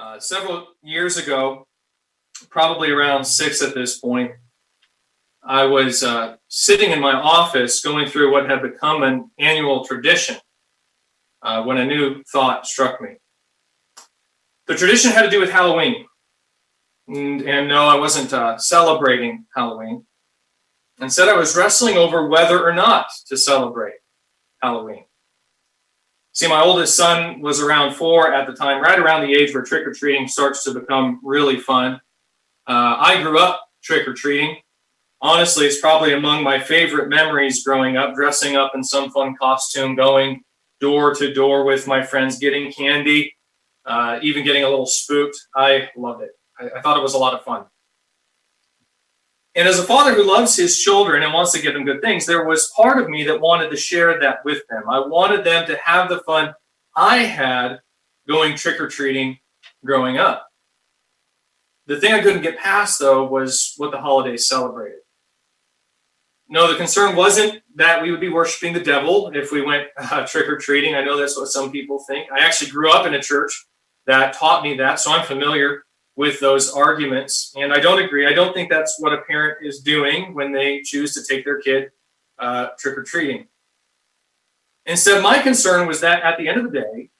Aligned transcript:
Uh, 0.00 0.18
several 0.18 0.68
years 0.82 1.18
ago, 1.18 1.66
probably 2.48 2.90
around 2.90 3.22
six 3.22 3.60
at 3.60 3.74
this 3.74 3.98
point, 3.98 4.32
I 5.42 5.66
was 5.66 6.02
uh, 6.02 6.36
sitting 6.48 6.90
in 6.90 7.02
my 7.02 7.12
office 7.12 7.82
going 7.82 8.08
through 8.08 8.32
what 8.32 8.48
had 8.48 8.62
become 8.62 9.02
an 9.02 9.30
annual 9.38 9.84
tradition 9.84 10.36
uh, 11.42 11.62
when 11.64 11.76
a 11.76 11.84
new 11.84 12.22
thought 12.32 12.66
struck 12.66 12.98
me. 13.02 13.16
The 14.68 14.74
tradition 14.74 15.10
had 15.10 15.22
to 15.22 15.30
do 15.30 15.38
with 15.38 15.50
Halloween. 15.50 16.06
And, 17.06 17.42
and 17.42 17.68
no, 17.68 17.86
I 17.86 17.96
wasn't 17.96 18.32
uh, 18.32 18.56
celebrating 18.56 19.44
Halloween. 19.54 20.06
Instead, 20.98 21.28
I 21.28 21.36
was 21.36 21.54
wrestling 21.54 21.98
over 21.98 22.26
whether 22.26 22.66
or 22.66 22.72
not 22.72 23.08
to 23.26 23.36
celebrate 23.36 23.96
Halloween. 24.62 25.04
See, 26.40 26.48
my 26.48 26.62
oldest 26.62 26.96
son 26.96 27.42
was 27.42 27.60
around 27.60 27.96
four 27.96 28.32
at 28.32 28.46
the 28.46 28.54
time, 28.54 28.80
right 28.80 28.98
around 28.98 29.26
the 29.26 29.34
age 29.34 29.52
where 29.52 29.62
trick 29.62 29.86
or 29.86 29.92
treating 29.92 30.26
starts 30.26 30.64
to 30.64 30.72
become 30.72 31.20
really 31.22 31.60
fun. 31.60 32.00
Uh, 32.66 32.96
I 32.98 33.20
grew 33.22 33.38
up 33.38 33.68
trick 33.82 34.08
or 34.08 34.14
treating. 34.14 34.56
Honestly, 35.20 35.66
it's 35.66 35.82
probably 35.82 36.14
among 36.14 36.42
my 36.42 36.58
favorite 36.58 37.10
memories 37.10 37.62
growing 37.62 37.98
up, 37.98 38.14
dressing 38.14 38.56
up 38.56 38.72
in 38.74 38.82
some 38.82 39.10
fun 39.10 39.36
costume, 39.36 39.96
going 39.96 40.40
door 40.80 41.14
to 41.16 41.34
door 41.34 41.64
with 41.64 41.86
my 41.86 42.02
friends, 42.02 42.38
getting 42.38 42.72
candy, 42.72 43.36
uh, 43.84 44.18
even 44.22 44.42
getting 44.42 44.64
a 44.64 44.68
little 44.70 44.86
spooked. 44.86 45.36
I 45.54 45.90
loved 45.94 46.22
it. 46.22 46.30
I, 46.58 46.78
I 46.78 46.80
thought 46.80 46.96
it 46.96 47.02
was 47.02 47.12
a 47.12 47.18
lot 47.18 47.34
of 47.34 47.44
fun. 47.44 47.66
And 49.60 49.68
as 49.68 49.78
a 49.78 49.84
father 49.84 50.14
who 50.14 50.22
loves 50.22 50.56
his 50.56 50.78
children 50.80 51.22
and 51.22 51.34
wants 51.34 51.52
to 51.52 51.60
give 51.60 51.74
them 51.74 51.84
good 51.84 52.00
things, 52.00 52.24
there 52.24 52.46
was 52.46 52.72
part 52.74 52.98
of 52.98 53.10
me 53.10 53.24
that 53.24 53.42
wanted 53.42 53.68
to 53.68 53.76
share 53.76 54.18
that 54.18 54.42
with 54.42 54.62
them. 54.70 54.84
I 54.88 55.00
wanted 55.00 55.44
them 55.44 55.66
to 55.66 55.76
have 55.84 56.08
the 56.08 56.20
fun 56.20 56.54
I 56.96 57.18
had 57.18 57.80
going 58.26 58.56
trick 58.56 58.80
or 58.80 58.88
treating 58.88 59.38
growing 59.84 60.16
up. 60.16 60.48
The 61.84 62.00
thing 62.00 62.14
I 62.14 62.22
couldn't 62.22 62.40
get 62.40 62.58
past, 62.58 62.98
though, 62.98 63.26
was 63.26 63.74
what 63.76 63.90
the 63.90 64.00
holidays 64.00 64.48
celebrated. 64.48 65.00
No, 66.48 66.72
the 66.72 66.78
concern 66.78 67.14
wasn't 67.14 67.60
that 67.74 68.02
we 68.02 68.10
would 68.10 68.18
be 68.18 68.30
worshiping 68.30 68.72
the 68.72 68.80
devil 68.80 69.30
if 69.34 69.52
we 69.52 69.60
went 69.60 69.88
uh, 69.98 70.26
trick 70.26 70.48
or 70.48 70.56
treating. 70.56 70.94
I 70.94 71.04
know 71.04 71.18
that's 71.18 71.36
what 71.36 71.48
some 71.48 71.70
people 71.70 72.02
think. 72.08 72.32
I 72.32 72.42
actually 72.46 72.70
grew 72.70 72.90
up 72.90 73.04
in 73.04 73.12
a 73.12 73.20
church 73.20 73.66
that 74.06 74.32
taught 74.32 74.62
me 74.62 74.78
that, 74.78 75.00
so 75.00 75.12
I'm 75.12 75.26
familiar 75.26 75.84
with 76.16 76.40
those 76.40 76.72
arguments. 76.72 77.54
And 77.56 77.72
I 77.72 77.80
don't 77.80 78.02
agree. 78.02 78.26
I 78.26 78.32
don't 78.32 78.54
think 78.54 78.70
that's 78.70 78.98
what 78.98 79.12
a 79.12 79.22
parent 79.22 79.64
is 79.64 79.80
doing 79.80 80.34
when 80.34 80.52
they 80.52 80.82
choose 80.82 81.14
to 81.14 81.22
take 81.24 81.44
their 81.44 81.60
kid 81.60 81.90
uh, 82.38 82.68
trick 82.78 82.98
or 82.98 83.04
treating. 83.04 83.46
Instead, 84.86 85.22
my 85.22 85.38
concern 85.38 85.86
was 85.86 86.00
that 86.00 86.22
at 86.22 86.36
the 86.38 86.48
end 86.48 86.58
of 86.58 86.72
the 86.72 86.80
day, 86.80 87.10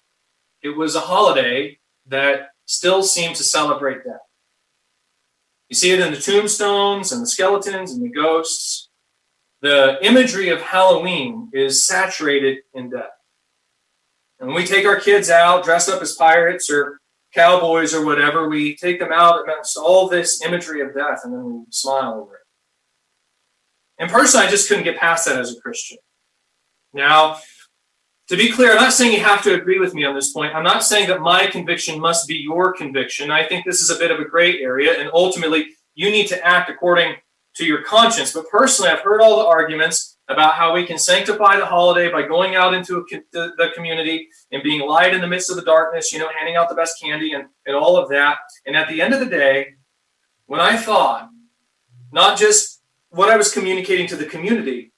it 0.63 0.71
was 0.71 0.95
a 0.95 1.01
holiday 1.01 1.79
that 2.07 2.51
still 2.67 3.03
seemed 3.03 3.37
to 3.37 3.45
celebrate 3.45 4.05
death. 4.05 4.21
You 5.69 5.77
see 5.77 5.93
it 5.93 6.01
in 6.01 6.13
the 6.13 6.21
tombstones 6.21 7.13
and 7.13 7.23
the 7.23 7.27
skeletons 7.27 7.93
and 7.93 8.03
the 8.03 8.09
ghosts. 8.09 8.89
The 9.63 9.99
imagery 10.05 10.49
of 10.49 10.61
Halloween 10.61 11.51
is 11.53 11.87
saturated 11.87 12.59
in 12.75 12.91
death. 12.91 13.11
And 14.41 14.49
when 14.49 14.57
we 14.57 14.67
take 14.67 14.87
our 14.87 14.99
kids 14.99 15.31
out 15.31 15.65
dressed 15.65 15.89
up 15.89 16.03
as 16.03 16.15
pirates 16.15 16.71
or 16.71 17.00
cowboys 17.35 17.95
or 17.95 18.05
whatever, 18.05 18.49
we 18.49 18.77
take 18.77 18.99
them 18.99 19.13
out 19.13 19.43
amongst 19.43 19.77
all 19.77 20.09
this 20.09 20.43
imagery 20.45 20.81
of 20.81 20.95
death 20.95 21.21
and 21.25 21.33
then 21.33 21.45
we 21.45 21.65
smile 21.71 22.15
over 22.15 22.35
it. 22.37 22.41
And 23.99 24.11
personally, 24.11 24.47
I 24.47 24.51
just 24.51 24.69
couldn't 24.69 24.85
get 24.85 24.99
past 24.99 25.27
that 25.27 25.39
as 25.39 25.55
a 25.55 25.61
Christian. 25.61 25.99
Now, 26.93 27.39
to 28.29 28.37
be 28.37 28.51
clear, 28.51 28.71
I'm 28.71 28.77
not 28.77 28.93
saying 28.93 29.13
you 29.13 29.21
have 29.21 29.43
to 29.43 29.55
agree 29.55 29.79
with 29.79 29.93
me 29.93 30.05
on 30.05 30.15
this 30.15 30.33
point. 30.33 30.55
I'm 30.55 30.65
not 30.65 30.85
saying 30.85 31.09
that 31.09 31.21
my 31.21 31.47
conviction 31.47 32.01
must 32.01 32.29
be 32.29 32.37
your 32.37 32.73
conviction. 32.73 33.31
I 33.31 33.45
think 33.45 33.67
this 33.67 33.81
is 33.81 33.91
a 33.91 33.99
bit 33.99 34.11
of 34.11 34.21
a 34.21 34.25
gray 34.25 34.61
area, 34.61 34.99
and 34.99 35.11
ultimately, 35.13 35.67
you 35.95 36.11
need 36.11 36.29
to 36.29 36.47
act 36.47 36.71
according 36.71 37.17
to 37.57 37.65
your 37.65 37.83
conscience. 37.83 38.33
But 38.33 38.49
personally, 38.49 38.91
I've 38.91 39.01
heard 39.01 39.21
all 39.21 39.41
the 39.41 39.47
arguments 39.47 40.10
about 40.31 40.55
how 40.55 40.73
we 40.73 40.87
can 40.87 40.97
sanctify 40.97 41.59
the 41.59 41.67
holiday 41.67 42.11
by 42.11 42.23
going 42.23 42.55
out 42.55 42.73
into 42.73 43.05
the, 43.33 43.73
community 43.75 44.29
and 44.53 44.63
being 44.63 44.89
light 44.89 45.13
in 45.13 45.21
the 45.21 45.27
midst 45.27 45.51
of 45.51 45.57
the 45.57 45.63
darkness, 45.63 46.13
you 46.13 46.21
know, 46.21 46.31
handing 46.37 46.55
out 46.55 46.69
the 46.69 46.75
best 46.75 47.01
candy 47.03 47.33
and, 47.33 47.47
and 47.67 47.75
all 47.75 47.97
of 47.97 48.09
that. 48.11 48.39
And 48.65 48.77
at 48.77 48.89
the 48.89 49.03
end 49.03 49.13
of 49.13 49.19
the 49.21 49.27
day, 49.27 49.75
when 50.47 50.61
I 50.61 50.77
thought, 50.77 51.29
not 52.13 52.39
just 52.39 52.81
what 53.11 53.29
I 53.29 53.37
was 53.37 53.53
communicating 53.53 54.07
to 54.07 54.17
the 54.17 54.25
community, 54.25 54.93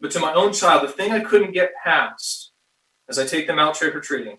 but 0.00 0.12
to 0.12 0.20
my 0.20 0.32
own 0.32 0.52
child, 0.52 0.88
the 0.88 0.92
thing 0.92 1.10
I 1.10 1.20
couldn't 1.20 1.52
get 1.52 1.72
past 1.82 2.52
as 3.08 3.18
I 3.18 3.26
take 3.26 3.48
them 3.48 3.58
out 3.58 3.74
trick 3.74 3.94
or 3.94 4.00
treating 4.00 4.38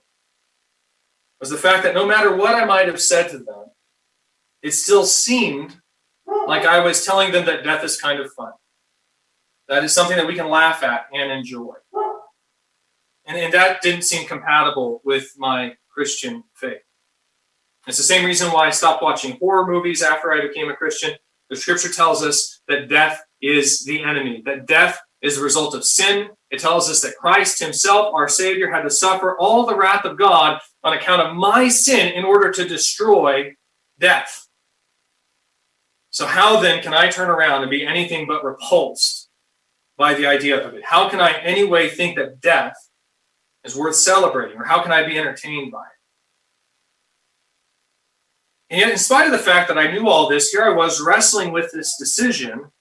was 1.41 1.49
the 1.49 1.57
fact 1.57 1.83
that 1.83 1.93
no 1.93 2.07
matter 2.07 2.33
what 2.35 2.55
I 2.55 2.63
might 2.63 2.87
have 2.87 3.01
said 3.01 3.29
to 3.31 3.37
them, 3.37 3.65
it 4.61 4.71
still 4.71 5.05
seemed 5.05 5.75
like 6.47 6.65
I 6.65 6.79
was 6.79 7.05
telling 7.05 7.33
them 7.33 7.45
that 7.47 7.65
death 7.65 7.83
is 7.83 7.99
kind 7.99 8.21
of 8.21 8.31
fun. 8.31 8.53
That 9.71 9.85
is 9.85 9.93
something 9.93 10.17
that 10.17 10.27
we 10.27 10.35
can 10.35 10.49
laugh 10.49 10.83
at 10.83 11.05
and 11.13 11.31
enjoy. 11.31 11.75
And, 13.25 13.37
and 13.37 13.53
that 13.53 13.81
didn't 13.81 14.01
seem 14.01 14.27
compatible 14.27 15.01
with 15.05 15.31
my 15.37 15.75
Christian 15.89 16.43
faith. 16.55 16.81
It's 17.87 17.95
the 17.95 18.03
same 18.03 18.25
reason 18.25 18.51
why 18.51 18.67
I 18.67 18.71
stopped 18.71 19.01
watching 19.01 19.37
horror 19.39 19.65
movies 19.65 20.03
after 20.03 20.33
I 20.33 20.45
became 20.45 20.69
a 20.69 20.75
Christian. 20.75 21.11
The 21.49 21.55
scripture 21.55 21.87
tells 21.87 22.21
us 22.21 22.59
that 22.67 22.89
death 22.89 23.23
is 23.41 23.85
the 23.85 24.03
enemy, 24.03 24.43
that 24.45 24.67
death 24.67 24.99
is 25.21 25.37
the 25.37 25.43
result 25.43 25.73
of 25.73 25.85
sin. 25.85 26.31
It 26.49 26.59
tells 26.59 26.89
us 26.89 27.01
that 27.03 27.15
Christ 27.15 27.57
himself, 27.57 28.13
our 28.13 28.27
Savior, 28.27 28.69
had 28.69 28.81
to 28.81 28.89
suffer 28.89 29.37
all 29.39 29.65
the 29.65 29.77
wrath 29.77 30.03
of 30.03 30.17
God 30.17 30.59
on 30.83 30.91
account 30.91 31.21
of 31.21 31.37
my 31.37 31.69
sin 31.69 32.11
in 32.11 32.25
order 32.25 32.51
to 32.51 32.67
destroy 32.67 33.55
death. 33.97 34.49
So, 36.09 36.25
how 36.25 36.59
then 36.59 36.83
can 36.83 36.93
I 36.93 37.09
turn 37.09 37.29
around 37.29 37.61
and 37.61 37.71
be 37.71 37.87
anything 37.87 38.27
but 38.27 38.43
repulsed 38.43 39.20
by 40.01 40.15
the 40.15 40.25
idea 40.25 40.59
of 40.67 40.73
it? 40.73 40.83
How 40.83 41.07
can 41.07 41.19
I 41.21 41.33
anyway 41.43 41.87
think 41.87 42.17
that 42.17 42.41
death 42.41 42.73
is 43.63 43.75
worth 43.75 43.95
celebrating, 43.95 44.57
or 44.57 44.63
how 44.65 44.81
can 44.81 44.91
I 44.91 45.05
be 45.05 45.15
entertained 45.15 45.71
by 45.71 45.83
it? 45.83 45.99
And 48.71 48.79
yet, 48.79 48.89
in 48.89 48.97
spite 48.97 49.27
of 49.27 49.31
the 49.31 49.37
fact 49.37 49.67
that 49.67 49.77
I 49.77 49.91
knew 49.91 50.07
all 50.07 50.27
this, 50.27 50.49
here 50.49 50.63
I 50.63 50.73
was 50.73 50.99
wrestling 50.99 51.51
with 51.51 51.71
this 51.71 51.97
decision 51.99 52.71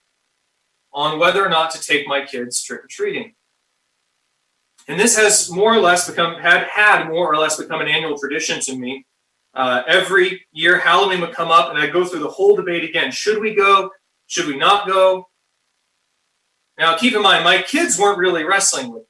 on 0.94 1.18
whether 1.18 1.44
or 1.44 1.50
not 1.50 1.70
to 1.72 1.80
take 1.80 2.08
my 2.08 2.24
kids 2.24 2.62
trick 2.62 2.84
or 2.84 2.88
treating. 2.88 3.34
And 4.88 4.98
this 4.98 5.18
has 5.18 5.50
more 5.50 5.74
or 5.74 5.80
less 5.80 6.08
become 6.08 6.40
had 6.40 6.62
had 6.68 7.06
more 7.06 7.30
or 7.30 7.36
less 7.36 7.58
become 7.58 7.82
an 7.82 7.88
annual 7.88 8.18
tradition 8.18 8.60
to 8.60 8.76
me. 8.76 9.04
Uh, 9.52 9.82
every 9.86 10.46
year, 10.52 10.78
Halloween 10.78 11.20
would 11.20 11.34
come 11.34 11.50
up, 11.50 11.68
and 11.68 11.78
I'd 11.78 11.92
go 11.92 12.06
through 12.06 12.20
the 12.20 12.30
whole 12.30 12.56
debate 12.56 12.82
again: 12.82 13.10
should 13.12 13.40
we 13.40 13.54
go? 13.54 13.90
Should 14.26 14.46
we 14.46 14.56
not 14.56 14.86
go? 14.86 15.29
Now, 16.80 16.96
keep 16.96 17.14
in 17.14 17.20
mind, 17.20 17.44
my 17.44 17.60
kids 17.60 17.98
weren't 17.98 18.16
really 18.16 18.42
wrestling 18.42 18.90
with 18.90 19.02
me. 19.02 19.08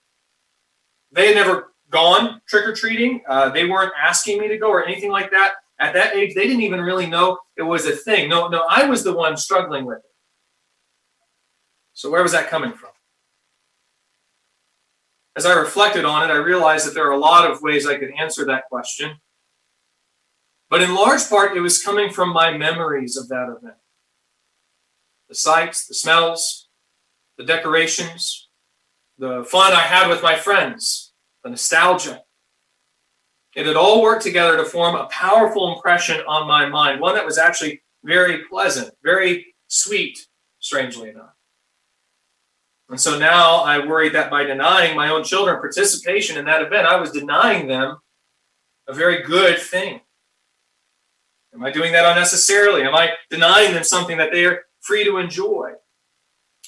They 1.13 1.29
had 1.29 1.37
never 1.37 1.73
gone 1.89 2.41
trick 2.49 2.67
or 2.67 2.75
treating. 2.75 3.23
Uh, 3.29 3.51
they 3.51 3.65
weren't 3.65 3.93
asking 3.97 4.41
me 4.41 4.49
to 4.49 4.59
go 4.59 4.71
or 4.71 4.85
anything 4.85 5.13
like 5.13 5.31
that. 5.31 5.53
At 5.79 5.95
that 5.95 6.17
age, 6.17 6.35
they 6.35 6.49
didn't 6.49 6.63
even 6.63 6.81
really 6.81 7.07
know 7.07 7.39
it 7.57 7.63
was 7.63 7.87
a 7.87 7.93
thing. 7.93 8.29
No, 8.29 8.49
no, 8.49 8.67
I 8.69 8.87
was 8.87 9.05
the 9.05 9.13
one 9.13 9.37
struggling 9.37 9.87
with 9.87 9.99
it. 9.99 10.05
So, 11.93 12.11
where 12.11 12.25
was 12.25 12.33
that 12.33 12.49
coming 12.49 12.73
from? 12.73 12.91
As 15.37 15.47
I 15.47 15.55
reflected 15.55 16.05
on 16.05 16.29
it, 16.29 16.33
I 16.33 16.39
realized 16.39 16.89
that 16.89 16.95
there 16.95 17.07
are 17.07 17.13
a 17.13 17.19
lot 17.19 17.49
of 17.49 17.63
ways 17.63 17.87
I 17.87 17.99
could 17.99 18.11
answer 18.19 18.45
that 18.47 18.65
question. 18.69 19.21
But 20.69 20.83
in 20.83 20.93
large 20.93 21.29
part, 21.29 21.57
it 21.57 21.61
was 21.61 21.81
coming 21.81 22.11
from 22.11 22.33
my 22.33 22.57
memories 22.57 23.17
of 23.17 23.29
that 23.29 23.45
event 23.45 23.77
the 25.29 25.37
sights, 25.37 25.87
the 25.87 25.95
smells, 25.95 26.70
the 27.41 27.47
decorations, 27.47 28.51
the 29.17 29.43
fun 29.45 29.73
I 29.73 29.81
had 29.81 30.11
with 30.11 30.23
my 30.23 30.37
friends, 30.37 31.15
the 31.43 31.49
nostalgia. 31.49 32.21
It 33.57 33.65
had 33.65 33.77
all 33.77 34.03
worked 34.03 34.23
together 34.23 34.59
to 34.59 34.65
form 34.67 34.95
a 34.95 35.07
powerful 35.07 35.75
impression 35.75 36.21
on 36.29 36.47
my 36.47 36.69
mind, 36.69 37.01
one 37.01 37.15
that 37.15 37.25
was 37.25 37.39
actually 37.39 37.81
very 38.05 38.45
pleasant, 38.45 38.93
very 39.03 39.55
sweet, 39.69 40.19
strangely 40.59 41.09
enough. 41.09 41.33
And 42.91 43.01
so 43.01 43.19
now 43.19 43.63
I 43.63 43.87
worried 43.87 44.13
that 44.13 44.31
by 44.31 44.45
denying 44.45 44.95
my 44.95 45.09
own 45.09 45.25
children 45.25 45.61
participation 45.61 46.37
in 46.37 46.45
that 46.45 46.61
event, 46.61 46.87
I 46.87 47.01
was 47.01 47.11
denying 47.11 47.69
them 47.69 47.97
a 48.87 48.93
very 48.93 49.23
good 49.23 49.59
thing. 49.59 50.03
Am 51.55 51.65
I 51.65 51.71
doing 51.71 51.93
that 51.93 52.05
unnecessarily? 52.05 52.83
Am 52.83 52.95
I 52.95 53.15
denying 53.31 53.73
them 53.73 53.85
something 53.85 54.19
that 54.19 54.31
they 54.31 54.45
are 54.45 54.65
free 54.83 55.05
to 55.05 55.17
enjoy? 55.17 55.73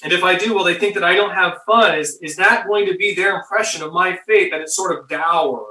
And 0.02 0.12
if 0.12 0.24
I 0.24 0.36
do, 0.36 0.52
will 0.52 0.64
they 0.64 0.74
think 0.74 0.94
that 0.94 1.04
I 1.04 1.14
don't 1.14 1.34
have 1.34 1.58
fun? 1.64 1.96
Is, 1.96 2.18
is 2.20 2.36
that 2.36 2.66
going 2.66 2.86
to 2.86 2.96
be 2.96 3.14
their 3.14 3.36
impression 3.36 3.82
of 3.82 3.92
my 3.92 4.18
faith, 4.26 4.50
that 4.50 4.60
it's 4.60 4.74
sort 4.74 4.98
of 4.98 5.08
dour 5.08 5.64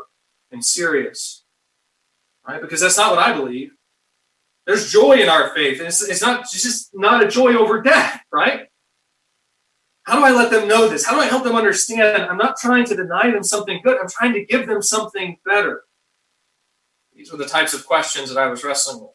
and 0.51 0.63
serious? 0.63 1.44
Right? 2.48 2.62
Because 2.62 2.80
that's 2.81 2.98
not 2.98 3.12
what 3.12 3.19
I 3.19 3.33
believe. 3.33 3.72
There's 4.66 4.92
joy 4.92 5.13
in 5.13 5.28
our 5.28 5.54
faith. 5.54 5.80
And 5.80 5.88
it's, 5.88 6.07
it's 6.07 6.22
not 6.22 6.42
it's 6.42 6.63
just 6.63 6.92
not 6.94 7.24
a 7.24 7.28
joy 7.28 7.56
over 7.56 7.81
death, 7.81 8.22
right? 8.31 8.68
How 10.04 10.18
do 10.18 10.25
I 10.25 10.31
let 10.31 10.50
them 10.50 10.68
know 10.68 10.88
this? 10.88 11.06
How 11.06 11.16
do 11.16 11.22
I 11.22 11.25
help 11.25 11.44
them 11.44 11.56
understand? 11.56 12.24
I'm 12.24 12.38
not 12.38 12.57
trying 12.57 12.86
to 12.86 12.95
deny 12.95 13.30
them 13.31 13.44
something 13.44 13.81
good. 13.83 14.00
I'm 14.00 14.10
trying 14.10 14.33
to 14.33 14.45
give 14.45 14.68
them 14.68 14.81
something 14.81 15.38
better. 15.45 15.83
These 17.13 17.31
were 17.31 17.38
the 17.38 17.45
types 17.45 17.74
of 17.74 17.86
questions 17.86 18.30
that 18.30 18.39
I 18.39 18.48
was 18.48 18.63
wrestling 18.63 19.01
with. 19.01 19.12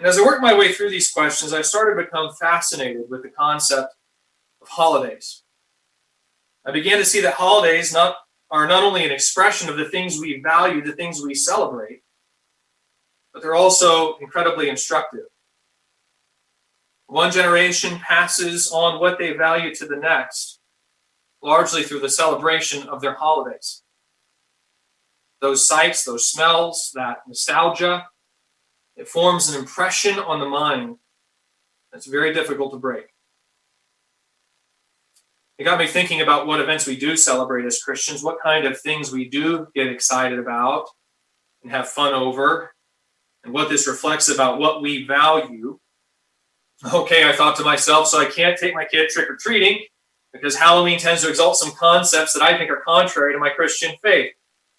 And 0.00 0.08
as 0.08 0.16
I 0.16 0.22
worked 0.22 0.40
my 0.40 0.56
way 0.56 0.72
through 0.72 0.88
these 0.88 1.12
questions, 1.12 1.52
I 1.52 1.60
started 1.60 1.94
to 1.94 2.06
become 2.06 2.32
fascinated 2.32 3.10
with 3.10 3.22
the 3.22 3.28
concept 3.28 3.94
of 4.62 4.68
holidays. 4.68 5.42
I 6.64 6.70
began 6.70 6.96
to 6.96 7.04
see 7.04 7.20
that 7.20 7.34
holidays 7.34 7.92
not, 7.92 8.16
are 8.50 8.66
not 8.66 8.82
only 8.82 9.04
an 9.04 9.10
expression 9.10 9.68
of 9.68 9.76
the 9.76 9.90
things 9.90 10.18
we 10.18 10.40
value, 10.40 10.82
the 10.82 10.92
things 10.92 11.20
we 11.22 11.34
celebrate, 11.34 12.00
but 13.34 13.42
they're 13.42 13.54
also 13.54 14.16
incredibly 14.22 14.70
instructive. 14.70 15.26
One 17.06 17.30
generation 17.30 17.98
passes 17.98 18.72
on 18.72 19.00
what 19.00 19.18
they 19.18 19.34
value 19.34 19.74
to 19.74 19.86
the 19.86 19.96
next, 19.96 20.60
largely 21.42 21.82
through 21.82 22.00
the 22.00 22.08
celebration 22.08 22.88
of 22.88 23.02
their 23.02 23.16
holidays. 23.16 23.82
Those 25.42 25.68
sights, 25.68 26.04
those 26.04 26.26
smells, 26.26 26.90
that 26.94 27.18
nostalgia, 27.28 28.06
it 29.00 29.08
forms 29.08 29.48
an 29.48 29.58
impression 29.58 30.18
on 30.18 30.40
the 30.40 30.46
mind 30.46 30.96
that's 31.90 32.06
very 32.06 32.34
difficult 32.34 32.70
to 32.70 32.78
break. 32.78 33.06
It 35.58 35.64
got 35.64 35.78
me 35.78 35.86
thinking 35.86 36.20
about 36.20 36.46
what 36.46 36.60
events 36.60 36.86
we 36.86 36.96
do 36.96 37.16
celebrate 37.16 37.64
as 37.64 37.82
Christians, 37.82 38.22
what 38.22 38.42
kind 38.42 38.66
of 38.66 38.78
things 38.78 39.10
we 39.10 39.26
do 39.26 39.68
get 39.74 39.86
excited 39.86 40.38
about 40.38 40.88
and 41.62 41.72
have 41.72 41.88
fun 41.88 42.12
over, 42.12 42.74
and 43.42 43.54
what 43.54 43.70
this 43.70 43.88
reflects 43.88 44.28
about 44.28 44.58
what 44.58 44.82
we 44.82 45.06
value. 45.06 45.78
Okay, 46.92 47.26
I 47.26 47.32
thought 47.32 47.56
to 47.56 47.64
myself, 47.64 48.06
so 48.06 48.18
I 48.20 48.26
can't 48.26 48.58
take 48.58 48.74
my 48.74 48.84
kid 48.84 49.08
trick 49.08 49.30
or 49.30 49.36
treating 49.36 49.82
because 50.32 50.56
Halloween 50.56 50.98
tends 50.98 51.22
to 51.22 51.30
exalt 51.30 51.56
some 51.56 51.72
concepts 51.72 52.34
that 52.34 52.42
I 52.42 52.56
think 52.56 52.70
are 52.70 52.82
contrary 52.86 53.32
to 53.32 53.38
my 53.38 53.50
Christian 53.50 53.96
faith. 54.02 54.32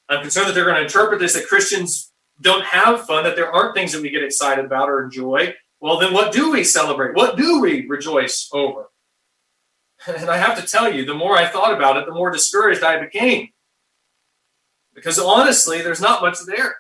I'm 0.10 0.22
concerned 0.22 0.48
that 0.48 0.54
they're 0.54 0.66
going 0.66 0.78
to 0.78 0.84
interpret 0.84 1.20
this 1.20 1.34
that 1.34 1.48
Christians 1.48 2.11
don't 2.40 2.64
have 2.66 3.06
fun, 3.06 3.24
that 3.24 3.36
there 3.36 3.52
aren't 3.52 3.76
things 3.76 3.92
that 3.92 4.02
we 4.02 4.10
get 4.10 4.24
excited 4.24 4.66
about 4.66 4.90
or 4.90 5.04
enjoy. 5.04 5.54
Well, 5.80 6.00
then 6.00 6.14
what 6.14 6.32
do 6.32 6.52
we 6.52 6.64
celebrate? 6.64 7.16
What 7.16 7.38
do 7.38 7.60
we 7.60 7.88
rejoice 7.88 8.50
over? 8.54 8.90
And 10.08 10.30
I 10.30 10.38
have 10.38 10.60
to 10.60 10.68
tell 10.68 10.92
you, 10.92 11.06
the 11.06 11.14
more 11.14 11.38
I 11.38 11.48
thought 11.48 11.74
about 11.74 11.98
it, 11.98 12.06
the 12.06 12.14
more 12.14 12.32
discouraged 12.32 12.84
I 12.84 13.00
became. 13.00 13.50
Because 14.94 15.20
honestly, 15.20 15.82
there's 15.82 16.02
not 16.02 16.22
much 16.22 16.38
there. 16.46 16.78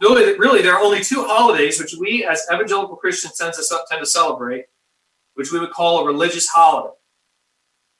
Really, 0.00 0.38
really, 0.38 0.60
there 0.60 0.74
are 0.74 0.82
only 0.82 1.02
two 1.02 1.24
holidays 1.24 1.80
which 1.80 1.94
we 1.98 2.24
as 2.24 2.46
evangelical 2.52 2.96
Christians 2.96 3.38
tend 3.38 3.54
to, 3.54 3.62
tend 3.88 4.00
to 4.00 4.06
celebrate, 4.06 4.66
which 5.34 5.50
we 5.50 5.58
would 5.58 5.70
call 5.70 6.00
a 6.00 6.06
religious 6.06 6.48
holiday. 6.48 6.94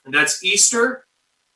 And 0.04 0.12
that's 0.12 0.44
Easter 0.44 1.05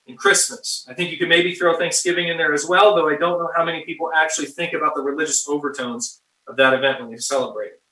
and 0.07 0.19
Christmas. 0.19 0.87
I 0.89 0.95
think 0.95 1.11
you 1.11 1.19
could 1.19 1.29
maybe 1.29 1.55
throw 1.55 1.77
Thanksgiving 1.77 2.29
in 2.29 2.37
there 2.37 2.53
as 2.53 2.67
well, 2.67 2.95
though 2.95 3.09
I 3.09 3.17
don't 3.17 3.39
know 3.39 3.51
how 3.55 3.65
many 3.65 3.85
people 3.85 4.11
actually 4.15 4.47
think 4.47 4.73
about 4.73 4.95
the 4.95 5.03
religious 5.03 5.49
overtones 5.49 6.21
of 6.49 6.57
that 6.57 6.75
event 6.75 7.01
when 7.01 7.11
they 7.11 7.17
celebrate 7.19 7.69
it. 7.69 7.83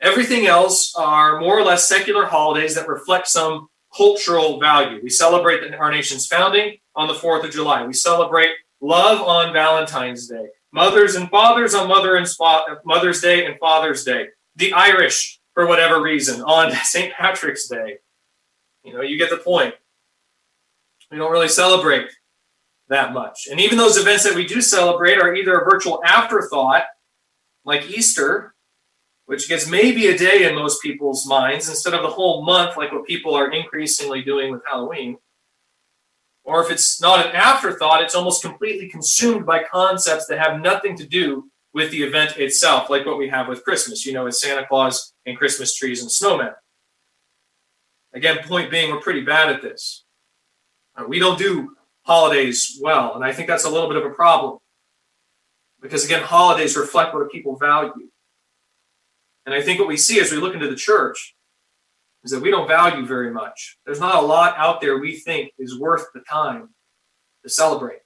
Everything 0.00 0.46
else 0.46 0.94
are 0.96 1.40
more 1.40 1.58
or 1.58 1.64
less 1.64 1.88
secular 1.88 2.26
holidays 2.26 2.74
that 2.74 2.88
reflect 2.88 3.28
some 3.28 3.68
cultural 3.96 4.60
value. 4.60 5.00
We 5.02 5.10
celebrate 5.10 5.74
our 5.74 5.90
nation's 5.90 6.26
founding 6.26 6.76
on 6.94 7.08
the 7.08 7.14
4th 7.14 7.44
of 7.44 7.50
July. 7.50 7.84
We 7.86 7.92
celebrate 7.92 8.50
love 8.80 9.20
on 9.20 9.52
Valentine's 9.52 10.28
Day 10.28 10.48
mothers 10.72 11.14
and 11.14 11.28
fathers 11.30 11.74
on 11.74 11.88
Mother 11.88 12.16
and 12.16 12.26
Mother's 12.84 13.20
Day 13.20 13.46
and 13.46 13.58
Father's 13.58 14.04
Day. 14.04 14.28
The 14.56 14.72
Irish, 14.72 15.40
for 15.54 15.66
whatever 15.66 16.00
reason, 16.00 16.42
on 16.42 16.72
St. 16.84 17.12
Patrick's 17.14 17.68
Day. 17.68 17.98
You 18.84 18.94
know, 18.94 19.00
you 19.00 19.18
get 19.18 19.30
the 19.30 19.38
point. 19.38 19.74
We 21.10 21.18
don't 21.18 21.32
really 21.32 21.48
celebrate 21.48 22.10
that 22.88 23.12
much. 23.12 23.48
And 23.50 23.60
even 23.60 23.78
those 23.78 23.96
events 23.96 24.24
that 24.24 24.34
we 24.34 24.46
do 24.46 24.60
celebrate 24.60 25.18
are 25.18 25.34
either 25.34 25.58
a 25.58 25.64
virtual 25.64 26.02
afterthought, 26.04 26.84
like 27.64 27.90
Easter, 27.90 28.54
which 29.26 29.48
gets 29.48 29.68
maybe 29.68 30.06
a 30.08 30.18
day 30.18 30.48
in 30.48 30.54
most 30.54 30.82
people's 30.82 31.26
minds 31.26 31.68
instead 31.68 31.94
of 31.94 32.02
the 32.02 32.08
whole 32.08 32.44
month, 32.44 32.76
like 32.76 32.92
what 32.92 33.06
people 33.06 33.34
are 33.34 33.50
increasingly 33.50 34.22
doing 34.22 34.50
with 34.50 34.62
Halloween 34.70 35.18
or 36.48 36.64
if 36.64 36.70
it's 36.70 36.98
not 36.98 37.26
an 37.26 37.36
afterthought, 37.36 38.02
it's 38.02 38.14
almost 38.14 38.40
completely 38.40 38.88
consumed 38.88 39.44
by 39.44 39.62
concepts 39.64 40.26
that 40.26 40.38
have 40.38 40.62
nothing 40.62 40.96
to 40.96 41.06
do 41.06 41.50
with 41.74 41.90
the 41.90 42.02
event 42.02 42.38
itself, 42.38 42.88
like 42.88 43.04
what 43.04 43.18
we 43.18 43.28
have 43.28 43.48
with 43.48 43.62
Christmas. 43.62 44.06
You 44.06 44.14
know, 44.14 44.24
with 44.24 44.34
Santa 44.34 44.66
Claus 44.66 45.12
and 45.26 45.36
Christmas 45.36 45.74
trees 45.74 46.00
and 46.00 46.10
snowmen. 46.10 46.54
Again, 48.14 48.38
point 48.44 48.70
being, 48.70 48.90
we're 48.90 49.00
pretty 49.00 49.20
bad 49.20 49.50
at 49.50 49.60
this. 49.60 50.04
Uh, 50.98 51.04
we 51.06 51.18
don't 51.18 51.38
do 51.38 51.76
holidays 52.02 52.78
well, 52.82 53.14
and 53.14 53.24
I 53.24 53.32
think 53.32 53.48
that's 53.48 53.64
a 53.64 53.70
little 53.70 53.88
bit 53.88 53.96
of 53.96 54.04
a 54.04 54.14
problem. 54.14 54.58
Because 55.80 56.04
again, 56.04 56.22
holidays 56.22 56.76
reflect 56.76 57.14
what 57.14 57.30
people 57.30 57.56
value. 57.56 58.08
And 59.46 59.54
I 59.54 59.62
think 59.62 59.78
what 59.78 59.88
we 59.88 59.96
see 59.96 60.20
as 60.20 60.32
we 60.32 60.38
look 60.38 60.54
into 60.54 60.68
the 60.68 60.76
church 60.76 61.36
is 62.24 62.32
that 62.32 62.42
we 62.42 62.50
don't 62.50 62.66
value 62.66 63.06
very 63.06 63.30
much. 63.30 63.78
There's 63.86 64.00
not 64.00 64.16
a 64.16 64.26
lot 64.26 64.54
out 64.56 64.80
there 64.80 64.98
we 64.98 65.16
think 65.16 65.52
is 65.58 65.78
worth 65.78 66.06
the 66.12 66.20
time 66.20 66.70
to 67.44 67.48
celebrate. 67.48 68.00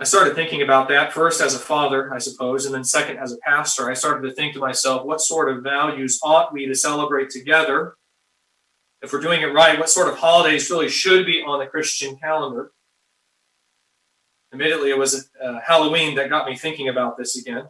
I 0.00 0.04
started 0.04 0.34
thinking 0.34 0.62
about 0.62 0.88
that 0.88 1.12
first 1.12 1.42
as 1.42 1.54
a 1.54 1.58
father, 1.58 2.12
I 2.14 2.18
suppose, 2.18 2.64
and 2.64 2.74
then 2.74 2.84
second 2.84 3.18
as 3.18 3.32
a 3.32 3.38
pastor. 3.38 3.90
I 3.90 3.94
started 3.94 4.26
to 4.26 4.34
think 4.34 4.54
to 4.54 4.58
myself, 4.58 5.04
what 5.04 5.20
sort 5.20 5.54
of 5.54 5.62
values 5.62 6.18
ought 6.22 6.54
we 6.54 6.64
to 6.64 6.74
celebrate 6.74 7.28
together? 7.28 7.96
If 9.02 9.12
we're 9.12 9.20
doing 9.20 9.40
it 9.40 9.54
right, 9.54 9.78
what 9.78 9.88
sort 9.88 10.08
of 10.08 10.18
holidays 10.18 10.70
really 10.70 10.88
should 10.88 11.24
be 11.24 11.42
on 11.42 11.58
the 11.58 11.66
Christian 11.66 12.16
calendar? 12.16 12.72
Immediately, 14.52 14.90
it 14.90 14.98
was 14.98 15.30
uh, 15.42 15.60
Halloween 15.64 16.16
that 16.16 16.28
got 16.28 16.46
me 16.46 16.56
thinking 16.56 16.88
about 16.88 17.16
this 17.16 17.36
again. 17.36 17.68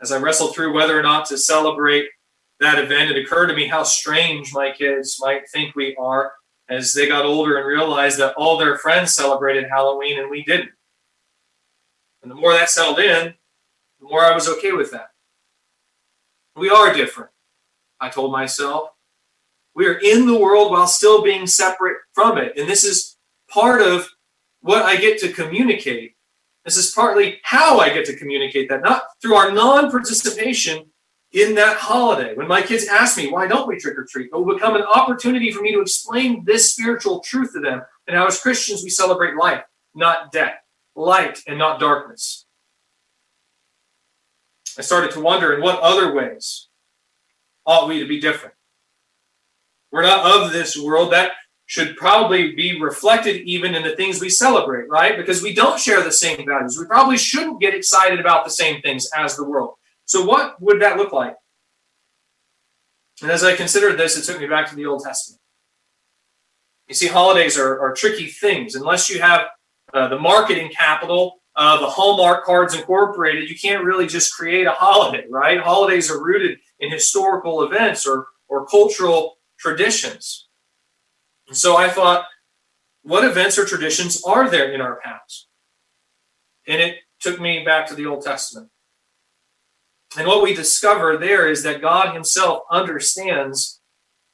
As 0.00 0.12
I 0.12 0.18
wrestled 0.18 0.54
through 0.54 0.74
whether 0.74 0.98
or 0.98 1.02
not 1.02 1.26
to 1.26 1.38
celebrate 1.38 2.08
that 2.60 2.78
event, 2.78 3.10
it 3.10 3.24
occurred 3.24 3.46
to 3.46 3.54
me 3.54 3.68
how 3.68 3.84
strange 3.84 4.52
my 4.52 4.72
kids 4.72 5.18
might 5.20 5.48
think 5.48 5.74
we 5.74 5.96
are 5.96 6.32
as 6.68 6.92
they 6.92 7.06
got 7.06 7.24
older 7.24 7.56
and 7.56 7.66
realized 7.66 8.18
that 8.18 8.34
all 8.34 8.58
their 8.58 8.78
friends 8.78 9.14
celebrated 9.14 9.66
Halloween 9.70 10.18
and 10.18 10.30
we 10.30 10.42
didn't. 10.42 10.70
And 12.22 12.30
the 12.30 12.34
more 12.34 12.52
that 12.52 12.70
settled 12.70 12.98
in, 12.98 13.34
the 14.00 14.08
more 14.08 14.24
I 14.24 14.34
was 14.34 14.48
okay 14.48 14.72
with 14.72 14.90
that. 14.92 15.10
We 16.56 16.70
are 16.70 16.92
different, 16.92 17.30
I 18.00 18.08
told 18.08 18.32
myself. 18.32 18.90
We 19.74 19.86
are 19.86 19.98
in 19.98 20.26
the 20.26 20.38
world 20.38 20.70
while 20.70 20.86
still 20.86 21.22
being 21.22 21.46
separate 21.46 21.98
from 22.12 22.38
it. 22.38 22.56
And 22.56 22.68
this 22.68 22.84
is 22.84 23.16
part 23.48 23.80
of 23.80 24.08
what 24.60 24.82
I 24.82 24.96
get 24.96 25.18
to 25.20 25.32
communicate. 25.32 26.14
This 26.64 26.76
is 26.76 26.92
partly 26.92 27.40
how 27.42 27.78
I 27.78 27.92
get 27.92 28.04
to 28.06 28.16
communicate 28.16 28.68
that, 28.68 28.82
not 28.82 29.02
through 29.20 29.34
our 29.34 29.50
non 29.50 29.90
participation, 29.90 30.92
in 31.32 31.54
that 31.54 31.78
holiday. 31.78 32.34
When 32.34 32.46
my 32.46 32.62
kids 32.62 32.86
ask 32.86 33.16
me, 33.16 33.30
why 33.30 33.46
don't 33.46 33.66
we 33.66 33.78
trick 33.78 33.98
or 33.98 34.04
treat? 34.04 34.26
It 34.26 34.36
will 34.36 34.54
become 34.54 34.76
an 34.76 34.82
opportunity 34.82 35.50
for 35.50 35.62
me 35.62 35.72
to 35.72 35.80
explain 35.80 36.44
this 36.44 36.70
spiritual 36.72 37.20
truth 37.20 37.52
to 37.54 37.60
them. 37.60 37.82
And 38.06 38.16
how, 38.16 38.26
as 38.26 38.40
Christians, 38.40 38.82
we 38.82 38.90
celebrate 38.90 39.36
life, 39.36 39.62
not 39.94 40.30
death, 40.32 40.56
light, 40.94 41.40
and 41.46 41.58
not 41.58 41.80
darkness. 41.80 42.46
I 44.78 44.82
started 44.82 45.10
to 45.12 45.20
wonder 45.20 45.54
in 45.54 45.62
what 45.62 45.80
other 45.80 46.14
ways 46.14 46.68
ought 47.66 47.88
we 47.88 48.00
to 48.00 48.06
be 48.06 48.20
different? 48.20 48.54
We're 49.92 50.02
not 50.02 50.24
of 50.24 50.52
this 50.52 50.76
world. 50.76 51.12
That 51.12 51.32
should 51.66 51.96
probably 51.96 52.54
be 52.54 52.80
reflected 52.80 53.42
even 53.42 53.74
in 53.74 53.82
the 53.82 53.94
things 53.94 54.20
we 54.20 54.28
celebrate, 54.28 54.88
right? 54.88 55.16
Because 55.16 55.42
we 55.42 55.54
don't 55.54 55.78
share 55.78 56.02
the 56.02 56.12
same 56.12 56.44
values. 56.46 56.78
We 56.78 56.86
probably 56.86 57.18
shouldn't 57.18 57.60
get 57.60 57.74
excited 57.74 58.18
about 58.18 58.44
the 58.44 58.50
same 58.50 58.82
things 58.82 59.08
as 59.16 59.36
the 59.36 59.44
world. 59.44 59.74
So, 60.04 60.24
what 60.24 60.60
would 60.60 60.80
that 60.82 60.96
look 60.96 61.12
like? 61.12 61.34
And 63.22 63.30
as 63.30 63.44
I 63.44 63.54
considered 63.54 63.98
this, 63.98 64.18
it 64.18 64.30
took 64.30 64.40
me 64.40 64.48
back 64.48 64.68
to 64.70 64.76
the 64.76 64.86
Old 64.86 65.04
Testament. 65.04 65.40
You 66.88 66.94
see, 66.94 67.06
holidays 67.06 67.56
are, 67.56 67.80
are 67.80 67.94
tricky 67.94 68.26
things. 68.26 68.74
Unless 68.74 69.08
you 69.08 69.20
have 69.20 69.42
uh, 69.94 70.08
the 70.08 70.18
marketing 70.18 70.70
capital 70.76 71.40
of 71.54 71.80
the 71.80 71.88
Hallmark 71.88 72.44
Cards 72.44 72.74
Incorporated, 72.74 73.48
you 73.48 73.56
can't 73.56 73.84
really 73.84 74.06
just 74.06 74.34
create 74.34 74.66
a 74.66 74.72
holiday, 74.72 75.24
right? 75.30 75.60
Holidays 75.60 76.10
are 76.10 76.22
rooted 76.22 76.58
in 76.80 76.90
historical 76.90 77.62
events 77.62 78.06
or, 78.06 78.26
or 78.48 78.66
cultural 78.66 79.36
traditions. 79.62 80.48
And 81.46 81.56
so 81.56 81.76
I 81.76 81.88
thought, 81.88 82.26
what 83.02 83.24
events 83.24 83.58
or 83.58 83.64
traditions 83.64 84.22
are 84.24 84.50
there 84.50 84.72
in 84.72 84.80
our 84.80 85.00
past? 85.02 85.46
And 86.66 86.80
it 86.80 86.96
took 87.20 87.40
me 87.40 87.64
back 87.64 87.86
to 87.88 87.94
the 87.94 88.06
Old 88.06 88.22
Testament. 88.22 88.68
And 90.18 90.26
what 90.26 90.42
we 90.42 90.54
discover 90.54 91.16
there 91.16 91.48
is 91.48 91.62
that 91.62 91.80
God 91.80 92.12
Himself 92.12 92.64
understands 92.70 93.80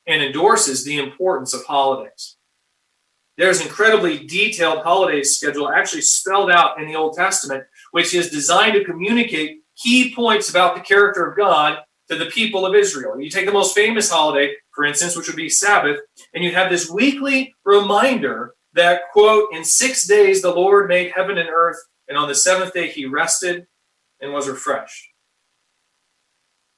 and 0.07 0.23
endorses 0.23 0.85
the 0.85 0.99
importance 0.99 1.55
of 1.55 1.65
holidays. 1.65 2.37
There's 3.37 3.61
incredibly 3.61 4.27
detailed 4.27 4.83
holiday 4.83 5.23
schedule 5.23 5.69
actually 5.71 6.03
spelled 6.03 6.51
out 6.51 6.81
in 6.81 6.89
the 6.89 6.97
Old 6.97 7.15
Testament, 7.15 7.65
which 7.93 8.13
is 8.13 8.31
designed 8.31 8.75
to 8.75 8.85
communicate 8.85 9.61
key 9.77 10.13
points 10.13 10.51
about 10.51 10.75
the 10.75 10.81
character 10.81 11.25
of 11.31 11.37
God 11.37 11.79
to 12.09 12.17
the 12.17 12.27
people 12.27 12.67
of 12.67 12.75
Israel. 12.75 13.21
You 13.21 13.31
take 13.31 13.47
the 13.47 13.53
most 13.53 13.77
famous 13.77 14.11
holiday, 14.11 14.55
for 14.79 14.85
instance, 14.85 15.17
which 15.17 15.27
would 15.27 15.35
be 15.35 15.49
Sabbath, 15.49 15.99
and 16.35 16.45
you 16.45 16.53
have 16.53 16.71
this 16.71 16.89
weekly 16.89 17.53
reminder 17.65 18.55
that, 18.75 19.01
quote, 19.13 19.49
in 19.53 19.65
six 19.65 20.07
days 20.07 20.41
the 20.41 20.55
Lord 20.55 20.87
made 20.87 21.11
heaven 21.11 21.37
and 21.37 21.49
earth, 21.49 21.79
and 22.07 22.17
on 22.17 22.29
the 22.29 22.35
seventh 22.37 22.75
day 22.75 22.89
he 22.89 23.05
rested 23.05 23.67
and 24.21 24.33
was 24.33 24.49
refreshed. 24.49 25.09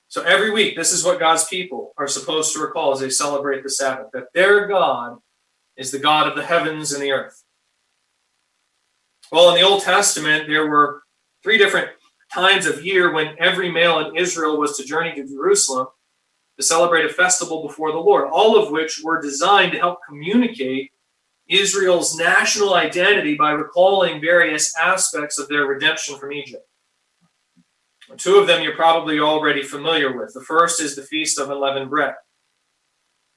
So 0.08 0.22
every 0.22 0.50
week, 0.50 0.76
this 0.76 0.94
is 0.94 1.04
what 1.04 1.20
God's 1.20 1.44
people 1.44 1.92
are 1.98 2.08
supposed 2.08 2.54
to 2.54 2.60
recall 2.60 2.94
as 2.94 3.00
they 3.00 3.10
celebrate 3.10 3.62
the 3.62 3.68
Sabbath 3.68 4.06
that 4.14 4.32
their 4.32 4.66
God 4.66 5.18
is 5.76 5.90
the 5.90 5.98
God 5.98 6.26
of 6.26 6.36
the 6.36 6.46
heavens 6.46 6.94
and 6.94 7.02
the 7.02 7.12
earth. 7.12 7.44
Well, 9.30 9.50
in 9.50 9.56
the 9.56 9.68
Old 9.68 9.82
Testament, 9.82 10.46
there 10.48 10.70
were 10.70 11.02
three 11.42 11.58
different 11.58 11.90
times 12.32 12.64
of 12.64 12.82
year 12.82 13.12
when 13.12 13.36
every 13.38 13.70
male 13.70 13.98
in 13.98 14.16
Israel 14.16 14.58
was 14.58 14.78
to 14.78 14.84
journey 14.84 15.14
to 15.16 15.28
Jerusalem 15.28 15.88
to 16.60 16.66
celebrate 16.66 17.06
a 17.06 17.08
festival 17.08 17.66
before 17.66 17.90
the 17.90 17.98
Lord, 17.98 18.28
all 18.30 18.62
of 18.62 18.70
which 18.70 19.00
were 19.02 19.22
designed 19.22 19.72
to 19.72 19.78
help 19.78 20.00
communicate 20.06 20.92
Israel's 21.48 22.16
national 22.16 22.74
identity 22.74 23.34
by 23.34 23.52
recalling 23.52 24.20
various 24.20 24.76
aspects 24.76 25.38
of 25.38 25.48
their 25.48 25.64
redemption 25.64 26.18
from 26.18 26.32
Egypt. 26.32 26.66
Two 28.18 28.36
of 28.36 28.46
them 28.46 28.62
you're 28.62 28.76
probably 28.76 29.20
already 29.20 29.62
familiar 29.62 30.16
with. 30.16 30.34
The 30.34 30.42
first 30.42 30.82
is 30.82 30.94
the 30.94 31.02
Feast 31.02 31.38
of 31.38 31.50
Unleavened 31.50 31.88
Bread. 31.88 32.14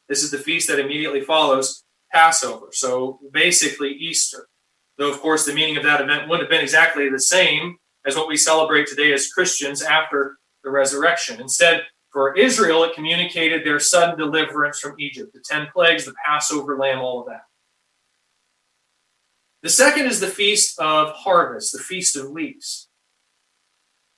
This 0.09 0.21
is 0.21 0.31
the 0.31 0.37
feast 0.37 0.67
that 0.67 0.79
immediately 0.79 1.21
follows 1.21 1.85
Passover, 2.11 2.67
so 2.71 3.19
basically 3.31 3.91
Easter. 3.91 4.47
Though, 4.97 5.11
of 5.11 5.21
course, 5.21 5.45
the 5.45 5.53
meaning 5.53 5.77
of 5.77 5.83
that 5.83 6.01
event 6.01 6.27
wouldn't 6.27 6.49
have 6.49 6.51
been 6.51 6.61
exactly 6.61 7.09
the 7.09 7.19
same 7.19 7.77
as 8.05 8.17
what 8.17 8.27
we 8.27 8.35
celebrate 8.35 8.87
today 8.87 9.13
as 9.13 9.31
Christians 9.31 9.81
after 9.81 10.37
the 10.63 10.69
resurrection. 10.69 11.39
Instead, 11.39 11.83
for 12.13 12.37
Israel, 12.37 12.83
it 12.83 12.93
communicated 12.93 13.65
their 13.65 13.79
sudden 13.79 14.17
deliverance 14.17 14.79
from 14.79 14.95
Egypt, 14.99 15.33
the 15.33 15.41
10 15.43 15.67
plagues, 15.73 16.05
the 16.05 16.13
Passover 16.23 16.77
lamb, 16.77 16.99
all 16.99 17.21
of 17.21 17.25
that. 17.27 17.41
The 19.63 19.69
second 19.69 20.05
is 20.05 20.19
the 20.19 20.27
Feast 20.27 20.79
of 20.79 21.11
Harvest, 21.13 21.73
the 21.73 21.79
Feast 21.79 22.15
of 22.15 22.29
Weeks. 22.29 22.87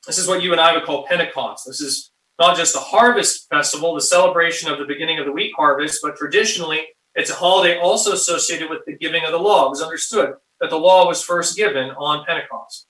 This 0.06 0.18
is 0.18 0.28
what 0.28 0.44
you 0.44 0.52
and 0.52 0.60
I 0.60 0.74
would 0.74 0.84
call 0.84 1.08
Pentecost. 1.08 1.66
This 1.66 1.80
is 1.80 2.12
not 2.38 2.58
just 2.58 2.75
a 2.75 2.80
harvest 2.80 3.48
festival, 3.50 3.96
the 3.96 4.02
celebration 4.02 4.70
of 4.70 4.78
the 4.78 4.86
beginning 4.86 5.18
of 5.18 5.25
the 5.25 5.32
wheat 5.32 5.54
harvest, 5.56 6.00
but 6.04 6.18
traditionally 6.18 6.82
it's 7.16 7.30
a 7.30 7.36
holiday 7.36 7.80
also 7.80 8.12
associated 8.12 8.70
with 8.70 8.82
the 8.86 8.98
giving 8.98 9.24
of 9.24 9.32
the 9.32 9.40
law. 9.40 9.68
It 9.68 9.70
was 9.70 9.82
understood 9.82 10.34
that 10.60 10.70
the 10.70 10.78
law 10.78 11.08
was 11.08 11.24
first 11.24 11.56
given 11.56 11.92
on 11.92 12.25
Pentecost. 12.25 12.88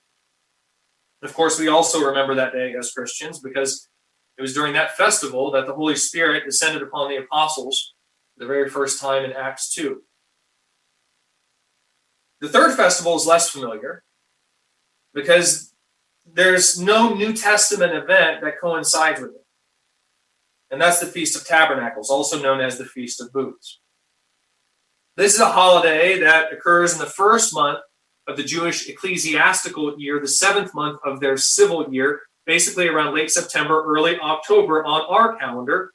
Of 1.22 1.32
course, 1.32 1.60
we 1.60 1.68
also 1.68 2.00
remember 2.00 2.34
that 2.34 2.52
day 2.52 2.74
as 2.76 2.90
Christians 2.90 3.38
because 3.38 3.88
it 4.38 4.42
was 4.42 4.54
during 4.54 4.74
that 4.74 4.96
festival 4.96 5.50
that 5.52 5.66
the 5.66 5.74
Holy 5.74 5.96
Spirit 5.96 6.44
descended 6.44 6.82
upon 6.82 7.08
the 7.08 7.16
apostles 7.16 7.94
the 8.36 8.46
very 8.46 8.68
first 8.68 9.00
time 9.00 9.24
in 9.24 9.32
Acts 9.32 9.72
2. 9.74 10.02
The 12.40 12.48
third 12.48 12.76
festival 12.76 13.16
is 13.16 13.26
less 13.26 13.48
familiar 13.48 14.02
because 15.14 15.74
there's 16.30 16.78
no 16.78 17.14
New 17.14 17.32
Testament 17.32 17.94
event 17.94 18.42
that 18.42 18.60
coincides 18.60 19.20
with 19.20 19.30
it. 19.30 19.44
And 20.70 20.80
that's 20.80 21.00
the 21.00 21.06
Feast 21.06 21.36
of 21.36 21.46
Tabernacles, 21.46 22.10
also 22.10 22.42
known 22.42 22.60
as 22.60 22.76
the 22.76 22.84
Feast 22.84 23.20
of 23.20 23.32
Booths. 23.32 23.80
This 25.16 25.34
is 25.34 25.40
a 25.40 25.46
holiday 25.46 26.18
that 26.20 26.52
occurs 26.52 26.92
in 26.92 26.98
the 26.98 27.06
first 27.06 27.54
month 27.54 27.78
of 28.26 28.36
the 28.36 28.42
Jewish 28.42 28.88
ecclesiastical 28.88 29.98
year, 29.98 30.20
the 30.20 30.28
seventh 30.28 30.74
month 30.74 30.98
of 31.04 31.20
their 31.20 31.36
civil 31.36 31.90
year, 31.90 32.20
basically 32.46 32.88
around 32.88 33.14
late 33.14 33.30
September, 33.30 33.84
early 33.84 34.18
October 34.20 34.84
on 34.84 35.02
our 35.08 35.36
calendar, 35.36 35.92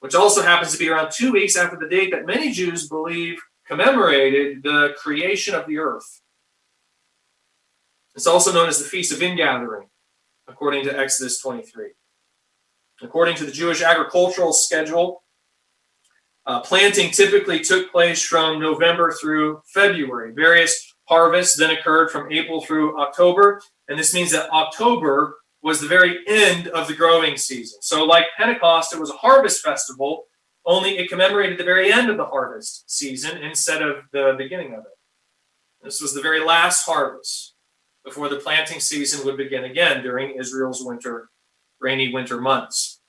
which 0.00 0.14
also 0.14 0.42
happens 0.42 0.72
to 0.72 0.78
be 0.78 0.88
around 0.88 1.10
two 1.10 1.32
weeks 1.32 1.56
after 1.56 1.76
the 1.76 1.88
date 1.88 2.10
that 2.12 2.26
many 2.26 2.52
Jews 2.52 2.88
believe 2.88 3.38
commemorated 3.66 4.62
the 4.62 4.94
creation 4.96 5.54
of 5.54 5.66
the 5.66 5.78
earth. 5.78 6.22
It's 8.14 8.26
also 8.26 8.52
known 8.52 8.68
as 8.68 8.78
the 8.78 8.84
Feast 8.84 9.12
of 9.12 9.22
Ingathering, 9.22 9.88
according 10.46 10.84
to 10.84 10.98
Exodus 10.98 11.40
23. 11.40 11.90
According 13.00 13.36
to 13.36 13.44
the 13.44 13.52
Jewish 13.52 13.82
agricultural 13.82 14.52
schedule, 14.52 15.22
uh, 16.46 16.60
planting 16.60 17.10
typically 17.10 17.60
took 17.60 17.92
place 17.92 18.22
from 18.24 18.58
November 18.58 19.12
through 19.12 19.60
February. 19.72 20.32
Various 20.32 20.94
harvests 21.04 21.56
then 21.56 21.70
occurred 21.70 22.10
from 22.10 22.32
April 22.32 22.60
through 22.62 22.98
October, 22.98 23.60
and 23.88 23.98
this 23.98 24.14
means 24.14 24.32
that 24.32 24.50
October 24.50 25.37
was 25.62 25.80
the 25.80 25.88
very 25.88 26.20
end 26.26 26.68
of 26.68 26.88
the 26.88 26.94
growing 26.94 27.36
season. 27.36 27.78
So, 27.82 28.04
like 28.04 28.26
Pentecost, 28.36 28.92
it 28.92 29.00
was 29.00 29.10
a 29.10 29.14
harvest 29.14 29.62
festival, 29.62 30.24
only 30.64 30.98
it 30.98 31.08
commemorated 31.08 31.58
the 31.58 31.64
very 31.64 31.92
end 31.92 32.10
of 32.10 32.16
the 32.16 32.26
harvest 32.26 32.90
season 32.90 33.38
instead 33.38 33.82
of 33.82 34.04
the 34.12 34.34
beginning 34.36 34.74
of 34.74 34.80
it. 34.80 34.98
This 35.82 36.00
was 36.00 36.14
the 36.14 36.22
very 36.22 36.44
last 36.44 36.84
harvest 36.84 37.54
before 38.04 38.28
the 38.28 38.36
planting 38.36 38.80
season 38.80 39.24
would 39.24 39.36
begin 39.36 39.64
again 39.64 40.02
during 40.02 40.38
Israel's 40.38 40.84
winter, 40.84 41.30
rainy 41.80 42.12
winter 42.12 42.40
months. 42.40 43.00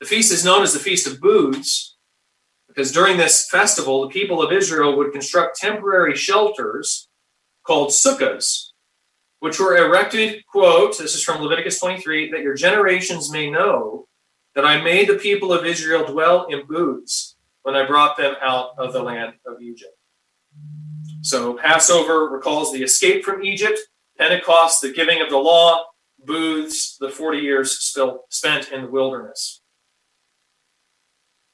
The 0.00 0.06
feast 0.06 0.32
is 0.32 0.44
known 0.44 0.62
as 0.62 0.72
the 0.72 0.78
Feast 0.78 1.06
of 1.06 1.20
Booths 1.20 1.96
because 2.68 2.92
during 2.92 3.16
this 3.16 3.48
festival, 3.48 4.02
the 4.02 4.08
people 4.08 4.42
of 4.42 4.52
Israel 4.52 4.96
would 4.96 5.12
construct 5.12 5.58
temporary 5.58 6.16
shelters 6.16 7.08
called 7.64 7.90
sukkahs, 7.90 8.72
which 9.44 9.60
were 9.60 9.76
erected, 9.76 10.42
quote, 10.46 10.96
this 10.96 11.14
is 11.14 11.22
from 11.22 11.42
Leviticus 11.42 11.78
23, 11.78 12.30
that 12.30 12.40
your 12.40 12.54
generations 12.54 13.30
may 13.30 13.50
know 13.50 14.08
that 14.54 14.64
I 14.64 14.80
made 14.80 15.06
the 15.06 15.16
people 15.16 15.52
of 15.52 15.66
Israel 15.66 16.06
dwell 16.06 16.46
in 16.46 16.66
booths 16.66 17.36
when 17.60 17.74
I 17.74 17.86
brought 17.86 18.16
them 18.16 18.36
out 18.40 18.70
of 18.78 18.94
the 18.94 19.02
land 19.02 19.34
of 19.46 19.60
Egypt. 19.60 19.92
So 21.20 21.58
Passover 21.58 22.30
recalls 22.30 22.72
the 22.72 22.82
escape 22.82 23.22
from 23.22 23.44
Egypt, 23.44 23.78
Pentecost, 24.16 24.80
the 24.80 24.94
giving 24.94 25.20
of 25.20 25.28
the 25.28 25.36
law, 25.36 25.88
booths, 26.24 26.96
the 26.98 27.10
40 27.10 27.36
years 27.40 27.78
still 27.78 28.24
spent 28.30 28.72
in 28.72 28.84
the 28.84 28.90
wilderness. 28.90 29.60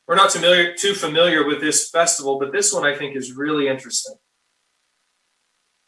We're 0.07 0.15
not 0.15 0.31
familiar, 0.31 0.77
too 0.77 0.95
familiar 0.95 1.45
with 1.45 1.61
this 1.61 1.91
festival, 1.91 2.39
but 2.39 2.53
this 2.53 2.73
one 2.73 2.85
I 2.85 2.97
think 2.97 3.17
is 3.17 3.33
really 3.33 3.67
interesting. 3.67 4.15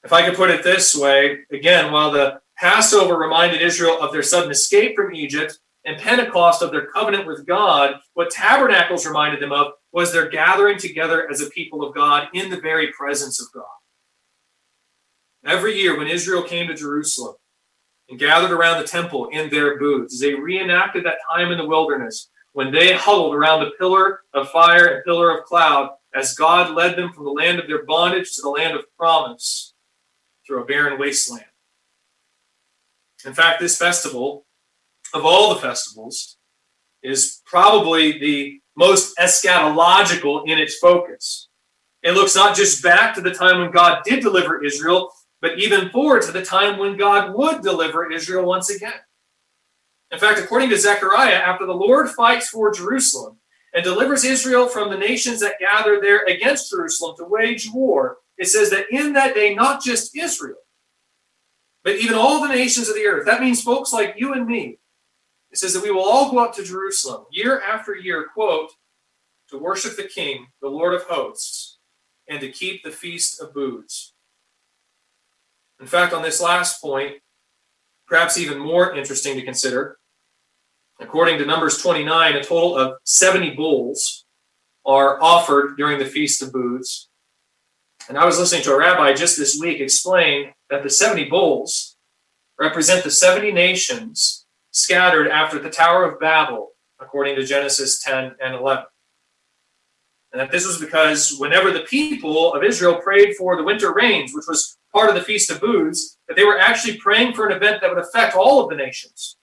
If 0.04 0.12
I 0.12 0.24
could 0.26 0.36
put 0.36 0.50
it 0.50 0.64
this 0.64 0.96
way, 0.96 1.40
again, 1.52 1.92
while 1.92 2.10
the 2.10 2.40
Passover 2.58 3.16
reminded 3.16 3.62
Israel 3.62 4.00
of 4.00 4.12
their 4.12 4.22
sudden 4.22 4.50
escape 4.50 4.96
from 4.96 5.14
Egypt 5.14 5.58
and 5.84 6.00
Pentecost 6.00 6.62
of 6.62 6.70
their 6.70 6.86
covenant 6.86 7.26
with 7.26 7.46
God, 7.46 7.96
what 8.14 8.30
tabernacles 8.30 9.06
reminded 9.06 9.40
them 9.40 9.52
of 9.52 9.72
was 9.92 10.12
their 10.12 10.28
gathering 10.28 10.78
together 10.78 11.30
as 11.30 11.40
a 11.40 11.50
people 11.50 11.84
of 11.84 11.94
God 11.94 12.28
in 12.34 12.50
the 12.50 12.60
very 12.60 12.92
presence 12.92 13.40
of 13.40 13.48
God. 13.52 13.64
Every 15.44 15.76
year 15.76 15.98
when 15.98 16.06
Israel 16.06 16.42
came 16.42 16.68
to 16.68 16.74
Jerusalem 16.74 17.34
and 18.08 18.18
gathered 18.18 18.52
around 18.52 18.80
the 18.80 18.88
temple 18.88 19.28
in 19.28 19.50
their 19.50 19.78
booths, 19.78 20.20
they 20.20 20.34
reenacted 20.34 21.04
that 21.04 21.18
time 21.32 21.50
in 21.50 21.58
the 21.58 21.66
wilderness 21.66 22.28
when 22.52 22.70
they 22.70 22.92
huddled 22.92 23.34
around 23.34 23.60
the 23.60 23.72
pillar 23.78 24.20
of 24.34 24.50
fire 24.50 24.86
and 24.86 25.04
pillar 25.04 25.36
of 25.36 25.44
cloud 25.44 25.90
as 26.14 26.34
God 26.34 26.74
led 26.74 26.96
them 26.96 27.12
from 27.12 27.24
the 27.24 27.30
land 27.30 27.58
of 27.58 27.66
their 27.66 27.84
bondage 27.84 28.34
to 28.34 28.42
the 28.42 28.50
land 28.50 28.76
of 28.76 28.84
promise 28.96 29.71
through 30.52 30.62
a 30.62 30.66
barren 30.66 30.98
wasteland. 30.98 31.46
In 33.24 33.32
fact, 33.32 33.58
this 33.58 33.78
festival, 33.78 34.44
of 35.14 35.24
all 35.24 35.54
the 35.54 35.60
festivals, 35.60 36.36
is 37.02 37.40
probably 37.46 38.18
the 38.18 38.60
most 38.76 39.16
eschatological 39.16 40.46
in 40.46 40.58
its 40.58 40.76
focus. 40.76 41.48
It 42.02 42.12
looks 42.12 42.36
not 42.36 42.54
just 42.54 42.82
back 42.82 43.14
to 43.14 43.22
the 43.22 43.32
time 43.32 43.60
when 43.60 43.70
God 43.70 44.02
did 44.04 44.20
deliver 44.20 44.62
Israel, 44.62 45.10
but 45.40 45.58
even 45.58 45.88
forward 45.88 46.20
to 46.24 46.32
the 46.32 46.44
time 46.44 46.78
when 46.78 46.98
God 46.98 47.34
would 47.34 47.62
deliver 47.62 48.12
Israel 48.12 48.44
once 48.44 48.68
again. 48.68 49.00
In 50.10 50.18
fact, 50.18 50.38
according 50.38 50.68
to 50.68 50.76
Zechariah, 50.76 51.32
after 51.36 51.64
the 51.64 51.72
Lord 51.72 52.10
fights 52.10 52.50
for 52.50 52.74
Jerusalem 52.74 53.38
and 53.72 53.82
delivers 53.82 54.24
Israel 54.24 54.68
from 54.68 54.90
the 54.90 54.98
nations 54.98 55.40
that 55.40 55.58
gather 55.58 55.98
there 55.98 56.26
against 56.26 56.70
Jerusalem 56.70 57.16
to 57.16 57.24
wage 57.24 57.70
war, 57.72 58.18
it 58.38 58.46
says 58.46 58.70
that 58.70 58.86
in 58.90 59.12
that 59.12 59.34
day, 59.34 59.54
not 59.54 59.82
just 59.82 60.16
Israel, 60.16 60.56
but 61.84 61.96
even 61.96 62.14
all 62.14 62.40
the 62.40 62.54
nations 62.54 62.88
of 62.88 62.94
the 62.94 63.06
earth, 63.06 63.26
that 63.26 63.40
means 63.40 63.62
folks 63.62 63.92
like 63.92 64.14
you 64.16 64.32
and 64.32 64.46
me, 64.46 64.78
it 65.50 65.58
says 65.58 65.74
that 65.74 65.82
we 65.82 65.90
will 65.90 66.04
all 66.04 66.30
go 66.30 66.38
up 66.38 66.54
to 66.54 66.64
Jerusalem 66.64 67.26
year 67.30 67.60
after 67.60 67.94
year, 67.94 68.28
quote, 68.32 68.70
to 69.50 69.58
worship 69.58 69.96
the 69.96 70.04
King, 70.04 70.46
the 70.62 70.68
Lord 70.68 70.94
of 70.94 71.02
hosts, 71.02 71.78
and 72.28 72.40
to 72.40 72.50
keep 72.50 72.82
the 72.82 72.90
feast 72.90 73.40
of 73.40 73.52
booths. 73.52 74.14
In 75.80 75.86
fact, 75.86 76.14
on 76.14 76.22
this 76.22 76.40
last 76.40 76.80
point, 76.80 77.16
perhaps 78.06 78.38
even 78.38 78.58
more 78.58 78.94
interesting 78.94 79.36
to 79.36 79.44
consider, 79.44 79.98
according 81.00 81.38
to 81.38 81.44
Numbers 81.44 81.78
29, 81.78 82.36
a 82.36 82.42
total 82.42 82.76
of 82.76 82.94
70 83.04 83.50
bulls 83.50 84.24
are 84.86 85.22
offered 85.22 85.76
during 85.76 85.98
the 85.98 86.06
Feast 86.06 86.42
of 86.42 86.52
Booths. 86.52 87.08
And 88.08 88.18
I 88.18 88.24
was 88.24 88.38
listening 88.38 88.62
to 88.62 88.72
a 88.72 88.78
rabbi 88.78 89.12
just 89.12 89.38
this 89.38 89.58
week 89.60 89.80
explain 89.80 90.52
that 90.70 90.82
the 90.82 90.90
70 90.90 91.24
bulls 91.26 91.96
represent 92.58 93.04
the 93.04 93.10
70 93.10 93.52
nations 93.52 94.46
scattered 94.72 95.28
after 95.28 95.58
the 95.58 95.70
Tower 95.70 96.04
of 96.04 96.18
Babel, 96.18 96.70
according 97.00 97.36
to 97.36 97.44
Genesis 97.44 98.02
10 98.02 98.36
and 98.42 98.54
11. 98.54 98.84
And 100.32 100.40
that 100.40 100.50
this 100.50 100.66
was 100.66 100.78
because 100.78 101.36
whenever 101.38 101.70
the 101.70 101.80
people 101.80 102.54
of 102.54 102.64
Israel 102.64 103.00
prayed 103.00 103.36
for 103.36 103.56
the 103.56 103.64
winter 103.64 103.92
rains, 103.92 104.32
which 104.34 104.46
was 104.48 104.78
part 104.92 105.08
of 105.08 105.14
the 105.14 105.22
Feast 105.22 105.50
of 105.50 105.60
Booths, 105.60 106.18
that 106.26 106.36
they 106.36 106.44
were 106.44 106.58
actually 106.58 106.96
praying 106.96 107.34
for 107.34 107.46
an 107.46 107.54
event 107.54 107.80
that 107.80 107.90
would 107.90 108.02
affect 108.02 108.34
all 108.34 108.62
of 108.62 108.70
the 108.70 108.76
nations. 108.76 109.36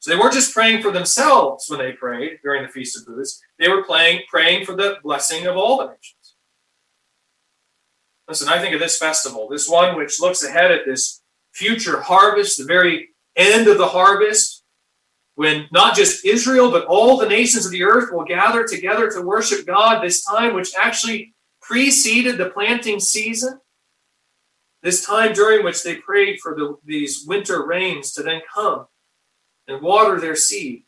So 0.00 0.10
they 0.10 0.18
weren't 0.18 0.34
just 0.34 0.54
praying 0.54 0.82
for 0.82 0.92
themselves 0.92 1.66
when 1.68 1.80
they 1.80 1.92
prayed 1.92 2.38
during 2.42 2.62
the 2.62 2.68
Feast 2.68 2.96
of 2.96 3.06
Booths, 3.06 3.42
they 3.58 3.68
were 3.68 3.82
playing, 3.82 4.22
praying 4.28 4.64
for 4.64 4.76
the 4.76 4.98
blessing 5.02 5.46
of 5.46 5.56
all 5.56 5.78
the 5.78 5.86
nations. 5.86 6.17
Listen, 8.28 8.48
I 8.48 8.60
think 8.60 8.74
of 8.74 8.80
this 8.80 8.98
festival, 8.98 9.48
this 9.48 9.68
one 9.68 9.96
which 9.96 10.20
looks 10.20 10.44
ahead 10.44 10.70
at 10.70 10.84
this 10.84 11.22
future 11.52 12.02
harvest, 12.02 12.58
the 12.58 12.64
very 12.64 13.08
end 13.36 13.68
of 13.68 13.78
the 13.78 13.88
harvest, 13.88 14.64
when 15.34 15.66
not 15.72 15.96
just 15.96 16.26
Israel, 16.26 16.70
but 16.70 16.84
all 16.84 17.16
the 17.16 17.28
nations 17.28 17.64
of 17.64 17.72
the 17.72 17.84
earth 17.84 18.12
will 18.12 18.24
gather 18.24 18.66
together 18.66 19.10
to 19.10 19.22
worship 19.22 19.66
God, 19.66 20.02
this 20.02 20.24
time 20.24 20.54
which 20.54 20.74
actually 20.76 21.34
preceded 21.62 22.36
the 22.36 22.50
planting 22.50 23.00
season, 23.00 23.60
this 24.82 25.06
time 25.06 25.32
during 25.32 25.64
which 25.64 25.82
they 25.82 25.94
prayed 25.94 26.38
for 26.40 26.54
the, 26.54 26.76
these 26.84 27.24
winter 27.26 27.64
rains 27.64 28.12
to 28.12 28.22
then 28.22 28.42
come 28.52 28.86
and 29.66 29.80
water 29.80 30.20
their 30.20 30.36
seed. 30.36 30.82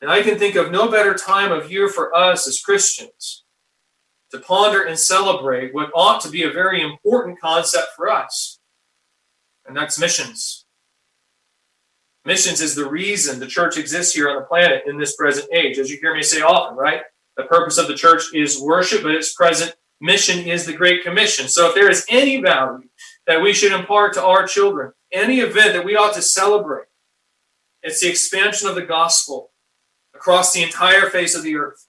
And 0.00 0.10
I 0.10 0.22
can 0.22 0.38
think 0.38 0.54
of 0.54 0.70
no 0.70 0.88
better 0.88 1.14
time 1.14 1.52
of 1.52 1.70
year 1.70 1.88
for 1.88 2.14
us 2.14 2.46
as 2.46 2.60
Christians 2.60 3.41
to 4.32 4.40
ponder 4.40 4.84
and 4.84 4.98
celebrate 4.98 5.74
what 5.74 5.90
ought 5.94 6.20
to 6.22 6.30
be 6.30 6.42
a 6.42 6.50
very 6.50 6.82
important 6.82 7.40
concept 7.40 7.88
for 7.94 8.10
us, 8.10 8.58
and 9.66 9.76
that's 9.76 9.98
missions. 9.98 10.64
Missions 12.24 12.60
is 12.60 12.74
the 12.74 12.88
reason 12.88 13.38
the 13.38 13.46
church 13.46 13.76
exists 13.76 14.14
here 14.14 14.30
on 14.30 14.36
the 14.36 14.46
planet 14.46 14.84
in 14.86 14.98
this 14.98 15.16
present 15.16 15.48
age. 15.52 15.78
As 15.78 15.90
you 15.90 15.98
hear 15.98 16.14
me 16.14 16.22
say 16.22 16.40
often, 16.40 16.76
right? 16.76 17.02
The 17.36 17.44
purpose 17.44 17.78
of 17.78 17.88
the 17.88 17.94
church 17.94 18.22
is 18.34 18.60
worship, 18.60 19.02
but 19.02 19.14
its 19.14 19.34
present 19.34 19.74
mission 20.00 20.46
is 20.46 20.64
the 20.64 20.72
Great 20.72 21.02
Commission. 21.02 21.48
So 21.48 21.68
if 21.68 21.74
there 21.74 21.90
is 21.90 22.06
any 22.08 22.40
value 22.40 22.88
that 23.26 23.42
we 23.42 23.52
should 23.52 23.72
impart 23.72 24.14
to 24.14 24.24
our 24.24 24.46
children, 24.46 24.92
any 25.12 25.40
event 25.40 25.74
that 25.74 25.84
we 25.84 25.96
ought 25.96 26.14
to 26.14 26.22
celebrate, 26.22 26.86
it's 27.82 28.00
the 28.00 28.08
expansion 28.08 28.68
of 28.68 28.76
the 28.76 28.82
gospel 28.82 29.50
across 30.14 30.52
the 30.52 30.62
entire 30.62 31.10
face 31.10 31.34
of 31.34 31.42
the 31.42 31.56
earth 31.56 31.88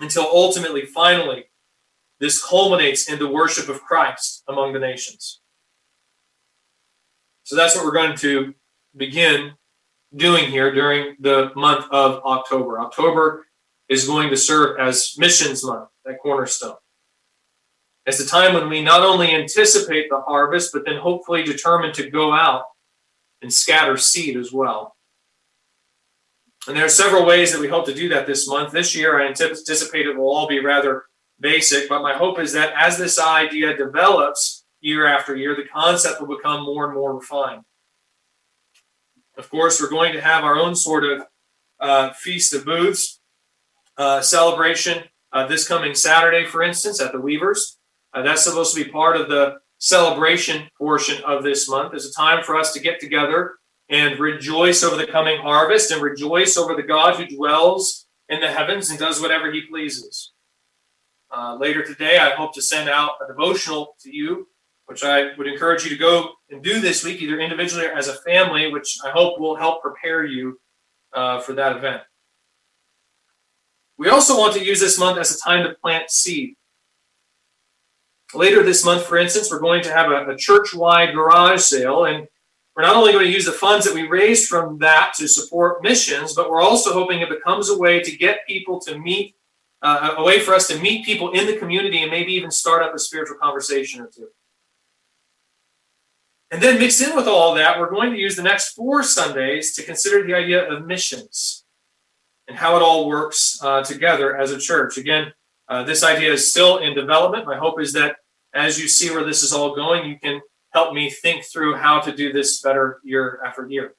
until 0.00 0.24
ultimately, 0.24 0.86
finally, 0.86 1.44
this 2.20 2.44
culminates 2.44 3.08
in 3.08 3.18
the 3.18 3.28
worship 3.28 3.68
of 3.68 3.82
Christ 3.82 4.42
among 4.48 4.72
the 4.72 4.78
nations. 4.78 5.40
So 7.44 7.56
that's 7.56 7.76
what 7.76 7.84
we're 7.84 7.92
going 7.92 8.16
to 8.18 8.54
begin 8.96 9.52
doing 10.16 10.50
here 10.50 10.72
during 10.72 11.16
the 11.20 11.50
month 11.56 11.86
of 11.90 12.22
October. 12.24 12.80
October 12.80 13.46
is 13.88 14.06
going 14.06 14.30
to 14.30 14.36
serve 14.36 14.78
as 14.78 15.14
missions 15.18 15.64
month 15.64 15.88
that 16.04 16.18
Cornerstone. 16.22 16.76
It's 18.06 18.18
the 18.18 18.24
time 18.24 18.54
when 18.54 18.68
we 18.68 18.82
not 18.82 19.00
only 19.00 19.32
anticipate 19.32 20.08
the 20.08 20.20
harvest, 20.20 20.72
but 20.72 20.84
then 20.84 20.96
hopefully 20.96 21.42
determine 21.42 21.92
to 21.94 22.10
go 22.10 22.32
out 22.32 22.64
and 23.42 23.52
scatter 23.52 23.96
seed 23.96 24.36
as 24.36 24.52
well. 24.52 24.93
And 26.66 26.76
there 26.76 26.84
are 26.84 26.90
several 26.90 27.26
ways 27.26 27.52
that 27.52 27.60
we 27.60 27.68
hope 27.68 27.84
to 27.86 27.94
do 27.94 28.08
that 28.08 28.26
this 28.26 28.48
month. 28.48 28.72
This 28.72 28.94
year, 28.94 29.20
I 29.20 29.26
anticipate 29.26 30.06
it 30.06 30.16
will 30.16 30.34
all 30.34 30.48
be 30.48 30.60
rather 30.60 31.04
basic, 31.38 31.88
but 31.88 32.02
my 32.02 32.14
hope 32.14 32.38
is 32.38 32.52
that 32.54 32.72
as 32.76 32.96
this 32.96 33.18
idea 33.18 33.76
develops 33.76 34.64
year 34.80 35.06
after 35.06 35.36
year, 35.36 35.54
the 35.54 35.64
concept 35.64 36.20
will 36.20 36.36
become 36.36 36.64
more 36.64 36.86
and 36.86 36.94
more 36.94 37.14
refined. 37.14 37.62
Of 39.36 39.50
course, 39.50 39.80
we're 39.80 39.90
going 39.90 40.12
to 40.14 40.20
have 40.20 40.44
our 40.44 40.56
own 40.56 40.74
sort 40.74 41.04
of 41.04 41.26
uh, 41.80 42.12
Feast 42.12 42.54
of 42.54 42.64
Booths 42.64 43.20
uh, 43.96 44.20
celebration 44.20 45.04
uh, 45.32 45.46
this 45.46 45.66
coming 45.66 45.94
Saturday, 45.94 46.46
for 46.46 46.62
instance, 46.62 47.00
at 47.00 47.12
the 47.12 47.20
Weavers. 47.20 47.78
Uh, 48.14 48.22
that's 48.22 48.44
supposed 48.44 48.74
to 48.74 48.84
be 48.84 48.90
part 48.90 49.16
of 49.16 49.28
the 49.28 49.56
celebration 49.78 50.68
portion 50.78 51.22
of 51.24 51.42
this 51.42 51.68
month. 51.68 51.92
It's 51.92 52.06
a 52.06 52.12
time 52.12 52.44
for 52.44 52.56
us 52.56 52.72
to 52.72 52.80
get 52.80 53.00
together 53.00 53.56
and 53.88 54.18
rejoice 54.18 54.82
over 54.82 54.96
the 54.96 55.06
coming 55.06 55.40
harvest 55.40 55.90
and 55.90 56.02
rejoice 56.02 56.56
over 56.56 56.74
the 56.74 56.82
God 56.82 57.16
who 57.16 57.26
dwells 57.26 58.06
in 58.28 58.40
the 58.40 58.50
heavens 58.50 58.90
and 58.90 58.98
does 58.98 59.20
whatever 59.20 59.52
he 59.52 59.62
pleases. 59.62 60.32
Uh, 61.30 61.56
later 61.56 61.82
today, 61.82 62.18
I 62.18 62.30
hope 62.30 62.54
to 62.54 62.62
send 62.62 62.88
out 62.88 63.12
a 63.22 63.26
devotional 63.26 63.96
to 64.00 64.14
you, 64.14 64.48
which 64.86 65.02
I 65.02 65.36
would 65.36 65.46
encourage 65.46 65.84
you 65.84 65.90
to 65.90 65.96
go 65.96 66.30
and 66.50 66.62
do 66.62 66.80
this 66.80 67.04
week, 67.04 67.20
either 67.20 67.38
individually 67.38 67.86
or 67.86 67.92
as 67.92 68.08
a 68.08 68.14
family, 68.22 68.72
which 68.72 68.98
I 69.04 69.10
hope 69.10 69.38
will 69.38 69.56
help 69.56 69.82
prepare 69.82 70.24
you 70.24 70.60
uh, 71.12 71.40
for 71.40 71.52
that 71.54 71.76
event. 71.76 72.02
We 73.98 74.08
also 74.08 74.38
want 74.38 74.54
to 74.54 74.64
use 74.64 74.80
this 74.80 74.98
month 74.98 75.18
as 75.18 75.34
a 75.34 75.40
time 75.40 75.64
to 75.64 75.74
plant 75.74 76.10
seed. 76.10 76.56
Later 78.32 78.62
this 78.62 78.84
month, 78.84 79.04
for 79.04 79.16
instance, 79.16 79.50
we're 79.50 79.60
going 79.60 79.82
to 79.84 79.92
have 79.92 80.10
a, 80.10 80.30
a 80.30 80.36
church 80.36 80.74
wide 80.74 81.14
garage 81.14 81.60
sale, 81.60 82.04
and 82.04 82.26
we're 82.74 82.82
not 82.82 82.96
only 82.96 83.12
going 83.12 83.24
to 83.24 83.30
use 83.30 83.44
the 83.44 83.52
funds 83.52 83.86
that 83.86 83.94
we 83.94 84.06
raised 84.06 84.48
from 84.48 84.78
that 84.78 85.14
to 85.18 85.28
support 85.28 85.82
missions, 85.82 86.34
but 86.34 86.50
we're 86.50 86.60
also 86.60 86.92
hoping 86.92 87.20
it 87.20 87.28
becomes 87.28 87.70
a 87.70 87.78
way 87.78 88.00
to 88.00 88.16
get 88.16 88.46
people 88.48 88.80
to 88.80 88.98
meet, 88.98 89.36
uh, 89.82 90.14
a 90.18 90.24
way 90.24 90.40
for 90.40 90.54
us 90.54 90.66
to 90.68 90.78
meet 90.80 91.04
people 91.04 91.30
in 91.32 91.46
the 91.46 91.56
community 91.56 92.02
and 92.02 92.10
maybe 92.10 92.32
even 92.32 92.50
start 92.50 92.82
up 92.82 92.94
a 92.94 92.98
spiritual 92.98 93.36
conversation 93.40 94.00
or 94.00 94.08
two. 94.08 94.28
And 96.50 96.62
then 96.62 96.78
mixed 96.78 97.00
in 97.00 97.16
with 97.16 97.26
all 97.26 97.54
that, 97.54 97.78
we're 97.78 97.90
going 97.90 98.12
to 98.12 98.18
use 98.18 98.36
the 98.36 98.42
next 98.42 98.74
four 98.74 99.02
Sundays 99.02 99.74
to 99.74 99.82
consider 99.82 100.26
the 100.26 100.34
idea 100.34 100.68
of 100.70 100.86
missions 100.86 101.64
and 102.48 102.56
how 102.56 102.76
it 102.76 102.82
all 102.82 103.08
works 103.08 103.58
uh, 103.62 103.82
together 103.82 104.36
as 104.36 104.50
a 104.50 104.58
church. 104.58 104.96
Again, 104.96 105.32
uh, 105.68 105.82
this 105.84 106.04
idea 106.04 106.32
is 106.32 106.50
still 106.50 106.78
in 106.78 106.94
development. 106.94 107.46
My 107.46 107.56
hope 107.56 107.80
is 107.80 107.92
that 107.94 108.16
as 108.52 108.80
you 108.80 108.88
see 108.88 109.10
where 109.10 109.24
this 109.24 109.42
is 109.42 109.52
all 109.52 109.74
going, 109.74 110.08
you 110.08 110.18
can 110.18 110.40
help 110.74 110.92
me 110.92 111.08
think 111.08 111.44
through 111.44 111.76
how 111.76 112.00
to 112.00 112.14
do 112.14 112.32
this 112.32 112.60
better 112.60 113.00
year 113.04 113.40
after 113.46 113.66
year. 113.68 113.94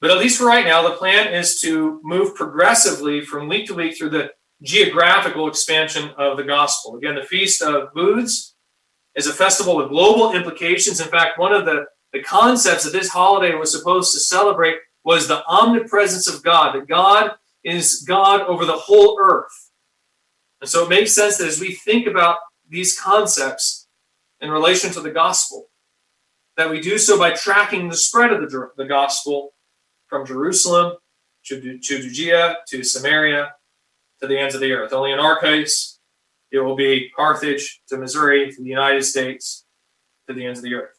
But 0.00 0.10
at 0.10 0.18
least 0.18 0.38
for 0.38 0.44
right 0.44 0.66
now, 0.66 0.86
the 0.86 0.94
plan 0.94 1.32
is 1.32 1.58
to 1.62 2.00
move 2.04 2.34
progressively 2.34 3.22
from 3.22 3.48
week 3.48 3.66
to 3.66 3.74
week 3.74 3.96
through 3.96 4.10
the 4.10 4.30
geographical 4.62 5.48
expansion 5.48 6.10
of 6.18 6.36
the 6.36 6.44
gospel. 6.44 6.96
Again, 6.96 7.14
the 7.14 7.22
Feast 7.22 7.62
of 7.62 7.92
Booths 7.94 8.54
is 9.14 9.26
a 9.26 9.32
festival 9.32 9.76
with 9.76 9.88
global 9.88 10.34
implications. 10.34 11.00
In 11.00 11.08
fact, 11.08 11.38
one 11.38 11.54
of 11.54 11.64
the, 11.64 11.86
the 12.12 12.22
concepts 12.22 12.84
that 12.84 12.92
this 12.92 13.08
holiday 13.08 13.54
was 13.54 13.72
supposed 13.72 14.12
to 14.12 14.20
celebrate 14.20 14.76
was 15.02 15.28
the 15.28 15.44
omnipresence 15.46 16.28
of 16.28 16.42
God, 16.42 16.74
that 16.74 16.88
God 16.88 17.32
is 17.64 18.04
God 18.06 18.42
over 18.42 18.66
the 18.66 18.72
whole 18.72 19.18
earth. 19.20 19.70
And 20.60 20.68
so 20.68 20.84
it 20.84 20.90
makes 20.90 21.12
sense 21.12 21.38
that 21.38 21.48
as 21.48 21.60
we 21.60 21.74
think 21.74 22.06
about 22.06 22.38
these 22.68 22.98
concepts, 22.98 23.85
in 24.40 24.50
relation 24.50 24.90
to 24.92 25.00
the 25.00 25.10
gospel. 25.10 25.68
That 26.56 26.70
we 26.70 26.80
do 26.80 26.98
so 26.98 27.18
by 27.18 27.32
tracking 27.32 27.88
the 27.88 27.96
spread 27.96 28.32
of 28.32 28.40
the, 28.40 28.70
the 28.76 28.86
gospel 28.86 29.52
from 30.06 30.24
Jerusalem 30.24 30.96
to, 31.46 31.78
to 31.78 31.78
Judea 31.78 32.56
to 32.68 32.82
Samaria 32.82 33.52
to 34.20 34.26
the 34.26 34.38
ends 34.38 34.54
of 34.54 34.60
the 34.60 34.72
earth. 34.72 34.92
Only 34.92 35.12
in 35.12 35.18
our 35.18 35.38
case, 35.38 35.98
it 36.50 36.60
will 36.60 36.76
be 36.76 37.10
Carthage 37.14 37.82
to 37.88 37.98
Missouri 37.98 38.50
to 38.50 38.62
the 38.62 38.68
United 38.68 39.04
States 39.04 39.64
to 40.28 40.34
the 40.34 40.46
ends 40.46 40.60
of 40.60 40.64
the 40.64 40.74
earth. 40.74 40.96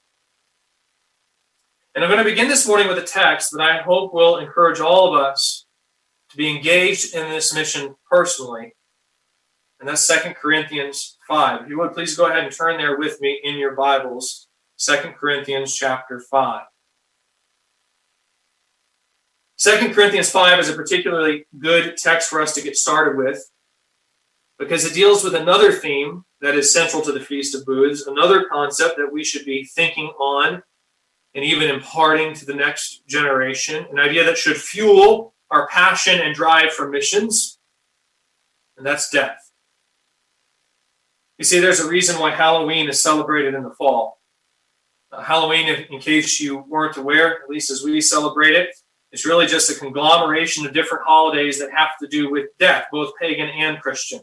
And 1.95 2.04
I'm 2.04 2.12
going 2.12 2.23
to 2.23 2.30
begin 2.30 2.47
this 2.47 2.67
morning 2.67 2.88
with 2.88 3.00
a 3.00 3.04
text 3.04 3.52
that 3.54 3.62
I 3.62 3.82
hope 3.82 4.13
will 4.13 4.38
encourage 4.38 4.80
all 4.80 5.15
of 5.15 5.19
us 5.19 5.65
to 6.30 6.38
be 6.38 6.56
engaged 6.56 7.15
in 7.15 7.30
this 7.30 7.56
mission 7.56 7.95
personally. 8.10 8.76
And 9.79 9.87
that's 9.87 10.05
Second 10.05 10.35
Corinthians 10.35 11.17
5. 11.27 11.63
If 11.63 11.69
you 11.69 11.77
would, 11.79 11.93
please 11.93 12.15
go 12.15 12.25
ahead 12.25 12.43
and 12.43 12.55
turn 12.55 12.77
there 12.77 12.97
with 12.97 13.21
me 13.21 13.39
in 13.43 13.57
your 13.57 13.75
Bibles, 13.75 14.47
Second 14.75 15.13
Corinthians 15.15 15.75
chapter 15.75 16.19
5. 16.19 16.63
2 19.59 19.93
Corinthians 19.93 20.29
5 20.29 20.59
is 20.59 20.69
a 20.69 20.73
particularly 20.73 21.45
good 21.57 21.97
text 21.97 22.29
for 22.29 22.41
us 22.41 22.53
to 22.53 22.61
get 22.61 22.75
started 22.75 23.17
with 23.17 23.51
because 24.59 24.85
it 24.85 24.93
deals 24.93 25.23
with 25.23 25.35
another 25.35 25.71
theme 25.71 26.23
that 26.41 26.55
is 26.55 26.73
central 26.73 27.01
to 27.01 27.11
the 27.11 27.19
Feast 27.19 27.55
of 27.55 27.65
Booths, 27.65 28.05
another 28.05 28.45
concept 28.45 28.97
that 28.97 29.11
we 29.11 29.23
should 29.23 29.45
be 29.45 29.63
thinking 29.63 30.07
on 30.19 30.61
and 31.35 31.43
even 31.43 31.69
imparting 31.69 32.33
to 32.33 32.45
the 32.45 32.53
next 32.53 33.05
generation, 33.07 33.85
an 33.91 33.99
idea 33.99 34.23
that 34.23 34.37
should 34.37 34.57
fuel 34.57 35.33
our 35.51 35.67
passion 35.67 36.19
and 36.19 36.35
drive 36.35 36.71
for 36.73 36.89
missions, 36.89 37.59
and 38.77 38.85
that's 38.85 39.09
death. 39.09 39.46
You 41.38 41.45
see, 41.45 41.60
there's 41.60 41.80
a 41.80 41.88
reason 41.88 42.19
why 42.19 42.32
Halloween 42.32 42.89
is 42.89 43.02
celebrated 43.02 43.54
in 43.54 43.63
the 43.63 43.71
fall. 43.71 44.19
Uh, 45.12 45.21
Halloween, 45.21 45.67
in 45.89 46.00
case 46.00 46.39
you 46.39 46.58
weren't 46.67 46.97
aware, 46.97 47.43
at 47.43 47.50
least 47.50 47.69
as 47.69 47.84
we 47.84 48.02
celebrate 48.02 48.54
it, 48.54 48.69
is 49.12 49.26
really 49.26 49.45
just 49.45 49.69
a 49.69 49.80
conglomeration 49.80 50.65
of 50.65 50.73
different 50.73 51.06
holidays 51.06 51.60
that 51.60 51.71
have 51.71 51.91
to 52.02 52.08
do 52.08 52.32
with 52.32 52.47
death, 52.60 52.86
both 52.91 53.13
pagan 53.21 53.50
and 53.50 53.80
Christian. 53.82 54.19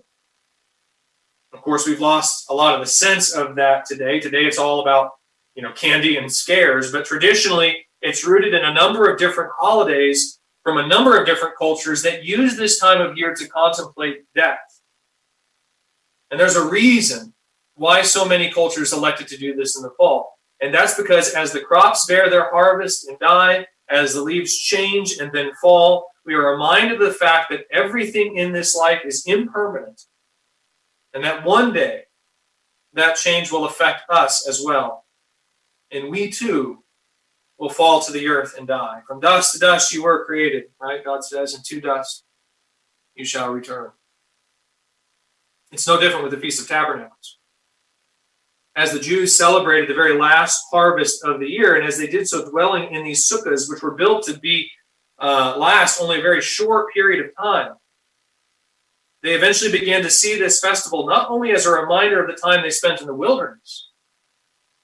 Of 1.52 1.62
course, 1.62 1.86
we've 1.86 2.00
lost 2.00 2.50
a 2.50 2.54
lot 2.54 2.74
of 2.74 2.80
the 2.80 2.86
sense 2.86 3.32
of 3.32 3.54
that 3.56 3.86
today. 3.86 4.18
Today, 4.18 4.44
it's 4.44 4.58
all 4.58 4.80
about 4.80 5.12
you 5.54 5.62
know 5.62 5.72
candy 5.72 6.16
and 6.16 6.30
scares, 6.30 6.90
but 6.90 7.06
traditionally, 7.06 7.86
it's 8.02 8.26
rooted 8.26 8.54
in 8.54 8.64
a 8.64 8.74
number 8.74 9.08
of 9.08 9.18
different 9.18 9.52
holidays 9.56 10.40
from 10.64 10.78
a 10.78 10.86
number 10.86 11.16
of 11.16 11.26
different 11.26 11.56
cultures 11.56 12.02
that 12.02 12.24
use 12.24 12.56
this 12.56 12.80
time 12.80 13.00
of 13.00 13.16
year 13.16 13.34
to 13.34 13.48
contemplate 13.48 14.24
death. 14.34 14.58
And 16.30 16.38
there's 16.38 16.56
a 16.56 16.68
reason 16.68 17.34
why 17.74 18.02
so 18.02 18.24
many 18.24 18.50
cultures 18.50 18.92
elected 18.92 19.28
to 19.28 19.36
do 19.36 19.54
this 19.54 19.76
in 19.76 19.82
the 19.82 19.90
fall. 19.96 20.38
And 20.60 20.72
that's 20.72 20.94
because 20.94 21.34
as 21.34 21.52
the 21.52 21.60
crops 21.60 22.06
bear 22.06 22.30
their 22.30 22.50
harvest 22.50 23.08
and 23.08 23.18
die, 23.18 23.66
as 23.88 24.14
the 24.14 24.22
leaves 24.22 24.56
change 24.56 25.18
and 25.18 25.30
then 25.32 25.52
fall, 25.60 26.06
we 26.24 26.34
are 26.34 26.52
reminded 26.52 27.00
of 27.00 27.06
the 27.06 27.12
fact 27.12 27.50
that 27.50 27.66
everything 27.70 28.36
in 28.36 28.52
this 28.52 28.74
life 28.74 29.02
is 29.04 29.26
impermanent. 29.26 30.02
And 31.12 31.22
that 31.24 31.44
one 31.44 31.72
day, 31.72 32.04
that 32.94 33.16
change 33.16 33.52
will 33.52 33.66
affect 33.66 34.08
us 34.08 34.48
as 34.48 34.62
well. 34.64 35.04
And 35.90 36.10
we 36.10 36.30
too 36.30 36.82
will 37.58 37.68
fall 37.68 38.00
to 38.00 38.12
the 38.12 38.26
earth 38.28 38.56
and 38.56 38.66
die. 38.66 39.02
From 39.06 39.20
dust 39.20 39.52
to 39.52 39.58
dust 39.58 39.92
you 39.92 40.02
were 40.02 40.24
created, 40.24 40.64
right? 40.80 41.04
God 41.04 41.22
says, 41.24 41.54
and 41.54 41.64
to 41.64 41.80
dust 41.80 42.24
you 43.14 43.24
shall 43.24 43.52
return. 43.52 43.90
It's 45.74 45.88
no 45.88 45.98
different 45.98 46.22
with 46.22 46.32
the 46.32 46.38
Feast 46.38 46.60
of 46.60 46.68
Tabernacles 46.68 47.38
as 48.76 48.92
the 48.92 49.00
Jews 49.00 49.36
celebrated 49.36 49.88
the 49.88 49.94
very 49.94 50.16
last 50.18 50.64
harvest 50.70 51.24
of 51.24 51.40
the 51.40 51.48
year, 51.48 51.76
and 51.76 51.86
as 51.86 51.98
they 51.98 52.06
did 52.06 52.28
so, 52.28 52.48
dwelling 52.48 52.94
in 52.94 53.04
these 53.04 53.28
sukkahs, 53.28 53.68
which 53.68 53.82
were 53.82 53.94
built 53.94 54.24
to 54.24 54.38
be 54.38 54.70
uh, 55.18 55.56
last 55.58 56.00
only 56.00 56.18
a 56.18 56.22
very 56.22 56.40
short 56.40 56.92
period 56.92 57.24
of 57.24 57.36
time, 57.36 57.74
they 59.22 59.34
eventually 59.34 59.72
began 59.72 60.02
to 60.02 60.10
see 60.10 60.38
this 60.38 60.60
festival 60.60 61.06
not 61.06 61.28
only 61.28 61.52
as 61.52 61.66
a 61.66 61.72
reminder 61.72 62.22
of 62.22 62.28
the 62.28 62.40
time 62.40 62.62
they 62.62 62.70
spent 62.70 63.00
in 63.00 63.06
the 63.08 63.14
wilderness, 63.14 63.90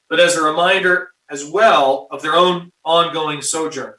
but 0.09 0.18
as 0.18 0.35
a 0.35 0.42
reminder 0.42 1.11
as 1.31 1.44
well 1.44 2.09
of 2.11 2.22
their 2.22 2.35
own 2.35 2.72
ongoing 2.85 3.42
sojourn. 3.42 3.94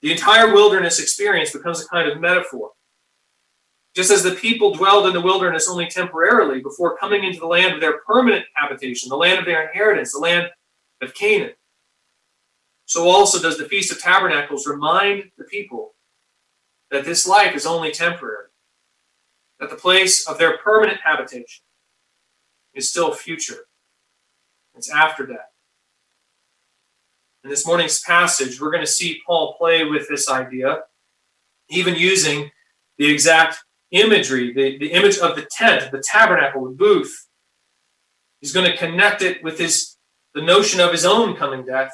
The 0.00 0.12
entire 0.12 0.52
wilderness 0.52 0.98
experience 0.98 1.52
becomes 1.52 1.82
a 1.82 1.88
kind 1.88 2.10
of 2.10 2.20
metaphor 2.20 2.70
just 3.94 4.10
as 4.10 4.22
the 4.22 4.32
people 4.32 4.74
dwelled 4.74 5.06
in 5.06 5.12
the 5.12 5.20
wilderness 5.20 5.68
only 5.68 5.86
temporarily 5.86 6.60
before 6.60 6.96
coming 6.96 7.24
into 7.24 7.40
the 7.40 7.46
land 7.46 7.74
of 7.74 7.80
their 7.80 7.98
permanent 7.98 8.44
habitation, 8.54 9.08
the 9.08 9.16
land 9.16 9.38
of 9.38 9.44
their 9.44 9.68
inheritance, 9.68 10.12
the 10.12 10.18
land 10.18 10.48
of 11.02 11.14
Canaan. 11.14 11.52
So 12.86 13.08
also 13.08 13.40
does 13.40 13.58
the 13.58 13.68
Feast 13.68 13.92
of 13.92 14.00
Tabernacles 14.00 14.66
remind 14.66 15.30
the 15.36 15.44
people 15.44 15.94
that 16.90 17.04
this 17.04 17.26
life 17.26 17.54
is 17.54 17.66
only 17.66 17.90
temporary, 17.90 18.48
that 19.60 19.70
the 19.70 19.76
place 19.76 20.26
of 20.26 20.38
their 20.38 20.58
permanent 20.58 21.00
habitation 21.02 21.64
is 22.74 22.88
still 22.88 23.12
future. 23.12 23.66
It's 24.74 24.90
after 24.90 25.26
death. 25.26 25.50
In 27.44 27.50
this 27.50 27.66
morning's 27.66 28.00
passage, 28.00 28.60
we're 28.60 28.70
going 28.70 28.84
to 28.84 28.90
see 28.90 29.20
Paul 29.26 29.54
play 29.58 29.84
with 29.84 30.08
this 30.08 30.30
idea, 30.30 30.82
even 31.68 31.94
using 31.94 32.50
the 32.98 33.10
exact 33.10 33.64
imagery, 33.92 34.52
the, 34.52 34.78
the 34.78 34.92
image 34.92 35.18
of 35.18 35.36
the 35.36 35.46
tent, 35.50 35.90
the 35.92 36.02
tabernacle, 36.04 36.64
the 36.64 36.74
booth. 36.74 37.28
He's 38.40 38.52
going 38.52 38.70
to 38.70 38.76
connect 38.76 39.22
it 39.22 39.42
with 39.44 39.58
his 39.58 39.96
the 40.34 40.42
notion 40.42 40.80
of 40.80 40.90
his 40.90 41.04
own 41.04 41.36
coming 41.36 41.64
death. 41.64 41.92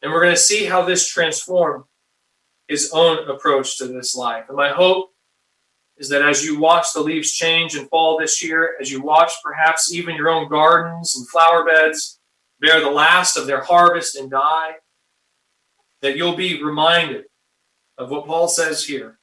And 0.00 0.12
we're 0.12 0.22
going 0.22 0.34
to 0.34 0.40
see 0.40 0.64
how 0.64 0.82
this 0.82 1.08
transformed 1.08 1.84
his 2.68 2.90
own 2.92 3.28
approach 3.28 3.78
to 3.78 3.86
this 3.86 4.16
life. 4.16 4.44
And 4.48 4.56
my 4.56 4.70
hope 4.70 5.10
is 5.98 6.08
that 6.08 6.22
as 6.22 6.44
you 6.44 6.58
watch 6.58 6.92
the 6.92 7.00
leaves 7.00 7.32
change 7.32 7.74
and 7.74 7.88
fall 7.88 8.18
this 8.18 8.42
year, 8.42 8.76
as 8.80 8.90
you 8.90 9.02
watch 9.02 9.32
perhaps 9.44 9.92
even 9.92 10.16
your 10.16 10.30
own 10.30 10.48
gardens 10.48 11.16
and 11.16 11.28
flower 11.28 11.64
beds 11.64 12.18
bear 12.60 12.80
the 12.80 12.90
last 12.90 13.36
of 13.36 13.46
their 13.46 13.62
harvest 13.62 14.16
and 14.16 14.30
die, 14.30 14.72
that 16.02 16.16
you'll 16.16 16.36
be 16.36 16.62
reminded 16.62 17.24
of 17.98 18.10
what 18.10 18.26
Paul 18.26 18.48
says 18.48 18.84
here 18.84 19.17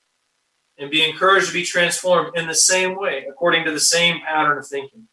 and 0.78 0.92
be 0.92 1.08
encouraged 1.08 1.48
to 1.48 1.54
be 1.54 1.64
transformed 1.64 2.36
in 2.38 2.48
the 2.48 2.56
same 2.56 3.00
way, 3.00 3.26
according 3.30 3.66
to 3.66 3.72
the 3.72 3.80
same 3.80 4.22
pattern 4.22 4.58
of 4.58 4.68
thinking. 4.68 5.08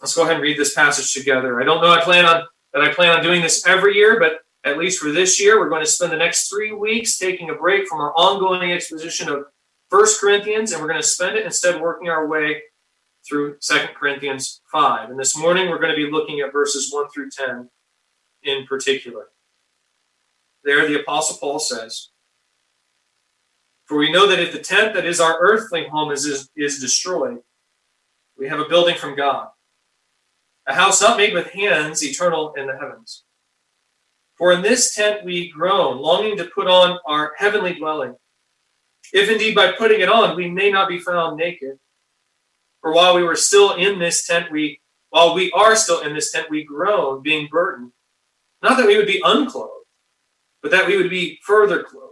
Let's 0.00 0.14
go 0.14 0.22
ahead 0.22 0.34
and 0.34 0.42
read 0.42 0.58
this 0.58 0.74
passage 0.74 1.12
together. 1.12 1.60
I 1.60 1.64
don't 1.64 1.80
know 1.80 1.92
I 1.92 2.00
plan 2.00 2.24
on 2.24 2.44
that 2.72 2.82
I 2.82 2.92
plan 2.92 3.16
on 3.16 3.22
doing 3.22 3.42
this 3.42 3.66
every 3.66 3.94
year, 3.94 4.18
but 4.18 4.40
at 4.64 4.78
least 4.78 5.00
for 5.00 5.10
this 5.10 5.40
year, 5.40 5.58
we're 5.58 5.68
going 5.68 5.84
to 5.84 5.90
spend 5.90 6.12
the 6.12 6.16
next 6.16 6.48
three 6.48 6.72
weeks 6.72 7.18
taking 7.18 7.50
a 7.50 7.54
break 7.54 7.86
from 7.86 8.00
our 8.00 8.12
ongoing 8.14 8.72
exposition 8.72 9.28
of 9.28 9.46
First 9.90 10.20
Corinthians, 10.20 10.72
and 10.72 10.80
we're 10.80 10.88
going 10.88 11.00
to 11.00 11.06
spend 11.06 11.36
it 11.36 11.44
instead 11.44 11.80
working 11.80 12.08
our 12.08 12.26
way 12.26 12.62
through 13.28 13.56
Second 13.60 13.94
Corinthians 13.94 14.62
5. 14.72 15.10
And 15.10 15.18
this 15.18 15.36
morning, 15.36 15.68
we're 15.68 15.78
going 15.78 15.90
to 15.90 15.96
be 15.96 16.10
looking 16.10 16.40
at 16.40 16.52
verses 16.52 16.90
1 16.92 17.10
through 17.10 17.30
10 17.30 17.68
in 18.44 18.66
particular. 18.66 19.26
There, 20.64 20.88
the 20.88 21.00
Apostle 21.00 21.36
Paul 21.38 21.58
says, 21.58 22.08
for 23.92 23.98
we 23.98 24.10
know 24.10 24.26
that 24.26 24.40
if 24.40 24.52
the 24.52 24.58
tent 24.58 24.94
that 24.94 25.04
is 25.04 25.20
our 25.20 25.36
earthly 25.38 25.86
home 25.86 26.12
is, 26.12 26.24
is, 26.24 26.48
is 26.56 26.80
destroyed, 26.80 27.40
we 28.38 28.48
have 28.48 28.58
a 28.58 28.64
building 28.64 28.96
from 28.96 29.14
God, 29.14 29.48
a 30.66 30.72
house 30.72 31.02
not 31.02 31.18
made 31.18 31.34
with 31.34 31.50
hands, 31.50 32.02
eternal 32.02 32.54
in 32.54 32.66
the 32.66 32.72
heavens. 32.72 33.24
For 34.38 34.50
in 34.54 34.62
this 34.62 34.94
tent 34.94 35.26
we 35.26 35.50
groan, 35.50 35.98
longing 35.98 36.38
to 36.38 36.46
put 36.46 36.68
on 36.68 37.00
our 37.04 37.34
heavenly 37.36 37.74
dwelling. 37.74 38.16
If 39.12 39.28
indeed 39.28 39.54
by 39.54 39.72
putting 39.72 40.00
it 40.00 40.08
on 40.08 40.36
we 40.36 40.48
may 40.48 40.70
not 40.70 40.88
be 40.88 40.98
found 40.98 41.36
naked. 41.36 41.78
For 42.80 42.94
while 42.94 43.14
we 43.14 43.24
were 43.24 43.36
still 43.36 43.74
in 43.74 43.98
this 43.98 44.26
tent, 44.26 44.50
we 44.50 44.80
while 45.10 45.34
we 45.34 45.52
are 45.52 45.76
still 45.76 46.00
in 46.00 46.14
this 46.14 46.32
tent, 46.32 46.48
we 46.48 46.64
groan, 46.64 47.20
being 47.20 47.46
burdened. 47.50 47.92
Not 48.62 48.78
that 48.78 48.86
we 48.86 48.96
would 48.96 49.06
be 49.06 49.20
unclothed, 49.22 49.84
but 50.62 50.70
that 50.70 50.86
we 50.86 50.96
would 50.96 51.10
be 51.10 51.38
further 51.42 51.82
clothed 51.82 52.11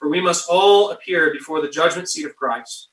For 0.00 0.08
we 0.08 0.20
must 0.20 0.48
all 0.48 0.90
appear 0.90 1.32
before 1.32 1.60
the 1.60 1.68
judgment 1.68 2.08
seat 2.08 2.24
of 2.24 2.34
Christ, 2.34 2.88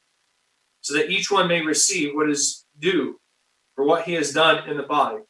so 0.82 0.94
that 0.94 1.10
each 1.10 1.32
one 1.32 1.48
may 1.48 1.62
receive 1.62 2.14
what 2.14 2.30
is 2.30 2.66
due 2.78 3.20
for 3.76 3.86
what 3.86 4.04
he 4.04 4.14
has 4.14 4.34
done 4.34 4.70
in 4.70 4.78
the 4.78 4.84
body, 4.84 5.24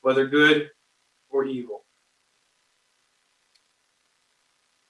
whether 0.00 0.26
good 0.26 0.70
or 1.28 1.44
evil. 1.44 1.84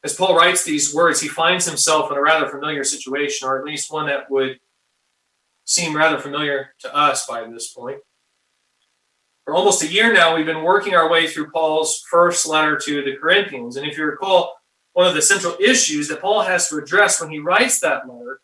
As 0.04 0.14
Paul 0.14 0.36
writes 0.36 0.62
these 0.62 0.94
words, 0.94 1.20
he 1.20 1.26
finds 1.26 1.66
himself 1.66 2.12
in 2.12 2.16
a 2.16 2.22
rather 2.22 2.48
familiar 2.48 2.84
situation, 2.84 3.48
or 3.48 3.58
at 3.58 3.64
least 3.64 3.92
one 3.92 4.06
that 4.06 4.30
would 4.30 4.60
seem 5.64 5.96
rather 5.96 6.18
familiar 6.18 6.74
to 6.78 6.94
us 6.94 7.26
by 7.26 7.44
this 7.48 7.72
point. 7.72 7.98
For 9.44 9.54
almost 9.54 9.82
a 9.82 9.92
year 9.92 10.12
now, 10.12 10.36
we've 10.36 10.46
been 10.46 10.62
working 10.62 10.94
our 10.94 11.10
way 11.10 11.26
through 11.26 11.50
Paul's 11.50 12.04
first 12.08 12.46
letter 12.46 12.76
to 12.84 13.02
the 13.02 13.16
Corinthians. 13.16 13.76
And 13.76 13.86
if 13.86 13.98
you 13.98 14.04
recall, 14.04 14.55
one 14.96 15.06
of 15.06 15.12
the 15.12 15.20
central 15.20 15.54
issues 15.60 16.08
that 16.08 16.22
Paul 16.22 16.40
has 16.40 16.70
to 16.70 16.78
address 16.78 17.20
when 17.20 17.30
he 17.30 17.38
writes 17.38 17.80
that 17.80 18.08
letter 18.08 18.40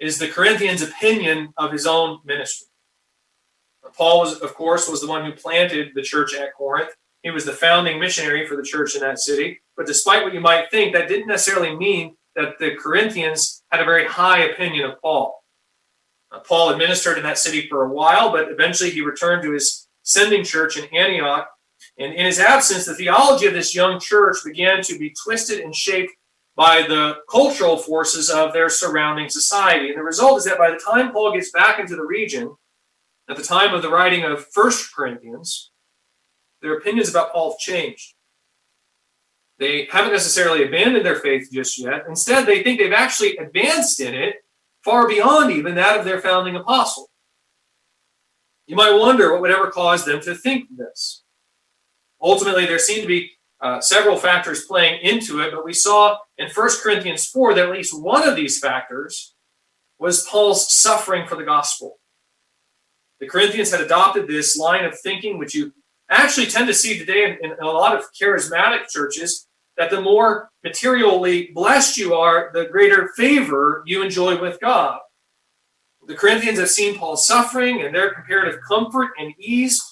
is 0.00 0.18
the 0.18 0.26
Corinthians' 0.26 0.82
opinion 0.82 1.54
of 1.56 1.70
his 1.70 1.86
own 1.86 2.18
ministry. 2.24 2.66
Paul 3.96 4.18
was, 4.18 4.40
of 4.40 4.54
course, 4.54 4.88
was 4.88 5.00
the 5.00 5.06
one 5.06 5.24
who 5.24 5.30
planted 5.30 5.92
the 5.94 6.02
church 6.02 6.34
at 6.34 6.52
Corinth. 6.56 6.90
He 7.22 7.30
was 7.30 7.44
the 7.44 7.52
founding 7.52 8.00
missionary 8.00 8.44
for 8.44 8.56
the 8.56 8.64
church 8.64 8.96
in 8.96 9.02
that 9.02 9.20
city. 9.20 9.60
But 9.76 9.86
despite 9.86 10.24
what 10.24 10.34
you 10.34 10.40
might 10.40 10.68
think, 10.72 10.94
that 10.94 11.06
didn't 11.06 11.28
necessarily 11.28 11.76
mean 11.76 12.16
that 12.34 12.58
the 12.58 12.74
Corinthians 12.74 13.62
had 13.70 13.80
a 13.80 13.84
very 13.84 14.04
high 14.04 14.46
opinion 14.46 14.90
of 14.90 15.00
Paul. 15.00 15.44
Uh, 16.32 16.40
Paul 16.40 16.70
administered 16.70 17.18
in 17.18 17.22
that 17.22 17.38
city 17.38 17.68
for 17.68 17.84
a 17.84 17.92
while, 17.92 18.32
but 18.32 18.50
eventually 18.50 18.90
he 18.90 19.00
returned 19.00 19.44
to 19.44 19.52
his 19.52 19.86
sending 20.02 20.42
church 20.42 20.76
in 20.76 20.92
Antioch 20.92 21.48
and 21.98 22.14
in 22.14 22.26
his 22.26 22.38
absence, 22.38 22.86
the 22.86 22.94
theology 22.94 23.46
of 23.46 23.54
this 23.54 23.74
young 23.74 23.98
church 23.98 24.36
began 24.44 24.82
to 24.82 24.98
be 24.98 25.14
twisted 25.24 25.60
and 25.60 25.74
shaped 25.74 26.12
by 26.54 26.82
the 26.82 27.16
cultural 27.30 27.76
forces 27.76 28.30
of 28.30 28.52
their 28.52 28.68
surrounding 28.68 29.28
society. 29.28 29.88
And 29.88 29.98
the 29.98 30.02
result 30.02 30.38
is 30.38 30.44
that 30.44 30.58
by 30.58 30.70
the 30.70 30.78
time 30.78 31.12
Paul 31.12 31.32
gets 31.32 31.50
back 31.50 31.78
into 31.78 31.96
the 31.96 32.04
region, 32.04 32.54
at 33.28 33.36
the 33.36 33.42
time 33.42 33.74
of 33.74 33.82
the 33.82 33.90
writing 33.90 34.24
of 34.24 34.46
First 34.52 34.94
Corinthians, 34.94 35.70
their 36.62 36.76
opinions 36.76 37.10
about 37.10 37.32
Paul 37.32 37.52
have 37.52 37.58
changed. 37.58 38.14
They 39.58 39.88
haven't 39.90 40.12
necessarily 40.12 40.64
abandoned 40.64 41.04
their 41.04 41.16
faith 41.16 41.48
just 41.52 41.78
yet. 41.78 42.04
Instead, 42.08 42.46
they 42.46 42.62
think 42.62 42.78
they've 42.78 42.92
actually 42.92 43.36
advanced 43.36 44.00
in 44.00 44.14
it 44.14 44.36
far 44.84 45.08
beyond 45.08 45.50
even 45.50 45.74
that 45.74 45.98
of 45.98 46.04
their 46.04 46.20
founding 46.20 46.56
apostle. 46.56 47.10
You 48.66 48.76
might 48.76 48.92
wonder 48.92 49.32
what 49.32 49.40
would 49.40 49.50
ever 49.50 49.70
cause 49.70 50.04
them 50.04 50.20
to 50.22 50.34
think 50.34 50.68
this. 50.76 51.24
Ultimately, 52.20 52.66
there 52.66 52.78
seem 52.78 53.02
to 53.02 53.06
be 53.06 53.30
uh, 53.60 53.80
several 53.80 54.16
factors 54.16 54.64
playing 54.64 55.00
into 55.02 55.40
it, 55.40 55.52
but 55.52 55.64
we 55.64 55.72
saw 55.72 56.18
in 56.36 56.48
1 56.48 56.70
Corinthians 56.82 57.26
4 57.26 57.54
that 57.54 57.66
at 57.66 57.72
least 57.72 58.00
one 58.00 58.26
of 58.26 58.36
these 58.36 58.58
factors 58.58 59.34
was 59.98 60.26
Paul's 60.28 60.72
suffering 60.72 61.26
for 61.26 61.34
the 61.34 61.44
gospel. 61.44 61.98
The 63.20 63.26
Corinthians 63.26 63.72
had 63.72 63.80
adopted 63.80 64.28
this 64.28 64.56
line 64.56 64.84
of 64.84 64.98
thinking, 64.98 65.38
which 65.38 65.54
you 65.54 65.72
actually 66.08 66.46
tend 66.46 66.68
to 66.68 66.74
see 66.74 66.98
today 66.98 67.24
in, 67.24 67.52
in 67.52 67.58
a 67.60 67.66
lot 67.66 67.96
of 67.96 68.04
charismatic 68.20 68.88
churches, 68.88 69.48
that 69.76 69.90
the 69.90 70.00
more 70.00 70.50
materially 70.64 71.50
blessed 71.54 71.96
you 71.96 72.14
are, 72.14 72.50
the 72.52 72.66
greater 72.66 73.10
favor 73.16 73.82
you 73.86 74.02
enjoy 74.02 74.40
with 74.40 74.60
God. 74.60 74.98
The 76.06 76.14
Corinthians 76.14 76.58
have 76.58 76.70
seen 76.70 76.96
Paul's 76.96 77.26
suffering 77.26 77.82
and 77.82 77.94
their 77.94 78.14
comparative 78.14 78.60
comfort 78.66 79.10
and 79.18 79.34
ease, 79.38 79.82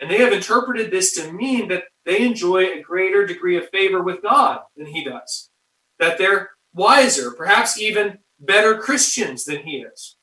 and 0.00 0.10
they 0.10 0.18
have 0.18 0.32
interpreted 0.32 0.90
this 0.90 1.12
to 1.14 1.32
mean 1.32 1.68
that 1.68 1.84
they 2.06 2.24
enjoy 2.24 2.64
a 2.64 2.82
greater 2.82 3.26
degree 3.26 3.56
of 3.56 3.68
favor 3.68 4.02
with 4.02 4.22
God 4.22 4.60
than 4.76 4.86
he 4.86 5.04
does, 5.04 5.50
that 5.98 6.16
they're 6.16 6.50
wiser, 6.72 7.30
perhaps 7.32 7.78
even 7.78 8.18
better 8.38 8.78
Christians 8.78 9.44
than 9.44 9.62
he 9.62 9.78
is. 9.78 10.16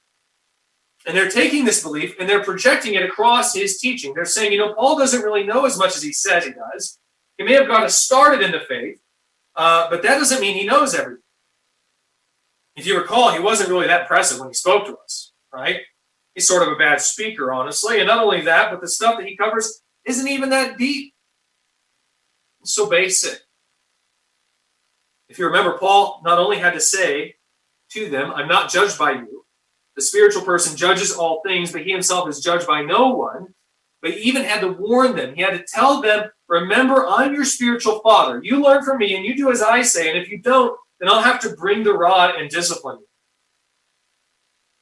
And 1.06 1.16
they're 1.16 1.30
taking 1.30 1.64
this 1.64 1.84
belief 1.84 2.16
and 2.20 2.28
they're 2.28 2.44
projecting 2.44 2.96
it 2.96 3.04
across 3.04 3.54
his 3.54 3.80
teaching. 3.80 4.14
They're 4.14 4.26
saying, 4.26 4.52
you 4.52 4.58
know, 4.58 4.74
Paul 4.74 4.98
doesn't 4.98 5.22
really 5.22 5.44
know 5.44 5.66
as 5.66 5.78
much 5.78 5.96
as 5.96 6.04
he 6.04 6.12
says 6.12 6.44
he 6.44 6.52
does. 6.52 7.00
He 7.38 7.44
may 7.44 7.54
have 7.54 7.68
got 7.68 7.84
us 7.84 7.96
started 7.96 8.42
in 8.42 8.52
the 8.52 8.60
faith, 8.60 9.00
uh, 9.56 9.90
but 9.90 10.02
that 10.02 10.18
doesn't 10.18 10.42
mean 10.42 10.56
he 10.56 10.66
knows 10.66 10.96
everything. 10.96 11.22
If 12.76 12.86
you 12.86 12.98
recall, 12.98 13.32
he 13.32 13.40
wasn't 13.40 13.70
really 13.70 13.88
that 13.88 14.02
impressive 14.02 14.40
when 14.40 14.50
he 14.50 14.54
spoke 14.54 14.86
to 14.88 14.98
us, 14.98 15.34
right? 15.54 15.82
He's 16.38 16.48
sort 16.48 16.62
of 16.62 16.72
a 16.72 16.76
bad 16.76 17.02
speaker, 17.02 17.52
honestly. 17.52 17.98
And 17.98 18.06
not 18.06 18.24
only 18.24 18.42
that, 18.42 18.70
but 18.70 18.80
the 18.80 18.88
stuff 18.88 19.18
that 19.18 19.26
he 19.26 19.36
covers 19.36 19.82
isn't 20.06 20.28
even 20.28 20.52
that 20.52 20.78
deep. 20.78 21.16
It's 22.62 22.76
so 22.76 22.88
basic. 22.88 23.40
If 25.30 25.40
you 25.40 25.48
remember, 25.48 25.80
Paul 25.80 26.22
not 26.24 26.38
only 26.38 26.60
had 26.60 26.76
to 26.76 26.80
say 26.80 27.38
to 27.90 28.08
them, 28.08 28.32
I'm 28.36 28.48
not 28.48 28.70
judged 28.70 29.00
by 29.00 29.14
you. 29.14 29.46
The 29.96 30.04
spiritual 30.04 30.44
person 30.44 30.78
judges 30.78 31.12
all 31.12 31.42
things, 31.44 31.72
but 31.72 31.82
he 31.82 31.92
himself 31.92 32.30
is 32.30 32.40
judged 32.40 32.68
by 32.68 32.84
no 32.84 33.16
one. 33.16 33.56
But 34.04 34.12
he 34.12 34.20
even 34.30 34.44
had 34.44 34.62
to 34.62 34.74
warn 34.74 35.16
them. 35.16 35.34
He 35.34 35.42
had 35.42 35.58
to 35.58 35.66
tell 35.68 36.04
them, 36.04 36.30
Remember, 36.48 37.08
I'm 37.08 37.34
your 37.34 37.46
spiritual 37.46 38.00
father. 38.02 38.42
You 38.44 38.62
learn 38.62 38.84
from 38.84 39.00
me 39.00 39.16
and 39.16 39.26
you 39.26 39.36
do 39.36 39.50
as 39.50 39.64
I 39.64 39.82
say. 39.82 40.08
And 40.10 40.20
if 40.20 40.30
you 40.30 40.38
don't, 40.38 40.78
then 41.00 41.10
I'll 41.10 41.24
have 41.24 41.42
to 41.42 41.56
bring 41.56 41.84
the 41.84 41.94
rod 41.94 42.36
and 42.36 42.48
discipline 42.48 43.00
you. 43.00 43.07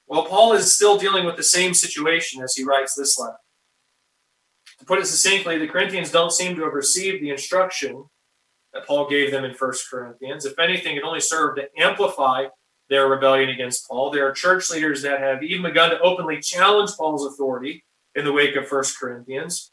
Well, 0.08 0.26
Paul 0.26 0.54
is 0.54 0.74
still 0.74 0.98
dealing 0.98 1.26
with 1.26 1.36
the 1.36 1.44
same 1.44 1.74
situation 1.74 2.44
as 2.44 2.56
he 2.56 2.64
writes 2.64 2.94
this 2.96 3.20
letter. 3.20 3.38
To 4.80 4.86
put 4.86 5.00
it 5.00 5.08
succinctly, 5.08 5.58
the 5.58 5.68
Corinthians 5.68 6.12
don't 6.12 6.32
seem 6.32 6.56
to 6.56 6.64
have 6.64 6.74
received 6.74 7.24
the 7.24 7.30
instruction 7.30 8.06
that 8.74 8.86
Paul 8.86 9.10
gave 9.10 9.32
them 9.32 9.46
in 9.46 9.56
1 9.56 9.74
Corinthians. 9.90 10.46
If 10.46 10.60
anything, 10.60 10.98
it 10.98 11.04
only 11.04 11.22
served 11.22 11.60
to 11.60 11.82
amplify 11.82 12.46
their 12.90 13.08
rebellion 13.08 13.50
against 13.50 13.88
Paul. 13.88 14.12
There 14.12 14.28
are 14.28 14.32
church 14.32 14.70
leaders 14.70 15.02
that 15.02 15.22
have 15.22 15.42
even 15.42 15.64
begun 15.64 15.90
to 15.90 16.00
openly 16.02 16.40
challenge 16.40 16.92
Paul's 16.98 17.26
authority 17.26 17.84
in 18.14 18.26
the 18.26 18.34
wake 18.34 18.56
of 18.56 18.70
1 18.70 18.84
Corinthians. 19.00 19.72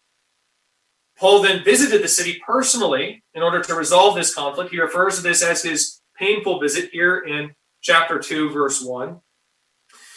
Paul 1.18 1.42
then 1.42 1.62
visited 1.62 2.02
the 2.02 2.08
city 2.08 2.40
personally 2.46 3.22
in 3.34 3.42
order 3.42 3.60
to 3.60 3.74
resolve 3.74 4.14
this 4.14 4.34
conflict. 4.34 4.70
He 4.70 4.80
refers 4.80 5.16
to 5.16 5.22
this 5.22 5.42
as 5.42 5.62
his 5.62 6.00
painful 6.16 6.58
visit 6.58 6.90
here 6.90 7.18
in 7.18 7.54
chapter 7.82 8.18
2, 8.18 8.50
verse 8.50 8.82
1. 8.82 9.20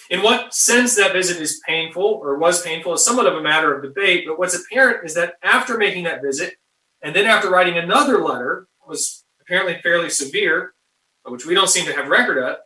In 0.10 0.22
what 0.22 0.54
sense 0.54 0.96
that 0.96 1.14
visit 1.14 1.42
is 1.42 1.62
painful 1.68 2.04
or 2.04 2.38
was 2.38 2.62
painful 2.62 2.94
is 2.94 3.04
somewhat 3.04 3.26
of 3.26 3.36
a 3.36 3.42
matter 3.42 3.76
of 3.76 3.82
debate, 3.82 4.26
but 4.28 4.38
what's 4.38 4.56
apparent 4.56 5.06
is 5.06 5.16
that 5.16 5.36
after 5.42 5.78
making 5.78 6.04
that 6.04 6.22
visit, 6.22 6.56
and 7.02 7.16
then 7.16 7.26
after 7.26 7.50
writing 7.50 7.78
another 7.78 8.24
letter, 8.24 8.68
was 8.88 9.24
apparently 9.42 9.80
fairly 9.82 10.10
severe, 10.10 10.74
which 11.26 11.46
we 11.46 11.56
don't 11.56 11.70
seem 11.70 11.86
to 11.86 11.94
have 11.94 12.08
record 12.08 12.38
of, 12.38 12.58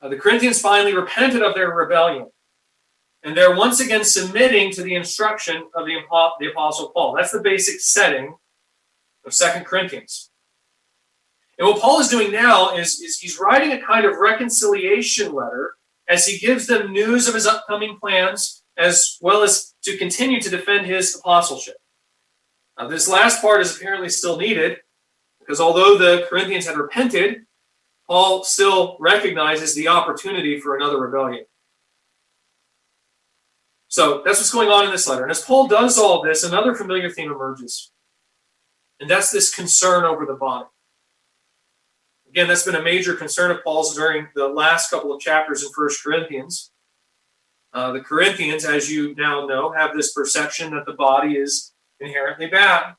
uh, 0.00 0.08
the 0.08 0.16
Corinthians 0.16 0.60
finally 0.60 0.94
repented 0.94 1.42
of 1.42 1.54
their 1.54 1.70
rebellion. 1.70 2.28
And 3.24 3.36
they're 3.36 3.56
once 3.56 3.80
again 3.80 4.04
submitting 4.04 4.70
to 4.72 4.82
the 4.82 4.94
instruction 4.94 5.68
of 5.74 5.86
the, 5.86 5.96
the 6.38 6.50
Apostle 6.50 6.90
Paul. 6.90 7.16
That's 7.16 7.32
the 7.32 7.40
basic 7.40 7.80
setting 7.80 8.36
of 9.24 9.34
Second 9.34 9.66
Corinthians. 9.66 10.30
And 11.58 11.66
what 11.66 11.80
Paul 11.80 11.98
is 11.98 12.08
doing 12.08 12.30
now 12.30 12.76
is, 12.76 13.00
is 13.00 13.18
he's 13.18 13.40
writing 13.40 13.72
a 13.72 13.82
kind 13.84 14.06
of 14.06 14.18
reconciliation 14.18 15.32
letter 15.32 15.74
as 16.08 16.26
he 16.26 16.38
gives 16.38 16.66
them 16.66 16.92
news 16.92 17.28
of 17.28 17.34
his 17.34 17.46
upcoming 17.46 17.98
plans, 17.98 18.64
as 18.76 19.18
well 19.20 19.42
as 19.42 19.74
to 19.82 19.96
continue 19.96 20.40
to 20.40 20.50
defend 20.50 20.86
his 20.86 21.16
apostleship. 21.16 21.76
Now, 22.78 22.88
this 22.88 23.08
last 23.08 23.42
part 23.42 23.60
is 23.60 23.76
apparently 23.76 24.08
still 24.08 24.38
needed, 24.38 24.78
because 25.40 25.60
although 25.60 25.98
the 25.98 26.26
Corinthians 26.28 26.66
had 26.66 26.76
repented, 26.76 27.44
Paul 28.06 28.44
still 28.44 28.96
recognizes 29.00 29.74
the 29.74 29.88
opportunity 29.88 30.60
for 30.60 30.76
another 30.76 30.98
rebellion. 30.98 31.44
So 33.88 34.22
that's 34.24 34.38
what's 34.38 34.52
going 34.52 34.68
on 34.68 34.84
in 34.84 34.90
this 34.90 35.08
letter. 35.08 35.22
And 35.22 35.30
as 35.30 35.42
Paul 35.42 35.66
does 35.66 35.98
all 35.98 36.22
this, 36.22 36.44
another 36.44 36.74
familiar 36.74 37.10
theme 37.10 37.32
emerges. 37.32 37.90
And 39.00 39.10
that's 39.10 39.30
this 39.30 39.54
concern 39.54 40.04
over 40.04 40.24
the 40.24 40.34
body. 40.34 40.66
Again, 42.30 42.48
that's 42.48 42.64
been 42.64 42.74
a 42.74 42.82
major 42.82 43.14
concern 43.14 43.50
of 43.50 43.64
Paul's 43.64 43.94
during 43.94 44.28
the 44.34 44.48
last 44.48 44.90
couple 44.90 45.12
of 45.12 45.20
chapters 45.20 45.62
in 45.62 45.70
First 45.74 46.02
Corinthians. 46.02 46.70
Uh, 47.72 47.92
the 47.92 48.00
Corinthians, 48.00 48.64
as 48.64 48.90
you 48.90 49.14
now 49.14 49.46
know, 49.46 49.72
have 49.72 49.94
this 49.94 50.12
perception 50.12 50.74
that 50.74 50.86
the 50.86 50.94
body 50.94 51.36
is 51.36 51.72
inherently 52.00 52.46
bad. 52.46 52.94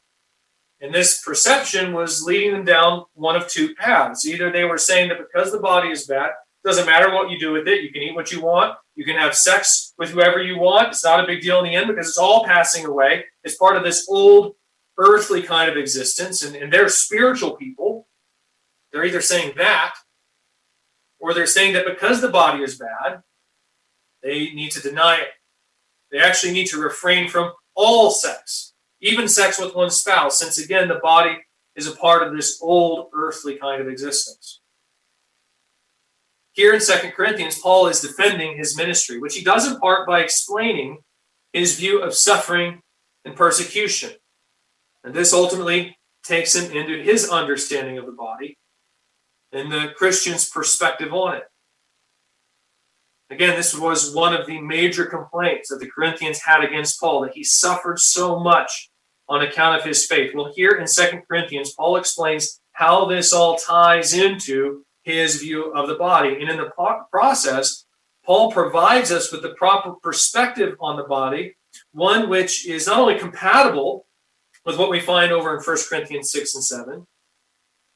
And 0.82 0.94
this 0.94 1.22
perception 1.22 1.94
was 1.94 2.24
leading 2.24 2.54
them 2.54 2.66
down 2.66 3.04
one 3.14 3.36
of 3.36 3.48
two 3.48 3.76
paths. 3.76 4.26
Either 4.26 4.52
they 4.52 4.64
were 4.64 4.78
saying 4.78 5.10
that 5.10 5.18
because 5.20 5.52
the 5.52 5.60
body 5.60 5.90
is 5.90 6.08
bad, 6.08 6.30
it 6.30 6.68
doesn't 6.68 6.86
matter 6.86 7.14
what 7.14 7.30
you 7.30 7.40
do 7.40 7.52
with 7.52 7.68
it, 7.68 7.84
you 7.84 7.92
can 7.92 8.02
eat 8.02 8.16
what 8.16 8.32
you 8.32 8.42
want, 8.42 8.76
you 8.96 9.04
can 9.06 9.16
have 9.16 9.36
sex 9.36 9.94
with 9.98 10.10
whoever 10.12 10.42
you 10.42 10.58
want. 10.58 10.90
It's 10.90 11.04
not 11.04 11.24
a 11.24 11.28
big 11.28 11.42
deal 11.42 11.60
in 11.60 11.66
the 11.66 11.76
end 11.76 11.88
because 11.88 12.08
it's 12.08 12.18
all 12.18 12.46
passing 12.46 12.86
away. 12.86 13.26
It's 13.44 13.56
part 13.56 13.78
of 13.78 13.84
this 13.84 14.08
old 14.10 14.56
earthly 14.98 15.42
kind 15.42 15.70
of 15.70 15.78
existence. 15.78 16.44
And, 16.44 16.56
and 16.56 16.72
they're 16.72 16.90
spiritual 16.90 17.56
people. 17.56 17.89
They're 18.92 19.06
either 19.06 19.22
saying 19.22 19.54
that 19.58 19.96
or 21.20 21.34
they're 21.34 21.46
saying 21.46 21.74
that 21.74 21.86
because 21.86 22.22
the 22.22 22.30
body 22.30 22.64
is 22.64 22.78
bad, 22.78 23.22
they 24.24 24.52
need 24.52 24.72
to 24.72 24.82
deny 24.82 25.18
it. 25.18 25.30
They 26.12 26.20
actually 26.20 26.54
need 26.54 26.68
to 26.68 26.82
refrain 26.82 27.30
from 27.30 27.52
all 27.76 28.12
sex, 28.12 28.74
even 29.02 29.28
sex 29.28 29.60
with 29.60 29.76
one's 29.76 29.96
spouse, 29.96 30.40
since 30.40 30.58
again, 30.58 30.88
the 30.88 30.96
body 30.96 31.38
is 31.76 31.88
a 31.88 31.96
part 31.96 32.26
of 32.26 32.36
this 32.36 32.60
old 32.62 33.10
earthly 33.14 33.56
kind 33.56 33.82
of 33.82 33.88
existence. 33.88 34.62
Here 36.54 36.74
in 36.74 36.82
Second 36.82 37.12
Corinthians, 37.12 37.60
Paul 37.60 37.88
is 37.88 38.02
defending 38.02 38.58
his 38.58 38.76
ministry, 38.76 39.20
which 39.20 39.36
he 39.36 39.44
does 39.44 39.68
in 39.72 39.80
part 39.80 40.08
by 40.08 40.20
explaining 40.20 40.98
his 41.54 41.80
view 41.80 42.02
of 42.02 42.14
suffering 42.14 42.82
and 43.24 43.36
persecution. 43.36 44.12
And 45.04 45.14
this 45.14 45.32
ultimately 45.32 45.96
takes 46.24 46.56
him 46.56 46.72
into 46.76 47.02
his 47.02 47.30
understanding 47.30 47.98
of 47.98 48.06
the 48.06 48.12
body 48.12 48.58
and 49.52 49.72
the 49.72 49.94
Christian's 49.96 50.50
perspective 50.50 51.14
on 51.14 51.38
it. 51.38 51.44
Again, 53.32 53.56
this 53.56 53.78
was 53.78 54.14
one 54.14 54.34
of 54.34 54.48
the 54.48 54.60
major 54.60 55.06
complaints 55.06 55.70
that 55.70 55.80
the 55.80 55.90
Corinthians 55.90 56.40
had 56.40 56.64
against 56.64 57.00
Paul, 57.00 57.22
that 57.22 57.34
he 57.34 57.44
suffered 57.44 58.00
so 58.00 58.40
much 58.40 58.90
on 59.28 59.42
account 59.44 59.80
of 59.80 59.86
his 59.86 60.06
faith. 60.06 60.34
Well, 60.34 60.52
here 60.56 60.72
in 60.72 60.88
Second 60.88 61.24
Corinthians, 61.28 61.74
Paul 61.74 61.98
explains 61.98 62.60
how 62.74 63.06
this 63.06 63.32
all 63.32 63.58
ties 63.58 64.14
into 64.14 64.84
his 65.04 65.42
view 65.42 65.72
of 65.74 65.88
the 65.88 65.96
body. 65.96 66.42
And 66.42 66.50
in 66.50 66.58
the 66.58 66.72
process, 67.12 67.86
Paul 68.26 68.52
provides 68.52 69.12
us 69.12 69.32
with 69.32 69.44
the 69.44 69.54
proper 69.56 69.94
perspective 70.02 70.76
on 70.80 70.98
the 70.98 71.04
body, 71.04 71.56
one 71.92 72.30
which 72.30 72.68
is 72.68 72.88
not 72.88 73.00
only 73.00 73.20
compatible 73.20 74.08
with 74.66 74.78
what 74.78 74.90
we 74.90 75.00
find 75.00 75.32
over 75.32 75.56
in 75.56 75.64
1 75.64 75.78
Corinthians 75.88 76.32
6 76.32 76.56
and 76.56 76.64
7, 76.64 77.08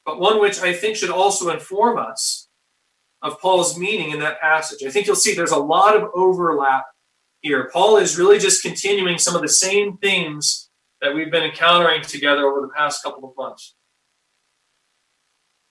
but 0.04 0.20
one 0.20 0.40
which 0.40 0.60
I 0.60 0.72
think 0.72 0.96
should 0.96 1.10
also 1.10 1.50
inform 1.50 1.98
us 1.98 2.48
of 3.22 3.40
Paul's 3.40 3.78
meaning 3.78 4.10
in 4.10 4.20
that 4.20 4.40
passage. 4.40 4.86
I 4.86 4.90
think 4.90 5.06
you'll 5.06 5.16
see 5.16 5.34
there's 5.34 5.50
a 5.50 5.56
lot 5.56 5.96
of 5.96 6.10
overlap 6.14 6.84
here. 7.40 7.70
Paul 7.72 7.96
is 7.96 8.18
really 8.18 8.38
just 8.38 8.62
continuing 8.62 9.18
some 9.18 9.34
of 9.34 9.42
the 9.42 9.48
same 9.48 9.96
themes 9.96 10.70
that 11.00 11.14
we've 11.14 11.30
been 11.30 11.44
encountering 11.44 12.02
together 12.02 12.46
over 12.46 12.60
the 12.60 12.72
past 12.76 13.02
couple 13.02 13.28
of 13.28 13.36
months. 13.36 13.74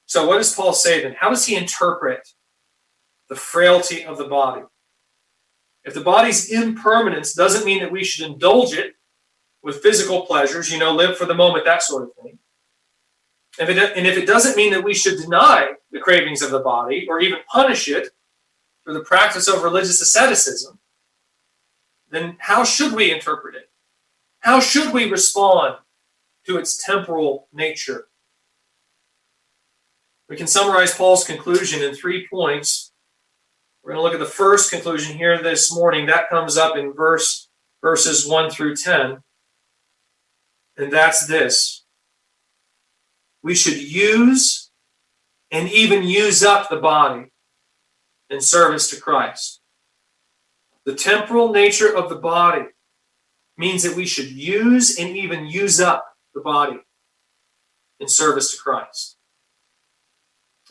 So, 0.06 0.28
what 0.28 0.38
does 0.38 0.54
Paul 0.54 0.74
say 0.74 1.02
then? 1.02 1.16
How 1.18 1.30
does 1.30 1.46
he 1.46 1.56
interpret 1.56 2.28
the 3.30 3.36
frailty 3.36 4.04
of 4.04 4.18
the 4.18 4.28
body? 4.28 4.64
If 5.84 5.94
the 5.94 6.02
body's 6.02 6.52
impermanence 6.52 7.34
doesn't 7.34 7.66
mean 7.66 7.82
that 7.82 7.92
we 7.92 8.04
should 8.04 8.26
indulge 8.26 8.74
it 8.74 8.94
with 9.64 9.82
physical 9.82 10.26
pleasures, 10.26 10.72
you 10.72 10.78
know, 10.78 10.94
live 10.94 11.18
for 11.18 11.26
the 11.26 11.34
moment, 11.34 11.66
that 11.66 11.84
sort 11.84 12.04
of 12.04 12.10
thing. 12.22 12.38
If 13.60 13.70
it, 13.70 13.78
and 13.78 14.08
if 14.08 14.18
it 14.18 14.26
doesn't 14.26 14.58
mean 14.58 14.72
that 14.72 14.84
we 14.84 14.94
should 14.94 15.20
deny 15.20 15.74
the 15.92 16.00
cravings 16.00 16.42
of 16.42 16.52
the 16.52 16.60
body 16.60 17.06
or 17.08 17.20
even 17.20 17.40
punish 17.52 17.88
it 17.88 18.10
for 18.84 18.94
the 18.94 19.02
practice 19.04 19.48
of 19.48 19.64
religious 19.64 20.02
asceticism, 20.02 20.80
then 22.10 22.38
how 22.40 22.64
should 22.64 22.94
we 22.94 23.12
interpret 23.12 23.56
it? 23.56 23.70
How 24.40 24.60
should 24.60 24.94
we 24.94 25.10
respond 25.10 25.78
to 26.46 26.58
its 26.58 26.78
temporal 26.78 27.48
nature 27.54 28.08
We 30.30 30.36
can 30.36 30.48
summarize 30.48 30.96
Paul's 30.96 31.24
conclusion 31.24 31.84
in 31.84 31.94
three 31.94 32.28
points. 32.28 32.92
We're 33.84 33.94
going 33.94 34.00
to 34.00 34.04
look 34.04 34.14
at 34.14 34.26
the 34.26 34.34
first 34.34 34.72
conclusion 34.72 35.18
here 35.18 35.42
this 35.42 35.74
morning. 35.74 36.06
That 36.08 36.30
comes 36.30 36.58
up 36.58 36.76
in 36.76 36.94
verse 36.94 37.50
verses 37.82 38.26
1 38.26 38.50
through 38.50 38.78
10. 38.78 39.22
And 40.78 40.92
that's 40.92 41.28
this. 41.28 41.83
We 43.44 43.56
should 43.56 43.78
use 43.78 44.72
and 45.52 45.70
even 45.70 46.04
use 46.04 46.44
up 46.44 46.70
the 46.70 46.78
body 46.78 47.32
in 48.30 48.42
service 48.42 48.90
to 48.90 49.00
Christ. 49.00 49.62
The 50.86 50.96
temporal 50.96 51.52
nature 51.52 51.96
of 51.96 52.10
the 52.10 52.16
body 52.16 52.66
means 53.58 53.84
that 53.84 53.96
we 53.96 54.06
should 54.06 54.32
use 54.32 54.98
and 54.98 55.16
even 55.16 55.46
use 55.46 55.80
up 55.80 56.04
the 56.34 56.42
body 56.42 56.78
in 58.00 58.08
service 58.08 58.52
to 58.52 58.58
Christ. 58.58 59.18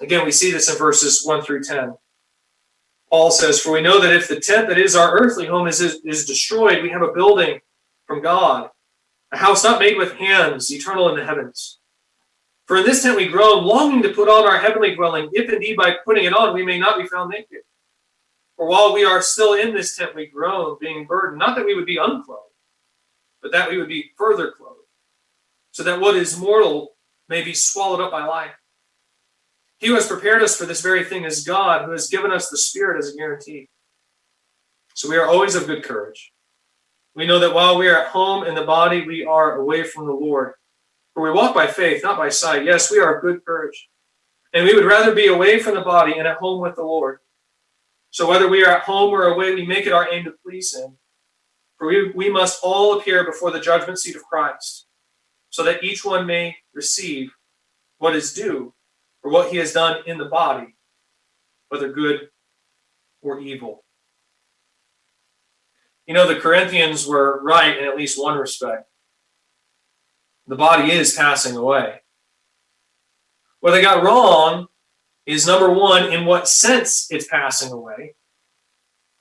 Again, 0.01 0.25
we 0.25 0.33
see 0.33 0.51
this 0.51 0.71
in 0.71 0.77
verses 0.77 1.25
1 1.25 1.43
through 1.43 1.63
10. 1.63 1.95
Paul 3.11 3.31
says, 3.31 3.61
For 3.61 3.73
we 3.73 3.83
know 3.83 4.01
that 4.01 4.15
if 4.15 4.27
the 4.27 4.41
tent 4.41 4.69
that 4.69 4.79
is 4.79 4.97
our 4.97 5.17
earthly 5.19 5.47
home 5.47 5.69
is, 5.69 5.81
is, 5.81 6.27
destroyed, 6.27 6.83
we 6.83 6.91
have 6.91 7.03
a 7.03 7.13
building 7.13 7.61
from 8.07 8.23
God, 8.23 8.71
a 9.31 9.37
house 9.37 9.63
not 9.63 9.79
made 9.79 9.97
with 9.97 10.15
hands, 10.15 10.73
eternal 10.73 11.11
in 11.11 11.17
the 11.17 11.25
heavens. 11.25 11.79
For 12.67 12.79
in 12.79 12.85
this 12.85 13.03
tent 13.03 13.17
we 13.17 13.29
groan, 13.29 13.65
longing 13.65 14.03
to 14.03 14.15
put 14.15 14.29
on 14.29 14.47
our 14.47 14.59
heavenly 14.59 14.95
dwelling, 14.95 15.29
if 15.33 15.51
indeed 15.51 15.77
by 15.77 15.97
putting 16.05 16.25
it 16.25 16.35
on 16.35 16.55
we 16.55 16.65
may 16.65 16.79
not 16.79 16.99
be 16.99 17.07
found 17.07 17.31
naked. 17.31 17.61
For 18.57 18.67
while 18.67 18.93
we 18.93 19.05
are 19.05 19.21
still 19.23 19.55
in 19.55 19.75
this 19.75 19.97
tent, 19.97 20.15
we 20.15 20.27
groan, 20.27 20.77
being 20.81 21.07
burdened, 21.07 21.39
not 21.39 21.57
that 21.57 21.67
we 21.67 21.75
would 21.75 21.87
be 21.87 21.97
unclothed, 21.97 22.53
but 23.41 23.51
that 23.53 23.69
we 23.69 23.79
would 23.79 23.89
be 23.89 24.13
further 24.17 24.53
clothed, 24.53 24.87
so 25.73 25.83
that 25.83 26.01
what 26.01 26.15
is 26.15 26.39
mortal 26.39 26.95
may 27.29 27.43
be 27.43 27.55
swallowed 27.55 28.01
up 28.01 28.13
by 28.13 28.25
life. 28.25 28.53
He 29.79 29.89
who 29.89 29.95
has 29.95 30.07
prepared 30.07 30.43
us 30.43 30.57
for 30.57 30.65
this 30.65 30.81
very 30.81 31.03
thing 31.03 31.25
is 31.25 31.45
God, 31.45 31.85
who 31.85 31.91
has 31.91 32.09
given 32.09 32.31
us 32.31 32.49
the 32.49 32.57
Spirit 32.57 32.99
as 32.99 33.13
a 33.13 33.17
guarantee. 33.17 33.69
So 34.95 35.09
we 35.09 35.17
are 35.17 35.27
always 35.27 35.57
of 35.57 35.67
good 35.67 35.83
courage. 35.83 36.33
We 37.17 37.27
know 37.27 37.41
that 37.41 37.55
while 37.55 37.77
we 37.77 37.89
are 37.89 37.99
at 37.99 38.09
home 38.09 38.45
in 38.45 38.55
the 38.55 38.63
body, 38.63 39.05
we 39.05 39.25
are 39.25 39.57
away 39.57 39.83
from 39.83 40.07
the 40.07 40.13
Lord. 40.13 40.53
For 41.15 41.23
we 41.23 41.31
walk 41.31 41.55
by 41.55 41.67
faith, 41.67 42.03
not 42.03 42.19
by 42.19 42.29
sight. 42.29 42.65
Yes, 42.65 42.91
we 42.91 42.99
are 42.99 43.17
of 43.17 43.23
good 43.23 43.45
courage. 43.45 43.89
And 44.53 44.65
we 44.65 44.75
would 44.75 44.85
rather 44.85 45.15
be 45.15 45.27
away 45.27 45.59
from 45.59 45.75
the 45.75 45.81
body 45.83 46.19
and 46.19 46.27
at 46.27 46.39
home 46.39 46.61
with 46.61 46.77
the 46.77 46.83
Lord. 46.83 47.19
So 48.11 48.29
whether 48.29 48.49
we 48.49 48.65
are 48.65 48.77
at 48.77 48.83
home 48.83 49.13
or 49.13 49.25
away, 49.25 49.55
we 49.55 49.67
make 49.67 49.87
it 49.87 49.93
our 49.93 50.11
aim 50.13 50.25
to 50.25 50.35
please 50.45 50.75
Him. 50.75 50.99
For 51.79 51.89
we, 51.89 52.11
we 52.13 52.31
must 52.31 52.61
all 52.63 52.99
appear 52.99 53.25
before 53.25 53.51
the 53.51 53.61
judgment 53.61 53.99
seat 53.99 54.17
of 54.17 54.23
Christ, 54.25 54.87
so 55.51 55.65
that 55.65 55.83
each 55.83 56.05
one 56.05 56.27
may 56.27 56.57
receive 56.75 57.33
what 57.99 58.15
is 58.15 58.33
due 58.33 58.75
for 59.23 59.31
what 59.31 59.51
he 59.51 59.57
has 59.57 59.73
done 59.73 60.03
in 60.07 60.19
the 60.19 60.27
body, 60.27 60.77
whether 61.69 61.93
good 61.93 62.29
or 63.23 63.41
evil. 63.41 63.85
You 66.07 66.15
know, 66.15 66.27
the 66.27 66.41
Corinthians 66.41 67.07
were 67.07 67.41
right 67.43 67.79
in 67.79 67.85
at 67.85 67.97
least 67.97 68.21
one 68.21 68.37
respect. 68.37 68.89
The 70.47 70.57
body 70.57 70.93
is 70.93 71.15
passing 71.15 71.57
away. 71.57 72.01
What 73.61 73.71
they 73.71 73.83
got 73.83 74.03
wrong 74.03 74.67
is 75.25 75.47
number 75.47 75.73
one, 75.73 76.13
in 76.13 76.27
what 76.27 76.49
sense 76.49 77.07
it's 77.11 77.29
passing 77.29 77.73
away, 77.73 78.17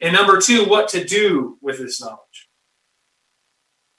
and 0.02 0.14
number 0.14 0.40
two, 0.42 0.66
what 0.66 0.90
to 0.90 1.04
do 1.04 1.60
with 1.62 1.78
this 1.78 2.02
knowledge. 2.02 2.50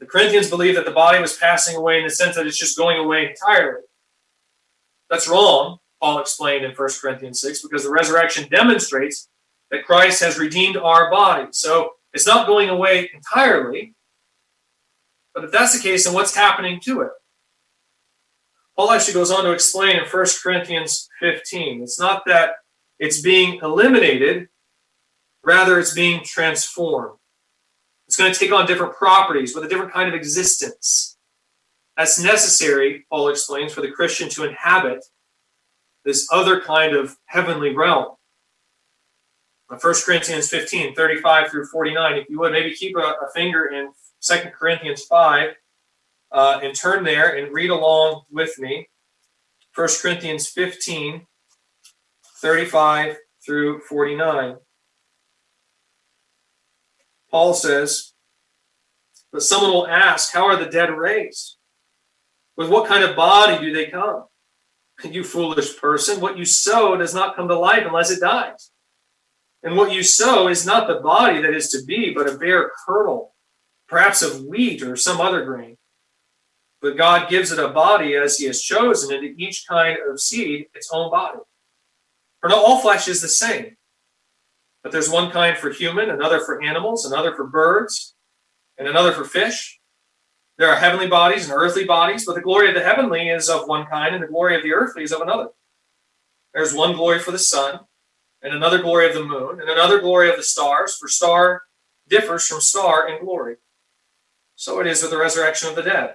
The 0.01 0.07
Corinthians 0.07 0.51
believe 0.51 0.75
that 0.75 0.85
the 0.85 0.91
body 0.91 1.21
was 1.21 1.37
passing 1.37 1.77
away 1.77 1.99
in 1.99 2.05
the 2.05 2.11
sense 2.11 2.35
that 2.35 2.45
it's 2.45 2.59
just 2.59 2.77
going 2.77 2.99
away 2.99 3.31
entirely. 3.31 3.83
That's 5.09 5.29
wrong, 5.29 5.79
Paul 6.01 6.19
explained 6.19 6.65
in 6.65 6.73
1 6.73 6.89
Corinthians 7.01 7.41
6, 7.41 7.63
because 7.63 7.85
the 7.85 7.93
resurrection 7.93 8.49
demonstrates 8.51 9.29
that 9.71 9.85
Christ 9.85 10.21
has 10.25 10.41
redeemed 10.41 10.77
our 10.77 11.09
body. 11.09 11.47
So 11.53 11.93
it's 12.13 12.27
not 12.27 12.49
going 12.49 12.69
away 12.69 13.11
entirely. 13.15 13.95
But 15.35 15.45
if 15.45 15.53
that's 15.53 15.77
the 15.77 15.83
case, 15.83 16.05
then 16.05 16.15
what's 16.15 16.35
happening 16.35 16.81
to 16.85 17.03
it? 17.03 17.11
Paul 18.77 18.91
actually 18.91 19.15
goes 19.15 19.31
on 19.31 19.45
to 19.45 19.53
explain 19.53 19.97
in 19.97 20.05
1 20.05 20.27
Corinthians 20.43 21.09
15. 21.21 21.83
It's 21.83 22.01
not 22.01 22.23
that 22.27 22.53
it's 22.99 23.21
being 23.21 23.61
eliminated, 23.63 24.49
rather, 25.45 25.79
it's 25.79 25.95
being 25.95 26.23
transformed. 26.25 27.19
It's 28.07 28.17
going 28.17 28.33
to 28.33 28.39
take 28.39 28.53
on 28.53 28.67
different 28.67 28.95
properties 28.95 29.55
with 29.55 29.65
a 29.65 29.69
different 29.69 29.93
kind 29.93 30.09
of 30.09 30.15
existence. 30.15 31.17
That's 31.97 32.23
necessary, 32.23 33.05
Paul 33.11 33.29
explains, 33.29 33.73
for 33.73 33.81
the 33.81 33.91
Christian 33.91 34.29
to 34.31 34.45
inhabit 34.45 35.05
this 36.05 36.29
other 36.33 36.61
kind 36.61 36.95
of 36.95 37.17
heavenly 37.27 37.75
realm. 37.75 38.17
1 39.69 39.95
Corinthians 40.05 40.49
15, 40.49 40.95
35 40.95 41.51
through 41.51 41.67
49. 41.67 42.19
If 42.19 42.29
you 42.29 42.39
would, 42.41 42.53
maybe 42.53 42.75
keep 42.75 42.97
a, 42.97 43.01
a 43.01 43.31
finger 43.35 43.67
in 43.67 43.91
2 44.23 44.51
Corinthians 44.59 45.03
5 45.05 45.51
uh, 46.33 46.61
and 46.63 46.75
turn 46.75 47.05
there 47.05 47.37
and 47.37 47.53
read 47.53 47.71
along 47.71 48.23
with 48.31 48.59
me. 48.59 48.89
1 49.75 49.89
Corinthians 50.01 50.49
15, 50.49 51.27
35 52.41 53.17
through 53.45 53.81
49. 53.81 54.57
Paul 57.31 57.55
says, 57.55 58.13
But 59.33 59.43
someone 59.43 59.73
will 59.73 59.87
ask, 59.87 60.33
How 60.33 60.47
are 60.47 60.57
the 60.57 60.71
dead 60.71 60.91
raised? 60.91 61.57
With 62.57 62.69
what 62.69 62.87
kind 62.87 63.03
of 63.03 63.17
body 63.17 63.59
do 63.59 63.73
they 63.73 63.87
come? 63.87 64.27
You 65.05 65.25
foolish 65.25 65.77
person, 65.79 66.21
what 66.21 66.39
you 66.39 66.45
sow 66.45 66.97
does 66.97 67.13
not 67.13 67.35
come 67.35 67.49
to 67.49 67.59
life 67.59 67.83
unless 67.85 68.13
it 68.13 68.21
dies. 68.21 68.71
And 69.65 69.77
what 69.77 69.93
you 69.93 70.03
sow 70.03 70.49
is 70.49 70.67
not 70.67 70.87
the 70.87 71.01
body 71.01 71.41
that 71.43 71.55
is 71.55 71.71
to 71.71 71.83
be, 71.85 72.13
but 72.15 72.29
a 72.29 72.37
bare 72.37 72.71
kernel, 72.87 73.32
perhaps 73.93 74.23
of 74.23 74.47
wheat 74.47 74.83
or 74.83 74.97
some 74.97 75.21
other 75.21 75.45
grain. 75.45 75.77
But 76.81 76.97
God 76.97 77.29
gives 77.29 77.53
it 77.53 77.59
a 77.59 77.69
body 77.69 78.17
as 78.17 78.39
He 78.39 78.47
has 78.47 78.63
chosen, 78.63 79.15
and 79.15 79.23
to 79.23 79.41
each 79.41 79.67
kind 79.69 79.99
of 80.09 80.19
seed 80.19 80.67
its 80.75 80.89
own 80.91 81.11
body. 81.11 81.41
For 82.41 82.49
not 82.49 82.65
all 82.65 82.81
flesh 82.81 83.07
is 83.07 83.21
the 83.21 83.29
same, 83.29 83.77
but 84.83 84.93
there's 84.93 85.11
one 85.11 85.31
kind 85.31 85.59
for 85.59 85.71
human, 85.71 86.09
another 86.09 86.41
for 86.41 86.63
animals, 86.63 87.05
another 87.05 87.35
for 87.37 87.47
birds, 87.47 88.15
and 88.79 88.89
another 88.89 89.13
for 89.13 89.25
fish. 89.25 89.79
There 90.57 90.71
are 90.71 90.77
heavenly 90.77 91.07
bodies 91.07 91.45
and 91.45 91.53
earthly 91.55 91.85
bodies, 91.85 92.25
but 92.25 92.35
the 92.35 92.41
glory 92.41 92.69
of 92.69 92.75
the 92.75 92.83
heavenly 92.83 93.29
is 93.29 93.51
of 93.51 93.69
one 93.69 93.85
kind, 93.87 94.15
and 94.15 94.25
the 94.25 94.29
glory 94.29 94.57
of 94.57 94.63
the 94.63 94.73
earthly 94.73 95.03
is 95.03 95.13
of 95.13 95.21
another. 95.21 95.49
There's 96.55 96.75
one 96.75 96.95
glory 96.95 97.19
for 97.19 97.31
the 97.31 97.39
sun, 97.39 97.81
and 98.41 98.55
another 98.55 98.81
glory 98.81 99.07
of 99.07 99.15
the 99.15 99.25
moon, 99.25 99.61
and 99.61 99.69
another 99.69 100.01
glory 100.01 100.31
of 100.31 100.37
the 100.37 100.43
stars, 100.43 100.97
for 100.97 101.09
star 101.09 101.65
differs 102.09 102.47
from 102.47 102.63
star 102.63 103.07
in 103.07 103.23
glory. 103.23 103.57
So 104.63 104.79
it 104.79 104.87
is 104.87 105.03
with 105.03 105.11
the 105.11 105.19
resurrection 105.19 105.69
of 105.71 105.75
the 105.75 105.83
dead. 105.83 106.15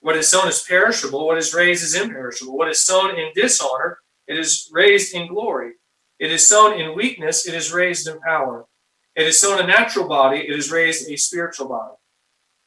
What 0.00 0.14
is 0.14 0.28
sown 0.28 0.46
is 0.46 0.62
perishable, 0.62 1.26
what 1.26 1.38
is 1.38 1.54
raised 1.54 1.82
is 1.82 1.94
imperishable. 1.94 2.54
What 2.54 2.68
is 2.68 2.82
sown 2.82 3.18
in 3.18 3.32
dishonor, 3.34 4.00
it 4.28 4.38
is 4.38 4.68
raised 4.70 5.14
in 5.14 5.26
glory. 5.26 5.72
It 6.18 6.30
is 6.30 6.46
sown 6.46 6.78
in 6.78 6.94
weakness, 6.94 7.48
it 7.48 7.54
is 7.54 7.72
raised 7.72 8.08
in 8.08 8.20
power. 8.20 8.66
It 9.14 9.26
is 9.26 9.40
sown 9.40 9.58
a 9.58 9.66
natural 9.66 10.06
body, 10.06 10.40
it 10.40 10.54
is 10.54 10.70
raised 10.70 11.08
a 11.08 11.16
spiritual 11.16 11.66
body. 11.66 11.94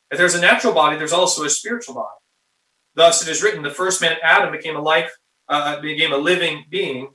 If 0.10 0.18
there's 0.18 0.34
a 0.34 0.42
natural 0.42 0.74
body, 0.74 0.98
there's 0.98 1.14
also 1.14 1.44
a 1.44 1.52
spiritual 1.52 1.94
body. 1.94 2.18
Thus, 2.96 3.22
it 3.22 3.30
is 3.30 3.44
written: 3.44 3.62
the 3.62 3.70
first 3.70 4.02
man, 4.02 4.18
Adam, 4.24 4.52
became 4.52 4.76
a 4.76 4.82
life, 4.82 5.12
uh, 5.50 5.80
became 5.82 6.14
a 6.14 6.18
living 6.18 6.66
being. 6.68 7.12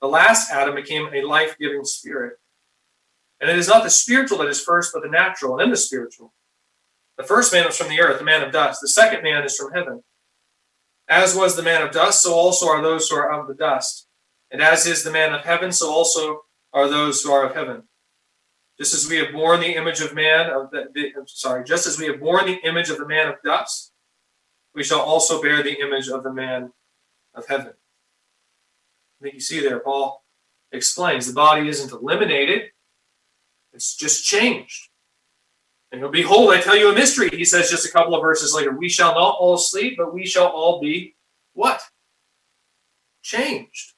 The 0.00 0.06
last 0.06 0.52
Adam 0.52 0.76
became 0.76 1.12
a 1.12 1.22
life-giving 1.22 1.84
spirit. 1.84 2.38
And 3.40 3.50
it 3.50 3.58
is 3.58 3.66
not 3.66 3.82
the 3.82 3.90
spiritual 3.90 4.38
that 4.38 4.46
is 4.46 4.60
first, 4.60 4.92
but 4.94 5.02
the 5.02 5.10
natural, 5.10 5.54
and 5.54 5.62
then 5.62 5.70
the 5.70 5.76
spiritual. 5.76 6.32
The 7.18 7.24
first 7.24 7.52
man 7.52 7.66
was 7.66 7.76
from 7.76 7.88
the 7.88 8.00
earth, 8.00 8.18
the 8.18 8.24
man 8.24 8.42
of 8.42 8.52
dust. 8.52 8.80
The 8.80 8.88
second 8.88 9.24
man 9.24 9.44
is 9.44 9.56
from 9.56 9.72
heaven. 9.72 10.02
As 11.08 11.34
was 11.34 11.56
the 11.56 11.62
man 11.62 11.82
of 11.82 11.90
dust, 11.90 12.22
so 12.22 12.32
also 12.32 12.68
are 12.68 12.80
those 12.80 13.08
who 13.08 13.16
are 13.16 13.32
of 13.32 13.48
the 13.48 13.54
dust. 13.54 14.06
And 14.50 14.62
as 14.62 14.86
is 14.86 15.02
the 15.02 15.10
man 15.10 15.34
of 15.34 15.44
heaven, 15.44 15.72
so 15.72 15.90
also 15.90 16.42
are 16.72 16.88
those 16.88 17.22
who 17.22 17.32
are 17.32 17.44
of 17.44 17.54
heaven. 17.54 17.82
Just 18.78 18.94
as 18.94 19.08
we 19.08 19.16
have 19.16 19.32
borne 19.32 19.60
the 19.60 19.74
image 19.74 20.00
of 20.00 20.14
man 20.14 20.48
of 20.48 20.70
the, 20.70 20.86
the 20.94 21.12
sorry, 21.26 21.64
just 21.64 21.86
as 21.88 21.98
we 21.98 22.06
have 22.06 22.20
borne 22.20 22.46
the 22.46 22.60
image 22.64 22.88
of 22.88 22.98
the 22.98 23.06
man 23.06 23.28
of 23.28 23.34
dust, 23.44 23.92
we 24.74 24.84
shall 24.84 25.00
also 25.00 25.42
bear 25.42 25.62
the 25.62 25.80
image 25.80 26.08
of 26.08 26.22
the 26.22 26.32
man 26.32 26.72
of 27.34 27.46
heaven. 27.48 27.72
I 29.20 29.24
think 29.24 29.34
you 29.34 29.40
see 29.40 29.60
there, 29.60 29.80
Paul 29.80 30.22
explains 30.70 31.26
the 31.26 31.32
body 31.32 31.66
isn't 31.68 31.90
eliminated, 31.90 32.70
it's 33.72 33.96
just 33.96 34.24
changed. 34.24 34.87
And 35.90 36.10
behold, 36.12 36.52
I 36.52 36.60
tell 36.60 36.76
you 36.76 36.90
a 36.90 36.94
mystery, 36.94 37.30
he 37.30 37.44
says 37.44 37.70
just 37.70 37.86
a 37.86 37.92
couple 37.92 38.14
of 38.14 38.20
verses 38.20 38.54
later. 38.54 38.72
We 38.72 38.88
shall 38.88 39.14
not 39.14 39.36
all 39.38 39.56
sleep, 39.56 39.94
but 39.96 40.12
we 40.12 40.26
shall 40.26 40.48
all 40.48 40.80
be 40.80 41.16
what? 41.54 41.80
Changed. 43.22 43.94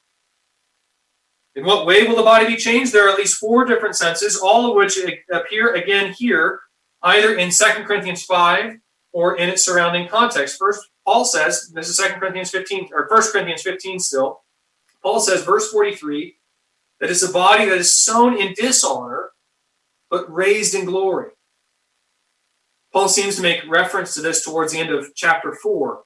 In 1.56 1.64
what 1.64 1.84
way 1.84 2.06
will 2.06 2.16
the 2.16 2.22
body 2.22 2.46
be 2.46 2.56
changed? 2.56 2.92
There 2.92 3.06
are 3.06 3.10
at 3.10 3.18
least 3.18 3.38
four 3.38 3.64
different 3.64 3.96
senses, 3.96 4.38
all 4.38 4.70
of 4.70 4.76
which 4.76 4.98
appear 5.32 5.74
again 5.74 6.12
here, 6.12 6.60
either 7.02 7.34
in 7.34 7.50
2 7.50 7.64
Corinthians 7.84 8.22
5 8.22 8.76
or 9.12 9.36
in 9.36 9.48
its 9.48 9.64
surrounding 9.64 10.06
context. 10.06 10.58
First, 10.58 10.88
Paul 11.04 11.24
says, 11.24 11.72
this 11.74 11.88
is 11.88 11.96
2 11.96 12.20
Corinthians 12.20 12.50
15, 12.50 12.90
or 12.92 13.08
1 13.10 13.22
Corinthians 13.32 13.62
15 13.62 13.98
still, 13.98 14.42
Paul 15.02 15.18
says, 15.18 15.42
verse 15.42 15.70
43, 15.70 16.36
that 17.00 17.10
it's 17.10 17.22
a 17.22 17.32
body 17.32 17.64
that 17.64 17.78
is 17.78 17.94
sown 17.94 18.38
in 18.38 18.54
dishonor, 18.54 19.30
but 20.08 20.32
raised 20.32 20.74
in 20.74 20.84
glory. 20.84 21.30
Paul 22.92 23.08
seems 23.08 23.36
to 23.36 23.42
make 23.42 23.68
reference 23.68 24.14
to 24.14 24.20
this 24.20 24.44
towards 24.44 24.72
the 24.72 24.78
end 24.78 24.90
of 24.90 25.14
chapter 25.14 25.54
4 25.54 26.02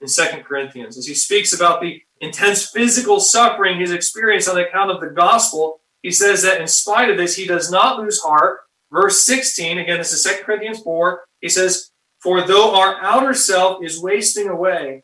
in 0.00 0.08
Second 0.08 0.44
Corinthians 0.44 0.96
as 0.96 1.06
he 1.06 1.14
speaks 1.14 1.52
about 1.52 1.80
the 1.80 2.00
intense 2.20 2.70
physical 2.70 3.18
suffering 3.18 3.78
he's 3.78 3.90
experienced 3.90 4.48
on 4.48 4.58
account 4.58 4.90
of 4.90 5.00
the 5.00 5.08
gospel. 5.08 5.80
He 6.02 6.12
says 6.12 6.42
that 6.42 6.60
in 6.60 6.68
spite 6.68 7.10
of 7.10 7.16
this, 7.16 7.34
he 7.34 7.46
does 7.46 7.70
not 7.70 7.98
lose 7.98 8.20
heart. 8.20 8.60
Verse 8.92 9.22
16, 9.24 9.78
again, 9.78 9.98
this 9.98 10.12
is 10.12 10.22
Second 10.22 10.44
Corinthians 10.44 10.80
4. 10.80 11.24
He 11.40 11.48
says, 11.48 11.90
For 12.22 12.42
though 12.42 12.76
our 12.76 13.02
outer 13.02 13.34
self 13.34 13.82
is 13.82 14.00
wasting 14.00 14.48
away, 14.48 15.02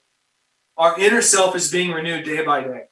our 0.76 0.98
inner 0.98 1.20
self 1.20 1.56
is 1.56 1.70
being 1.70 1.90
renewed 1.90 2.24
day 2.24 2.44
by 2.44 2.62
day. 2.62 2.84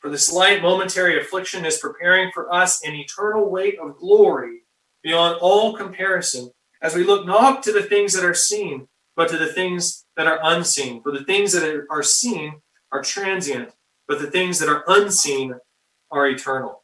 For 0.00 0.10
this 0.10 0.30
light 0.30 0.60
momentary 0.60 1.20
affliction 1.20 1.64
is 1.64 1.78
preparing 1.78 2.30
for 2.34 2.52
us 2.52 2.84
an 2.84 2.94
eternal 2.94 3.48
weight 3.48 3.78
of 3.78 3.96
glory 3.96 4.62
beyond 5.02 5.38
all 5.40 5.76
comparison 5.76 6.50
as 6.84 6.94
we 6.94 7.02
look 7.02 7.26
not 7.26 7.62
to 7.62 7.72
the 7.72 7.82
things 7.82 8.12
that 8.12 8.26
are 8.26 8.34
seen, 8.34 8.86
but 9.16 9.30
to 9.30 9.38
the 9.38 9.46
things 9.46 10.04
that 10.18 10.26
are 10.26 10.38
unseen. 10.42 11.02
For 11.02 11.12
the 11.12 11.24
things 11.24 11.52
that 11.52 11.86
are 11.90 12.02
seen 12.02 12.60
are 12.92 13.00
transient, 13.00 13.70
but 14.06 14.20
the 14.20 14.30
things 14.30 14.58
that 14.58 14.68
are 14.68 14.84
unseen 14.86 15.54
are 16.10 16.28
eternal. 16.28 16.82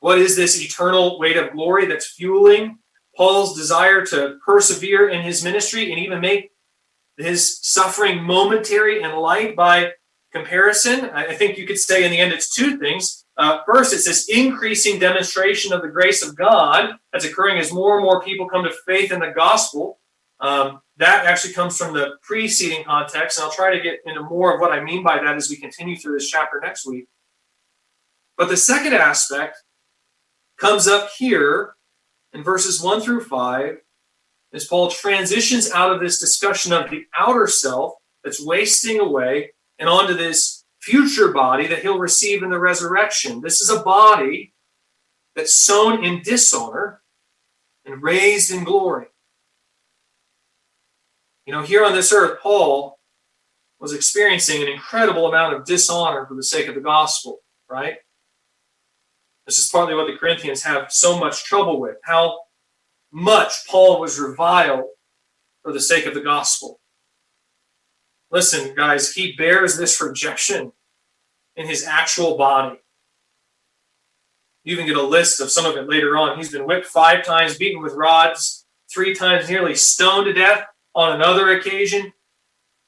What 0.00 0.18
is 0.18 0.36
this 0.36 0.62
eternal 0.62 1.18
weight 1.18 1.38
of 1.38 1.52
glory 1.52 1.86
that's 1.86 2.12
fueling 2.12 2.78
Paul's 3.16 3.56
desire 3.56 4.04
to 4.06 4.38
persevere 4.44 5.08
in 5.08 5.22
his 5.22 5.42
ministry 5.42 5.90
and 5.90 5.98
even 5.98 6.20
make 6.20 6.52
his 7.16 7.58
suffering 7.62 8.22
momentary 8.22 9.02
and 9.02 9.16
light 9.16 9.56
by 9.56 9.92
comparison? 10.30 11.06
I 11.06 11.34
think 11.34 11.56
you 11.56 11.66
could 11.66 11.78
say 11.78 12.04
in 12.04 12.10
the 12.10 12.18
end 12.18 12.34
it's 12.34 12.54
two 12.54 12.76
things. 12.76 13.24
Uh, 13.38 13.60
first, 13.64 13.94
it's 13.94 14.04
this 14.04 14.28
increasing 14.28 14.98
demonstration 14.98 15.72
of 15.72 15.80
the 15.80 15.88
grace 15.88 16.26
of 16.26 16.36
God 16.36 16.96
that's 17.12 17.24
occurring 17.24 17.58
as 17.58 17.72
more 17.72 17.96
and 17.96 18.04
more 18.04 18.20
people 18.20 18.48
come 18.48 18.64
to 18.64 18.74
faith 18.84 19.12
in 19.12 19.20
the 19.20 19.30
gospel. 19.30 20.00
Um, 20.40 20.80
that 20.96 21.24
actually 21.24 21.54
comes 21.54 21.78
from 21.78 21.94
the 21.94 22.16
preceding 22.22 22.84
context, 22.84 23.38
and 23.38 23.44
I'll 23.44 23.52
try 23.52 23.72
to 23.74 23.80
get 23.80 24.00
into 24.04 24.22
more 24.22 24.54
of 24.54 24.60
what 24.60 24.72
I 24.72 24.82
mean 24.82 25.04
by 25.04 25.22
that 25.22 25.36
as 25.36 25.48
we 25.48 25.56
continue 25.56 25.96
through 25.96 26.14
this 26.14 26.28
chapter 26.28 26.60
next 26.60 26.84
week. 26.84 27.06
But 28.36 28.48
the 28.48 28.56
second 28.56 28.94
aspect 28.94 29.56
comes 30.58 30.88
up 30.88 31.10
here 31.16 31.74
in 32.32 32.42
verses 32.42 32.82
1 32.82 33.00
through 33.00 33.24
5 33.24 33.78
as 34.52 34.66
Paul 34.66 34.90
transitions 34.90 35.70
out 35.70 35.92
of 35.92 36.00
this 36.00 36.18
discussion 36.18 36.72
of 36.72 36.90
the 36.90 37.04
outer 37.16 37.46
self 37.46 37.94
that's 38.24 38.44
wasting 38.44 38.98
away 38.98 39.52
and 39.78 39.88
onto 39.88 40.14
this 40.14 40.57
future 40.80 41.32
body 41.32 41.66
that 41.66 41.80
he'll 41.80 41.98
receive 41.98 42.42
in 42.42 42.50
the 42.50 42.58
resurrection. 42.58 43.40
This 43.40 43.60
is 43.60 43.70
a 43.70 43.82
body 43.82 44.54
that's 45.34 45.52
sown 45.52 46.04
in 46.04 46.22
dishonor 46.22 47.02
and 47.84 48.02
raised 48.02 48.50
in 48.50 48.64
glory. 48.64 49.06
You 51.46 51.52
know, 51.52 51.62
here 51.62 51.84
on 51.84 51.94
this 51.94 52.12
earth, 52.12 52.40
Paul 52.42 52.98
was 53.80 53.92
experiencing 53.92 54.62
an 54.62 54.68
incredible 54.68 55.26
amount 55.28 55.54
of 55.54 55.64
dishonor 55.64 56.26
for 56.26 56.34
the 56.34 56.42
sake 56.42 56.68
of 56.68 56.74
the 56.74 56.80
gospel, 56.80 57.38
right? 57.70 57.96
This 59.46 59.58
is 59.58 59.70
partly 59.70 59.94
what 59.94 60.06
the 60.06 60.18
Corinthians 60.18 60.62
have 60.64 60.92
so 60.92 61.18
much 61.18 61.44
trouble 61.44 61.80
with 61.80 61.96
how 62.02 62.40
much 63.10 63.66
Paul 63.66 64.00
was 64.00 64.18
reviled 64.18 64.84
for 65.62 65.72
the 65.72 65.80
sake 65.80 66.04
of 66.04 66.14
the 66.14 66.20
gospel. 66.20 66.80
Listen, 68.30 68.74
guys, 68.74 69.12
he 69.12 69.32
bears 69.32 69.76
this 69.76 70.00
rejection 70.00 70.72
in 71.56 71.66
his 71.66 71.84
actual 71.84 72.36
body. 72.36 72.78
You 74.64 74.74
even 74.74 74.86
get 74.86 74.96
a 74.96 75.02
list 75.02 75.40
of 75.40 75.50
some 75.50 75.64
of 75.64 75.76
it 75.76 75.88
later 75.88 76.16
on. 76.16 76.36
He's 76.36 76.52
been 76.52 76.66
whipped 76.66 76.86
five 76.86 77.24
times, 77.24 77.56
beaten 77.56 77.82
with 77.82 77.94
rods, 77.94 78.66
three 78.92 79.14
times 79.14 79.48
nearly 79.48 79.74
stoned 79.74 80.26
to 80.26 80.32
death 80.32 80.66
on 80.94 81.14
another 81.14 81.52
occasion. 81.52 82.12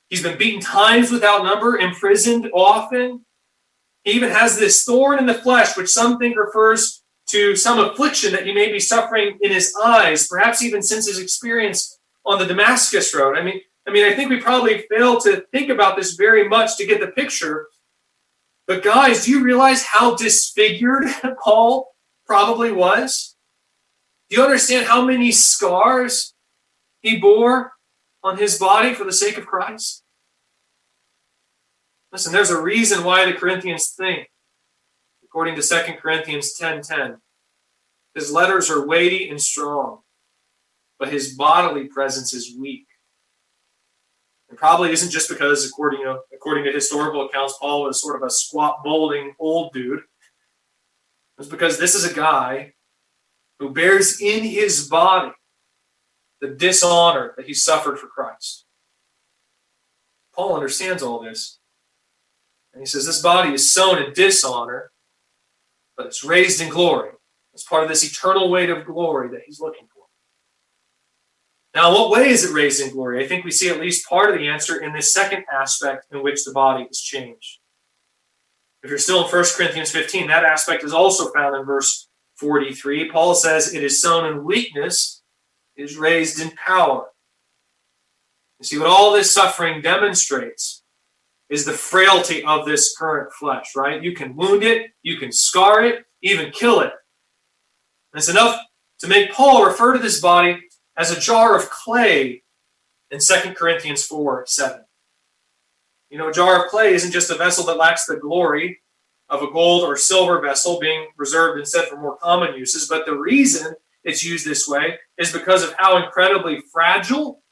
He's 0.09 0.23
been 0.23 0.37
beaten 0.37 0.61
times 0.61 1.11
without 1.11 1.45
number, 1.45 1.79
imprisoned 1.79 2.51
often. 2.53 3.25
He 4.05 4.13
even 4.13 4.31
has 4.31 4.59
this 4.59 4.85
thorn 4.85 5.19
in 5.19 5.27
the 5.27 5.35
flesh, 5.35 5.77
which 5.77 5.89
some 5.89 6.19
think 6.19 6.37
refers 6.37 7.03
to 7.29 7.55
some 7.55 7.79
affliction 7.79 8.33
that 8.33 8.45
he 8.45 8.53
may 8.53 8.71
be 8.73 8.81
suffering 8.81 9.39
in 9.41 9.53
his 9.53 9.75
eyes, 9.83 10.27
perhaps 10.27 10.63
even 10.63 10.83
since 10.83 11.07
his 11.07 11.19
experience 11.19 11.99
on 12.27 12.39
the 12.39 12.47
Damascus 12.47 13.15
road. 13.15 13.39
I 13.39 13.43
mean, 13.43 13.61
I 13.87 13.93
mean, 13.93 14.05
I 14.05 14.15
think 14.15 14.31
we 14.31 14.41
probably 14.41 14.85
fail 14.91 15.21
to 15.21 15.45
think 15.53 15.71
about 15.71 15.97
this 15.97 16.15
very 16.15 16.49
much 16.49 16.77
to 16.77 16.87
get 16.87 17.01
the 17.01 17.09
picture. 17.09 17.69
But 18.67 18.83
guys, 18.83 19.25
do 19.25 19.33
you 19.33 19.43
realize 19.43 19.85
how 19.85 20.15
disfigured 20.15 21.05
Paul 21.43 21.95
probably 22.27 22.71
was? 22.71 23.37
Do 24.29 24.37
you 24.37 24.45
understand 24.45 24.87
how 24.87 25.05
many 25.05 25.33
scars 25.33 26.35
he 27.01 27.19
bore 27.19 27.73
on 28.23 28.39
his 28.39 28.59
body 28.59 28.95
for 28.95 29.05
the 29.05 29.13
sake 29.13 29.39
of 29.39 29.47
Christ? 29.47 30.05
Listen, 32.13 32.33
there's 32.33 32.51
a 32.51 32.61
reason 32.61 33.03
why 33.05 33.25
the 33.25 33.33
Corinthians 33.33 33.89
think, 33.89 34.29
according 35.25 35.57
to 35.57 35.63
2 35.63 35.95
Corinthians 36.01 36.57
10:10, 36.57 36.83
10, 36.83 36.83
10, 36.83 37.17
his 38.15 38.33
letters 38.33 38.71
are 38.71 38.87
weighty 38.87 39.29
and 39.29 39.41
strong, 39.41 40.03
but 40.99 41.13
his 41.13 41.35
bodily 41.35 41.87
presence 41.87 42.35
is 42.35 42.57
weak. 42.57 42.87
It 44.51 44.57
probably 44.57 44.91
isn't 44.91 45.11
just 45.11 45.29
because, 45.29 45.67
according, 45.67 46.03
know, 46.03 46.23
according 46.35 46.65
to 46.65 46.73
historical 46.73 47.27
accounts, 47.27 47.57
Paul 47.61 47.85
was 47.85 48.01
sort 48.01 48.17
of 48.17 48.27
a 48.27 48.31
squat, 48.31 48.83
balding 48.83 49.35
old 49.39 49.73
dude. 49.73 50.03
It's 51.39 51.49
because 51.49 51.79
this 51.79 51.95
is 51.95 52.05
a 52.05 52.15
guy 52.15 52.75
who 53.59 53.71
bears 53.71 54.21
in 54.21 54.43
his 54.43 54.89
body 54.89 55.33
the 56.41 56.49
dishonor 56.49 57.35
that 57.37 57.47
he 57.47 57.55
suffered 57.55 57.99
for 57.99 58.07
Christ. 58.07 58.65
Paul 60.35 60.55
understands 60.55 61.03
all 61.03 61.23
this. 61.23 61.61
And 62.73 62.81
he 62.81 62.87
says, 62.87 63.07
This 63.07 63.21
body 63.21 63.53
is 63.53 63.71
sown 63.71 64.03
in 64.03 64.13
dishonor, 64.13 64.91
but 65.97 66.07
it's 66.07 66.25
raised 66.25 66.61
in 66.61 66.69
glory. 66.69 67.11
It's 67.53 67.65
part 67.65 67.83
of 67.83 67.89
this 67.89 68.05
eternal 68.05 68.51
weight 68.51 68.71
of 68.71 68.87
glory 68.87 69.29
that 69.31 69.43
he's 69.45 69.61
looking 69.61 69.89
for. 69.93 70.00
Now, 71.75 71.93
what 71.93 72.11
way 72.11 72.29
is 72.29 72.45
it 72.45 72.53
raised 72.53 72.83
in 72.83 72.93
glory? 72.93 73.25
I 73.25 73.29
think 73.29 73.45
we 73.45 73.53
see 73.53 73.69
at 73.69 73.81
least 73.81 74.09
part 74.09 74.31
of 74.31 74.39
the 74.39 74.49
answer 74.49 74.81
in 74.81 74.93
this 74.93 75.13
second 75.13 75.45
aspect 75.53 76.07
in 76.11 76.23
which 76.23 76.45
the 76.45 76.53
body 76.53 76.87
is 76.91 77.01
changed. 77.01 77.61
If 78.83 78.91
you're 78.91 78.99
still 78.99 79.25
in 79.25 79.31
1 79.31 79.45
Corinthians 79.57 79.91
15, 79.91 80.27
that 80.29 80.45
aspect 80.45 80.83
is 80.83 80.93
also 80.93 81.31
found 81.31 81.55
in 81.55 81.65
verse 81.65 82.09
43. 82.37 83.11
Paul 83.11 83.35
says, 83.35 83.73
It 83.73 83.85
is 83.85 84.01
sown 84.01 84.27
in 84.27 84.45
weakness, 84.45 85.23
is 85.77 85.97
raised 85.97 86.41
in 86.41 86.51
power. 86.53 87.07
You 88.59 88.65
see, 88.65 88.79
what 88.79 88.89
all 88.89 89.13
this 89.13 89.33
suffering 89.33 89.81
demonstrates 89.81 90.83
is 91.51 91.65
the 91.65 91.73
frailty 91.73 92.45
of 92.45 92.67
this 92.67 92.97
current 92.97 93.33
flesh, 93.33 93.77
right? 93.77 94.03
You 94.03 94.15
can 94.15 94.35
wound 94.35 94.63
it, 94.63 94.91
you 95.03 95.19
can 95.19 95.31
scar 95.31 95.85
it, 95.85 96.05
even 96.23 96.51
kill 96.51 96.81
it. 96.81 96.93
And 98.13 98.19
it's 98.19 98.29
enough 98.29 98.59
to 99.01 99.09
make 99.09 99.33
Paul 99.33 99.65
refer 99.65 99.93
to 99.93 99.99
this 99.99 100.21
body 100.21 100.61
as 100.97 101.11
a 101.11 101.21
jar 101.21 101.57
of 101.57 101.71
clay 101.71 102.43
in 103.11 103.19
2 103.21 103.55
Corinthians 103.55 104.05
4 104.05 104.45
7. 104.47 104.85
You 106.11 106.19
know, 106.19 106.29
a 106.29 106.33
jar 106.33 106.65
of 106.65 106.71
clay 106.71 106.95
isn't 106.95 107.13
just 107.13 107.31
a 107.31 107.37
vessel 107.37 107.65
that 107.67 107.77
lacks 107.77 108.07
the 108.07 108.17
glory 108.17 108.81
of 109.29 109.43
a 109.43 109.51
gold 109.51 109.85
or 109.85 109.97
silver 109.97 110.41
vessel 110.41 110.81
being 110.81 111.07
reserved 111.17 111.59
instead 111.59 111.87
for 111.87 111.97
more 111.97 112.17
common 112.17 112.55
uses, 112.57 112.89
but 112.89 113.07
the 113.07 113.17
reason 113.17 113.75
it's 114.03 114.25
used 114.25 114.45
this 114.45 114.67
way 114.67 114.99
is 115.19 115.33
because 115.33 115.63
of 115.63 115.73
how 115.79 116.03
incredibly 116.03 116.61
fragile 116.73 117.43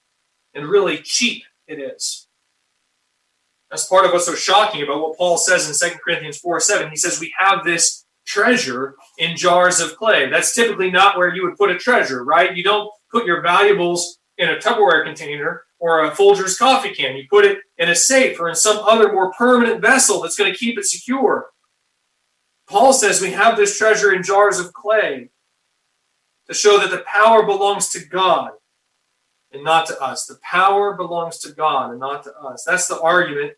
and 0.55 0.66
really 0.66 0.99
cheap 0.99 1.45
it 1.68 1.78
is. 1.78 2.26
That's 3.70 3.86
part 3.86 4.07
of 4.07 4.12
what's 4.12 4.26
so 4.26 4.34
shocking 4.34 4.82
about 4.82 5.01
what 5.01 5.18
Paul 5.18 5.36
says 5.36 5.68
in 5.68 5.91
2 5.91 5.99
Corinthians 5.99 6.39
4 6.39 6.59
7. 6.59 6.91
He 6.91 6.97
says, 6.97 7.20
We 7.20 7.32
have 7.39 7.64
this 7.64 8.07
treasure 8.29 8.95
in 9.16 9.37
jars 9.37 9.81
of 9.81 9.97
clay. 9.97 10.29
That's 10.29 10.55
typically 10.55 10.91
not 10.91 11.16
where 11.16 11.35
you 11.35 11.43
would 11.45 11.57
put 11.57 11.70
a 11.70 11.79
treasure, 11.79 12.24
right? 12.24 12.55
You 12.55 12.62
don't 12.62 12.91
put 13.11 13.24
your 13.24 13.41
valuables 13.41 14.18
in 14.37 14.51
a 14.51 14.57
Tupperware 14.57 15.03
container 15.05 15.62
or 15.79 16.05
a 16.05 16.11
Folgers 16.11 16.59
coffee 16.59 16.95
can. 16.95 17.16
You 17.16 17.24
put 17.29 17.47
it 17.47 17.59
in 17.79 17.89
a 17.89 17.95
safe 17.95 18.39
or 18.39 18.49
in 18.49 18.55
some 18.55 18.79
other 18.79 19.12
more 19.12 19.33
permanent 19.33 19.81
vessel 19.81 20.20
that's 20.20 20.37
going 20.37 20.53
to 20.53 20.59
keep 20.59 20.79
it 20.79 20.85
secure. 20.85 21.47
Paul 22.68 22.93
says 22.93 23.22
we 23.22 23.33
have 23.33 23.57
this 23.57 23.79
treasure 23.79 24.12
in 24.12 24.22
jars 24.22 24.61
of 24.61 24.74
clay 24.74 25.31
to 26.47 26.55
show 26.55 26.79
that 26.79 26.91
the 26.91 27.05
power 27.07 27.47
belongs 27.47 27.89
to 27.91 28.05
God 28.05 28.51
and 29.53 29.64
not 29.64 29.87
to 29.87 29.99
us. 30.03 30.26
The 30.26 30.39
power 30.43 30.95
belongs 30.95 31.39
to 31.39 31.53
God 31.53 31.91
and 31.91 32.01
not 32.01 32.24
to 32.24 32.37
us. 32.39 32.64
That's 32.66 32.87
the 32.87 33.01
argument 33.01 33.55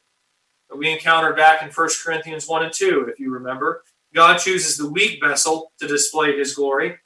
that 0.69 0.77
we 0.77 0.93
encountered 0.93 1.37
back 1.37 1.63
in 1.63 1.71
1 1.71 1.89
Corinthians 2.05 2.47
1 2.47 2.65
and 2.65 2.73
2, 2.73 3.09
if 3.13 3.19
you 3.19 3.33
remember. 3.33 3.83
God 4.15 4.39
chooses 4.39 4.77
the 4.77 4.91
weak 4.91 5.21
vessel 5.23 5.73
to 5.81 5.87
display 5.87 6.37
his 6.37 6.55
glory, 6.55 6.97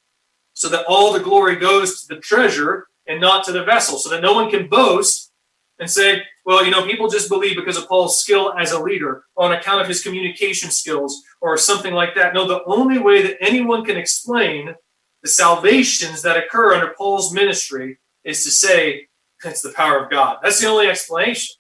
so 0.52 0.68
that 0.68 0.86
all 0.86 1.12
the 1.12 1.20
glory 1.20 1.57
goes 1.57 2.02
to 2.02 2.14
the 2.14 2.20
treasure 2.20 2.86
and 3.07 3.20
not 3.20 3.44
to 3.44 3.52
the 3.52 3.64
vessel, 3.64 3.98
so 3.98 4.09
that 4.11 4.22
no 4.22 4.32
one 4.32 4.50
can 4.50 4.68
boast 4.68 5.32
and 5.78 5.90
say, 5.90 6.22
well, 6.46 6.64
you 6.64 6.70
know, 6.70 6.86
people 6.86 7.09
just 7.09 7.28
believe 7.28 7.57
because 7.57 7.76
of 7.76 7.88
Paul's 7.88 8.20
skill 8.20 8.55
as 8.57 8.72
a 8.72 8.80
leader, 8.80 9.24
on 9.36 9.52
account 9.52 9.82
of 9.82 9.88
his 9.88 10.02
communication 10.02 10.70
skills, 10.70 11.22
or 11.40 11.57
something 11.57 11.92
like 11.92 12.14
that. 12.14 12.32
No, 12.32 12.46
the 12.46 12.62
only 12.64 12.98
way 12.98 13.22
that 13.22 13.36
anyone 13.40 13.84
can 13.84 13.96
explain 13.96 14.74
the 15.22 15.28
salvations 15.28 16.22
that 16.22 16.36
occur 16.36 16.74
under 16.74 16.94
Paul's 16.96 17.32
ministry 17.32 17.98
is 18.22 18.44
to 18.44 18.50
say 18.50 19.09
it's 19.44 19.62
the 19.62 19.72
power 19.72 20.05
of 20.05 20.11
God. 20.11 20.38
That's 20.42 20.61
the 20.61 20.68
only 20.68 20.86
explanation. 20.86 21.57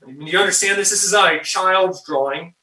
When 0.00 0.26
you 0.26 0.38
understand 0.38 0.78
this, 0.78 0.90
this 0.90 1.02
is 1.02 1.12
not 1.12 1.34
a 1.34 1.40
child's 1.40 2.04
drawing 2.06 2.54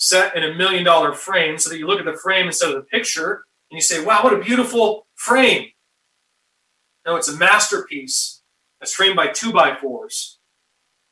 set 0.00 0.34
in 0.34 0.42
a 0.42 0.54
million 0.54 0.82
dollar 0.82 1.12
frame 1.12 1.58
so 1.58 1.68
that 1.68 1.78
you 1.78 1.86
look 1.86 1.98
at 1.98 2.06
the 2.06 2.16
frame 2.16 2.46
instead 2.46 2.70
of 2.70 2.76
the 2.76 2.82
picture 2.82 3.44
and 3.70 3.76
you 3.76 3.82
say, 3.82 4.02
wow, 4.02 4.22
what 4.22 4.32
a 4.32 4.38
beautiful 4.38 5.06
frame. 5.14 5.68
No, 7.06 7.16
it's 7.16 7.28
a 7.28 7.36
masterpiece 7.36 8.42
that's 8.80 8.94
framed 8.94 9.14
by 9.14 9.28
two 9.28 9.52
by 9.52 9.76
fours. 9.76 10.38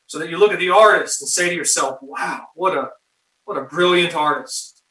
So 0.07 0.17
that 0.17 0.29
you 0.29 0.37
look 0.37 0.51
at 0.51 0.59
the 0.59 0.71
artist 0.71 1.21
and 1.21 1.29
say 1.29 1.49
to 1.49 1.55
yourself, 1.55 1.99
wow, 2.01 2.47
what 2.55 2.75
a 2.75 2.89
what 3.45 3.57
a 3.57 3.63
brilliant 3.63 4.15
artist. 4.15 4.81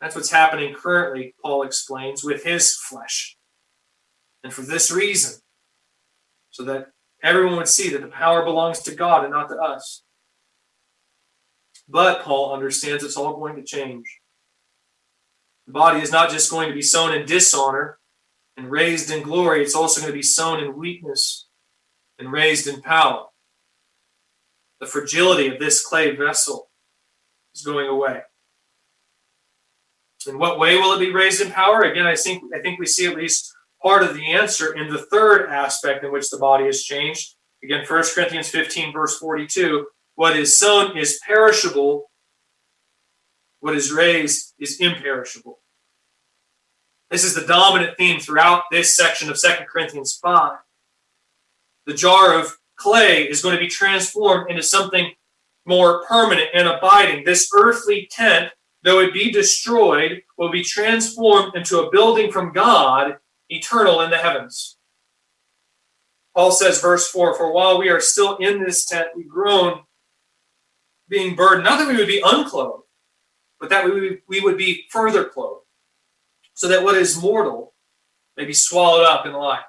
That's 0.00 0.16
what's 0.16 0.30
happening 0.30 0.74
currently, 0.74 1.34
Paul 1.42 1.62
explains, 1.62 2.24
with 2.24 2.42
his 2.42 2.76
flesh. 2.76 3.36
And 4.42 4.52
for 4.52 4.62
this 4.62 4.90
reason, 4.90 5.40
so 6.50 6.64
that 6.64 6.88
everyone 7.22 7.56
would 7.56 7.68
see 7.68 7.90
that 7.90 8.00
the 8.00 8.08
power 8.08 8.44
belongs 8.44 8.80
to 8.82 8.94
God 8.94 9.24
and 9.24 9.32
not 9.32 9.48
to 9.50 9.56
us. 9.56 10.02
But 11.92 12.22
Paul 12.22 12.54
understands 12.54 13.04
it's 13.04 13.18
all 13.18 13.36
going 13.36 13.54
to 13.56 13.62
change. 13.62 14.20
The 15.66 15.74
body 15.74 16.00
is 16.00 16.10
not 16.10 16.30
just 16.30 16.50
going 16.50 16.68
to 16.68 16.74
be 16.74 16.80
sown 16.80 17.14
in 17.14 17.26
dishonor 17.26 17.98
and 18.56 18.70
raised 18.70 19.10
in 19.10 19.22
glory, 19.22 19.62
it's 19.62 19.74
also 19.74 20.00
going 20.00 20.12
to 20.12 20.16
be 20.16 20.22
sown 20.22 20.62
in 20.62 20.76
weakness 20.76 21.48
and 22.18 22.32
raised 22.32 22.66
in 22.66 22.80
power. 22.80 23.26
The 24.80 24.86
fragility 24.86 25.48
of 25.48 25.58
this 25.58 25.84
clay 25.84 26.16
vessel 26.16 26.70
is 27.54 27.62
going 27.62 27.88
away. 27.88 28.22
In 30.26 30.38
what 30.38 30.58
way 30.58 30.76
will 30.76 30.94
it 30.94 31.00
be 31.00 31.12
raised 31.12 31.42
in 31.42 31.50
power? 31.50 31.82
Again, 31.82 32.06
I 32.06 32.16
think 32.16 32.42
I 32.54 32.60
think 32.60 32.78
we 32.78 32.86
see 32.86 33.06
at 33.06 33.16
least 33.16 33.52
part 33.82 34.02
of 34.02 34.14
the 34.14 34.32
answer 34.32 34.72
in 34.72 34.88
the 34.88 34.98
third 35.10 35.50
aspect 35.50 36.04
in 36.04 36.12
which 36.12 36.30
the 36.30 36.38
body 36.38 36.64
is 36.64 36.84
changed. 36.84 37.34
Again, 37.62 37.84
1 37.86 38.04
Corinthians 38.14 38.48
15, 38.48 38.92
verse 38.92 39.18
42 39.18 39.86
what 40.14 40.36
is 40.36 40.58
sown 40.58 40.96
is 40.96 41.20
perishable, 41.26 42.10
what 43.60 43.74
is 43.74 43.92
raised 43.92 44.54
is 44.58 44.80
imperishable. 44.80 45.60
This 47.10 47.24
is 47.24 47.34
the 47.34 47.46
dominant 47.46 47.96
theme 47.98 48.20
throughout 48.20 48.64
this 48.70 48.96
section 48.96 49.30
of 49.30 49.40
2 49.40 49.48
Corinthians 49.70 50.18
5. 50.22 50.58
The 51.86 51.94
jar 51.94 52.38
of 52.38 52.56
clay 52.76 53.24
is 53.24 53.42
going 53.42 53.54
to 53.54 53.60
be 53.60 53.68
transformed 53.68 54.50
into 54.50 54.62
something 54.62 55.12
more 55.66 56.04
permanent 56.06 56.48
and 56.54 56.66
abiding. 56.66 57.24
This 57.24 57.50
earthly 57.54 58.08
tent, 58.10 58.52
though 58.82 59.00
it 59.00 59.12
be 59.12 59.30
destroyed, 59.30 60.22
will 60.38 60.50
be 60.50 60.62
transformed 60.62 61.54
into 61.54 61.80
a 61.80 61.90
building 61.90 62.32
from 62.32 62.52
God 62.52 63.18
eternal 63.48 64.00
in 64.00 64.10
the 64.10 64.18
heavens. 64.18 64.78
Paul 66.34 66.50
says, 66.50 66.80
verse 66.80 67.08
4 67.08 67.34
For 67.36 67.52
while 67.52 67.78
we 67.78 67.90
are 67.90 68.00
still 68.00 68.36
in 68.36 68.62
this 68.62 68.84
tent, 68.84 69.08
we 69.14 69.24
groan, 69.24 69.82
being 71.12 71.36
burdened, 71.36 71.64
not 71.64 71.78
that 71.78 71.86
we 71.86 71.96
would 71.96 72.08
be 72.08 72.22
unclothed, 72.24 72.84
but 73.60 73.68
that 73.68 73.84
we 73.84 74.40
would, 74.40 74.56
be 74.56 74.86
further 74.90 75.26
clothed, 75.26 75.66
so 76.54 76.66
that 76.68 76.82
what 76.82 76.96
is 76.96 77.20
mortal 77.20 77.74
may 78.36 78.46
be 78.46 78.54
swallowed 78.54 79.04
up 79.04 79.26
in 79.26 79.34
life. 79.34 79.60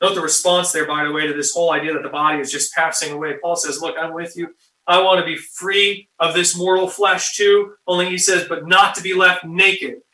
Note 0.00 0.14
the 0.14 0.20
response 0.20 0.70
there, 0.70 0.86
by 0.86 1.04
the 1.04 1.10
way, 1.10 1.26
to 1.26 1.34
this 1.34 1.52
whole 1.52 1.72
idea 1.72 1.92
that 1.92 2.04
the 2.04 2.08
body 2.08 2.38
is 2.38 2.52
just 2.52 2.72
passing 2.72 3.12
away. 3.12 3.34
Paul 3.42 3.56
says, 3.56 3.80
Look, 3.80 3.96
I'm 3.98 4.14
with 4.14 4.36
you. 4.36 4.54
I 4.86 5.02
want 5.02 5.18
to 5.18 5.26
be 5.26 5.36
free 5.36 6.08
of 6.20 6.34
this 6.34 6.56
mortal 6.56 6.88
flesh 6.88 7.36
too. 7.36 7.74
Only 7.86 8.06
he 8.06 8.18
says, 8.18 8.46
but 8.48 8.68
not 8.68 8.94
to 8.94 9.02
be 9.02 9.14
left 9.14 9.44
naked. 9.44 9.96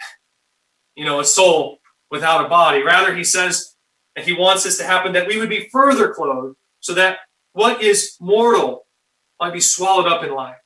You 0.97 1.07
know, 1.07 1.21
a 1.21 1.25
soul 1.25 1.79
without 2.11 2.45
a 2.45 2.49
body. 2.49 2.83
Rather, 2.83 3.15
he 3.15 3.25
says 3.25 3.75
that 4.17 4.27
he 4.27 4.35
wants 4.35 4.65
this 4.65 4.77
to 4.79 4.85
happen 4.85 5.13
that 5.15 5.27
we 5.27 5.39
would 5.39 5.49
be 5.49 5.69
further 5.73 6.13
clothed 6.13 6.57
so 6.81 6.93
that 6.95 7.21
what 7.53 7.81
is 7.81 8.17
mortal 8.21 8.85
might 9.41 9.53
be 9.53 9.61
swallowed 9.61 10.07
up 10.07 10.23
in 10.23 10.35
life. 10.35 10.59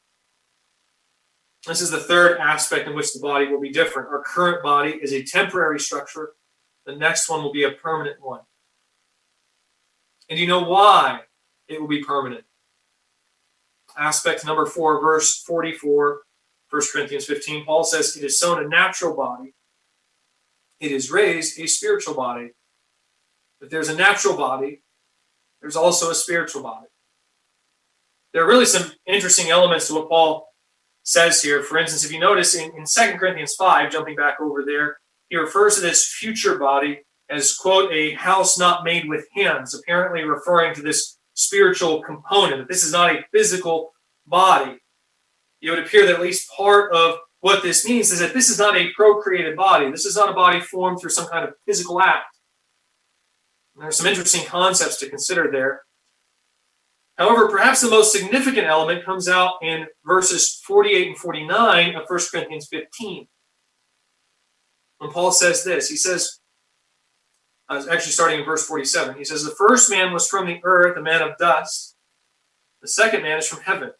This 1.66 1.80
is 1.80 1.90
the 1.90 2.00
third 2.00 2.38
aspect 2.38 2.88
in 2.88 2.94
which 2.94 3.14
the 3.14 3.20
body 3.20 3.46
will 3.46 3.60
be 3.60 3.70
different. 3.70 4.08
Our 4.08 4.22
current 4.22 4.62
body 4.62 4.90
is 4.90 5.12
a 5.12 5.22
temporary 5.22 5.80
structure, 5.80 6.32
the 6.84 6.96
next 6.96 7.30
one 7.30 7.42
will 7.42 7.52
be 7.52 7.64
a 7.64 7.70
permanent 7.70 8.20
one. 8.20 8.40
And 10.28 10.38
you 10.38 10.46
know 10.46 10.62
why 10.62 11.20
it 11.68 11.80
will 11.80 11.88
be 11.88 12.02
permanent? 12.02 12.44
Aspect 13.96 14.44
number 14.44 14.66
four, 14.66 15.00
verse 15.00 15.42
44, 15.42 16.22
1 16.68 16.82
Corinthians 16.92 17.24
15, 17.26 17.64
Paul 17.64 17.84
says, 17.84 18.16
It 18.16 18.24
is 18.24 18.38
sown 18.38 18.62
a 18.62 18.68
natural 18.68 19.14
body, 19.14 19.54
it 20.80 20.90
is 20.90 21.10
raised 21.10 21.58
a 21.58 21.66
spiritual 21.66 22.14
body. 22.14 22.50
If 23.60 23.70
there's 23.70 23.88
a 23.88 23.96
natural 23.96 24.36
body, 24.36 24.82
there's 25.62 25.76
also 25.76 26.10
a 26.10 26.14
spiritual 26.14 26.62
body. 26.62 26.88
There 28.34 28.42
are 28.42 28.48
really 28.48 28.66
some 28.66 28.90
interesting 29.06 29.50
elements 29.50 29.86
to 29.86 29.94
what 29.94 30.08
Paul 30.08 30.48
says 31.04 31.40
here. 31.40 31.62
For 31.62 31.78
instance, 31.78 32.04
if 32.04 32.12
you 32.12 32.18
notice 32.18 32.56
in, 32.56 32.72
in 32.76 32.84
2 32.84 33.16
Corinthians 33.16 33.54
5, 33.54 33.92
jumping 33.92 34.16
back 34.16 34.40
over 34.40 34.64
there, 34.64 34.98
he 35.28 35.36
refers 35.36 35.76
to 35.76 35.80
this 35.80 36.12
future 36.12 36.58
body 36.58 37.02
as, 37.30 37.54
quote, 37.54 37.92
a 37.92 38.14
house 38.14 38.58
not 38.58 38.84
made 38.84 39.08
with 39.08 39.24
hands, 39.34 39.72
apparently 39.72 40.24
referring 40.24 40.74
to 40.74 40.82
this 40.82 41.16
spiritual 41.34 42.02
component, 42.02 42.58
that 42.58 42.68
this 42.68 42.84
is 42.84 42.92
not 42.92 43.14
a 43.14 43.24
physical 43.32 43.92
body. 44.26 44.78
It 45.62 45.70
would 45.70 45.78
appear 45.78 46.04
that 46.06 46.16
at 46.16 46.20
least 46.20 46.50
part 46.56 46.92
of 46.92 47.16
what 47.40 47.62
this 47.62 47.88
means 47.88 48.10
is 48.10 48.18
that 48.18 48.34
this 48.34 48.50
is 48.50 48.58
not 48.58 48.76
a 48.76 48.90
procreated 48.94 49.56
body. 49.56 49.90
This 49.90 50.06
is 50.06 50.16
not 50.16 50.30
a 50.30 50.34
body 50.34 50.60
formed 50.60 51.00
through 51.00 51.10
some 51.10 51.28
kind 51.28 51.44
of 51.44 51.54
physical 51.66 52.00
act. 52.00 52.36
There 53.76 53.86
are 53.86 53.92
some 53.92 54.06
interesting 54.06 54.44
concepts 54.44 54.98
to 54.98 55.08
consider 55.08 55.50
there. 55.52 55.82
However, 57.16 57.48
perhaps 57.48 57.80
the 57.80 57.90
most 57.90 58.12
significant 58.12 58.66
element 58.66 59.04
comes 59.04 59.28
out 59.28 59.54
in 59.62 59.86
verses 60.04 60.60
48 60.66 61.08
and 61.08 61.16
49 61.16 61.94
of 61.94 62.02
1 62.08 62.20
Corinthians 62.32 62.66
15. 62.70 63.28
When 64.98 65.10
Paul 65.10 65.30
says 65.30 65.64
this, 65.64 65.88
he 65.88 65.96
says, 65.96 66.40
uh, 67.68 67.82
actually 67.90 68.12
starting 68.12 68.40
in 68.40 68.44
verse 68.44 68.66
47, 68.66 69.16
he 69.16 69.24
says, 69.24 69.44
The 69.44 69.54
first 69.54 69.90
man 69.90 70.12
was 70.12 70.28
from 70.28 70.46
the 70.46 70.60
earth, 70.64 70.96
a 70.96 71.02
man 71.02 71.22
of 71.22 71.38
dust. 71.38 71.96
The 72.82 72.88
second 72.88 73.22
man 73.22 73.38
is 73.38 73.48
from 73.48 73.62
heaven. 73.62 73.92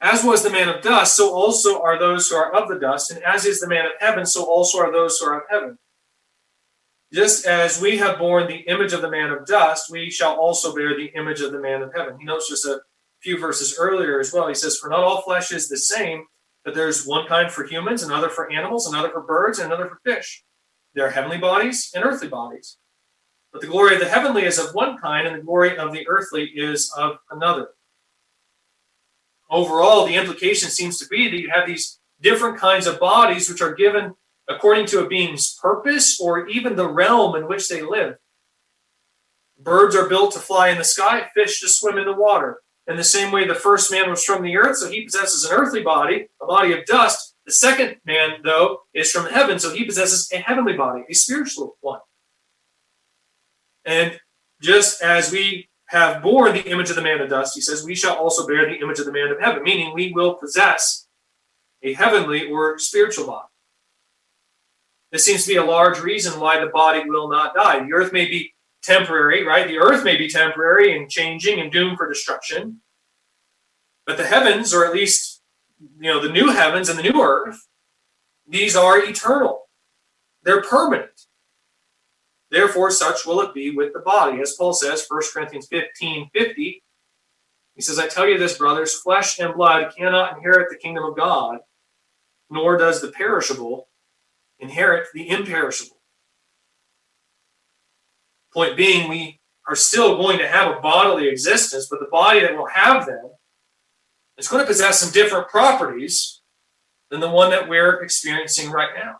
As 0.00 0.24
was 0.24 0.42
the 0.42 0.50
man 0.50 0.68
of 0.68 0.82
dust, 0.82 1.16
so 1.16 1.32
also 1.32 1.80
are 1.80 1.98
those 1.98 2.28
who 2.28 2.34
are 2.36 2.52
of 2.52 2.68
the 2.68 2.78
dust, 2.78 3.12
and 3.12 3.22
as 3.22 3.44
is 3.44 3.60
the 3.60 3.68
man 3.68 3.86
of 3.86 3.92
heaven, 4.00 4.26
so 4.26 4.44
also 4.44 4.78
are 4.78 4.90
those 4.90 5.18
who 5.18 5.26
are 5.26 5.40
of 5.40 5.44
heaven. 5.48 5.78
Just 7.12 7.46
as 7.46 7.80
we 7.80 7.98
have 7.98 8.18
borne 8.18 8.46
the 8.46 8.64
image 8.68 8.92
of 8.92 9.02
the 9.02 9.10
man 9.10 9.30
of 9.30 9.46
dust, 9.46 9.90
we 9.90 10.10
shall 10.10 10.34
also 10.34 10.74
bear 10.74 10.96
the 10.96 11.12
image 11.14 11.40
of 11.40 11.52
the 11.52 11.60
man 11.60 11.82
of 11.82 11.92
heaven. 11.94 12.16
He 12.18 12.24
notes 12.24 12.48
just 12.48 12.64
a 12.64 12.80
few 13.22 13.38
verses 13.38 13.76
earlier 13.78 14.18
as 14.18 14.32
well. 14.32 14.48
He 14.48 14.54
says, 14.54 14.78
For 14.78 14.88
not 14.88 15.00
all 15.00 15.22
flesh 15.22 15.52
is 15.52 15.68
the 15.68 15.76
same, 15.76 16.24
but 16.64 16.74
there's 16.74 17.06
one 17.06 17.26
kind 17.26 17.52
for 17.52 17.66
humans, 17.66 18.02
another 18.02 18.28
for 18.28 18.50
animals, 18.50 18.86
another 18.86 19.10
for 19.10 19.20
birds, 19.20 19.58
and 19.58 19.72
another 19.72 19.88
for 19.88 20.00
fish. 20.04 20.42
There 20.94 21.06
are 21.06 21.10
heavenly 21.10 21.38
bodies 21.38 21.90
and 21.94 22.04
earthly 22.04 22.28
bodies. 22.28 22.78
But 23.52 23.60
the 23.60 23.68
glory 23.68 23.94
of 23.94 24.00
the 24.00 24.08
heavenly 24.08 24.44
is 24.44 24.58
of 24.58 24.74
one 24.74 24.96
kind, 24.96 25.26
and 25.26 25.36
the 25.36 25.44
glory 25.44 25.76
of 25.76 25.92
the 25.92 26.08
earthly 26.08 26.44
is 26.54 26.90
of 26.96 27.16
another 27.30 27.68
overall, 29.52 30.06
the 30.06 30.16
implication 30.16 30.70
seems 30.70 30.98
to 30.98 31.06
be 31.06 31.28
that 31.28 31.38
you 31.38 31.50
have 31.50 31.66
these 31.66 32.00
different 32.20 32.58
kinds 32.58 32.86
of 32.86 32.98
bodies 32.98 33.48
which 33.48 33.60
are 33.60 33.74
given 33.74 34.14
according 34.54 34.86
to 34.86 35.00
a 35.00 35.08
being's 35.08 35.58
purpose 35.60 36.20
or 36.20 36.46
even 36.48 36.76
the 36.76 36.88
realm 36.88 37.34
in 37.36 37.48
which 37.48 37.68
they 37.68 37.82
live. 37.82 38.16
Birds 39.58 39.94
are 39.94 40.08
built 40.08 40.32
to 40.32 40.38
fly 40.38 40.68
in 40.68 40.78
the 40.78 40.84
sky, 40.84 41.28
fish 41.34 41.60
to 41.60 41.68
swim 41.68 41.98
in 41.98 42.06
the 42.06 42.12
water. 42.12 42.60
In 42.88 42.96
the 42.96 43.04
same 43.04 43.30
way, 43.30 43.46
the 43.46 43.54
first 43.54 43.92
man 43.92 44.10
was 44.10 44.24
from 44.24 44.42
the 44.42 44.56
earth, 44.56 44.78
so 44.78 44.90
he 44.90 45.04
possesses 45.04 45.44
an 45.44 45.52
earthly 45.56 45.82
body, 45.82 46.28
a 46.42 46.46
body 46.46 46.72
of 46.72 46.84
dust. 46.86 47.36
The 47.46 47.52
second 47.52 47.96
man, 48.04 48.40
though, 48.42 48.80
is 48.92 49.12
from 49.12 49.26
heaven, 49.26 49.58
so 49.58 49.72
he 49.72 49.84
possesses 49.84 50.28
a 50.32 50.38
heavenly 50.38 50.72
body, 50.72 51.04
a 51.08 51.14
spiritual 51.14 51.76
one. 51.80 52.00
And 53.84 54.18
just 54.60 55.00
as 55.02 55.30
we 55.30 55.68
have 55.86 56.22
borne 56.22 56.54
the 56.54 56.68
image 56.68 56.90
of 56.90 56.96
the 56.96 57.02
man 57.02 57.20
of 57.20 57.28
dust, 57.28 57.54
he 57.54 57.60
says, 57.60 57.84
we 57.84 57.94
shall 57.94 58.16
also 58.16 58.46
bear 58.46 58.66
the 58.66 58.80
image 58.80 58.98
of 58.98 59.06
the 59.06 59.12
man 59.12 59.28
of 59.28 59.40
heaven, 59.40 59.62
meaning 59.62 59.92
we 59.94 60.12
will 60.12 60.34
possess 60.34 61.06
a 61.82 61.92
heavenly 61.92 62.50
or 62.50 62.78
spiritual 62.78 63.26
body. 63.26 63.48
This 65.12 65.26
seems 65.26 65.42
to 65.44 65.48
be 65.48 65.56
a 65.56 65.64
large 65.64 66.00
reason 66.00 66.40
why 66.40 66.58
the 66.58 66.70
body 66.70 67.04
will 67.06 67.28
not 67.28 67.54
die. 67.54 67.84
The 67.84 67.92
earth 67.92 68.14
may 68.14 68.24
be 68.24 68.54
temporary, 68.82 69.44
right? 69.44 69.68
The 69.68 69.78
earth 69.78 70.04
may 70.04 70.16
be 70.16 70.28
temporary 70.28 70.96
and 70.96 71.10
changing 71.10 71.60
and 71.60 71.70
doomed 71.70 71.98
for 71.98 72.08
destruction. 72.08 72.80
But 74.06 74.16
the 74.16 74.26
heavens, 74.26 74.72
or 74.72 74.86
at 74.86 74.94
least, 74.94 75.42
you 76.00 76.10
know, 76.10 76.20
the 76.20 76.32
new 76.32 76.50
heavens 76.50 76.88
and 76.88 76.98
the 76.98 77.02
new 77.02 77.22
earth, 77.22 77.68
these 78.48 78.74
are 78.74 78.98
eternal. 78.98 79.68
They're 80.44 80.62
permanent. 80.62 81.26
Therefore, 82.50 82.90
such 82.90 83.26
will 83.26 83.42
it 83.42 83.54
be 83.54 83.70
with 83.70 83.92
the 83.92 84.00
body. 84.00 84.40
As 84.40 84.54
Paul 84.54 84.72
says, 84.72 85.04
1 85.08 85.22
Corinthians 85.32 85.68
15 85.68 86.30
50, 86.34 86.82
he 87.74 87.82
says, 87.82 87.98
I 87.98 88.08
tell 88.08 88.26
you 88.26 88.38
this, 88.38 88.58
brothers, 88.58 88.94
flesh 88.94 89.38
and 89.38 89.54
blood 89.54 89.92
cannot 89.96 90.36
inherit 90.36 90.68
the 90.70 90.76
kingdom 90.76 91.04
of 91.04 91.16
God, 91.16 91.60
nor 92.50 92.76
does 92.76 93.00
the 93.00 93.08
perishable 93.08 93.88
inherit 94.62 95.08
the 95.12 95.28
imperishable. 95.28 96.00
Point 98.54 98.76
being, 98.76 99.10
we 99.10 99.40
are 99.68 99.76
still 99.76 100.16
going 100.16 100.38
to 100.38 100.48
have 100.48 100.76
a 100.76 100.80
bodily 100.80 101.28
existence, 101.28 101.88
but 101.90 102.00
the 102.00 102.08
body 102.10 102.40
that 102.40 102.56
will 102.56 102.68
have 102.68 103.06
them 103.06 103.30
is 104.38 104.48
going 104.48 104.62
to 104.62 104.66
possess 104.66 105.00
some 105.00 105.12
different 105.12 105.48
properties 105.48 106.40
than 107.10 107.20
the 107.20 107.30
one 107.30 107.50
that 107.50 107.68
we're 107.68 108.02
experiencing 108.02 108.70
right 108.70 108.90
now. 108.96 109.16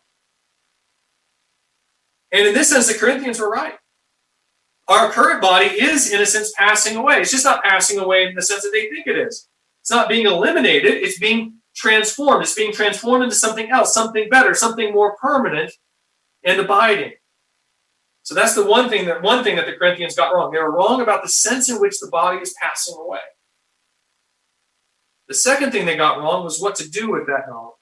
And 2.30 2.46
in 2.46 2.54
this 2.54 2.70
sense, 2.70 2.88
the 2.90 2.98
Corinthians 2.98 3.38
were 3.38 3.50
right. 3.50 3.74
Our 4.88 5.10
current 5.10 5.40
body 5.40 5.66
is, 5.66 6.10
in 6.10 6.20
a 6.20 6.26
sense, 6.26 6.52
passing 6.56 6.96
away. 6.96 7.20
It's 7.20 7.30
just 7.30 7.44
not 7.44 7.62
passing 7.62 7.98
away 7.98 8.26
in 8.26 8.34
the 8.34 8.42
sense 8.42 8.62
that 8.62 8.70
they 8.72 8.88
think 8.88 9.06
it 9.06 9.16
is. 9.16 9.48
It's 9.80 9.90
not 9.90 10.08
being 10.08 10.26
eliminated, 10.26 10.94
it's 10.94 11.18
being 11.18 11.61
transformed. 11.74 12.42
It's 12.42 12.54
being 12.54 12.72
transformed 12.72 13.24
into 13.24 13.36
something 13.36 13.70
else, 13.70 13.94
something 13.94 14.28
better, 14.28 14.54
something 14.54 14.92
more 14.92 15.16
permanent 15.16 15.72
and 16.44 16.60
abiding. 16.60 17.12
So 18.22 18.34
that's 18.34 18.54
the 18.54 18.64
one 18.64 18.88
thing 18.88 19.06
that 19.06 19.22
one 19.22 19.42
thing 19.42 19.56
that 19.56 19.66
the 19.66 19.72
Corinthians 19.72 20.14
got 20.14 20.34
wrong. 20.34 20.52
They 20.52 20.58
were 20.58 20.70
wrong 20.70 21.00
about 21.00 21.22
the 21.22 21.28
sense 21.28 21.68
in 21.68 21.80
which 21.80 21.98
the 21.98 22.08
body 22.08 22.38
is 22.38 22.54
passing 22.62 22.96
away. 22.98 23.18
The 25.28 25.34
second 25.34 25.72
thing 25.72 25.86
they 25.86 25.96
got 25.96 26.18
wrong 26.18 26.44
was 26.44 26.60
what 26.60 26.76
to 26.76 26.88
do 26.88 27.10
with 27.10 27.26
that 27.26 27.48
knowledge. 27.48 27.74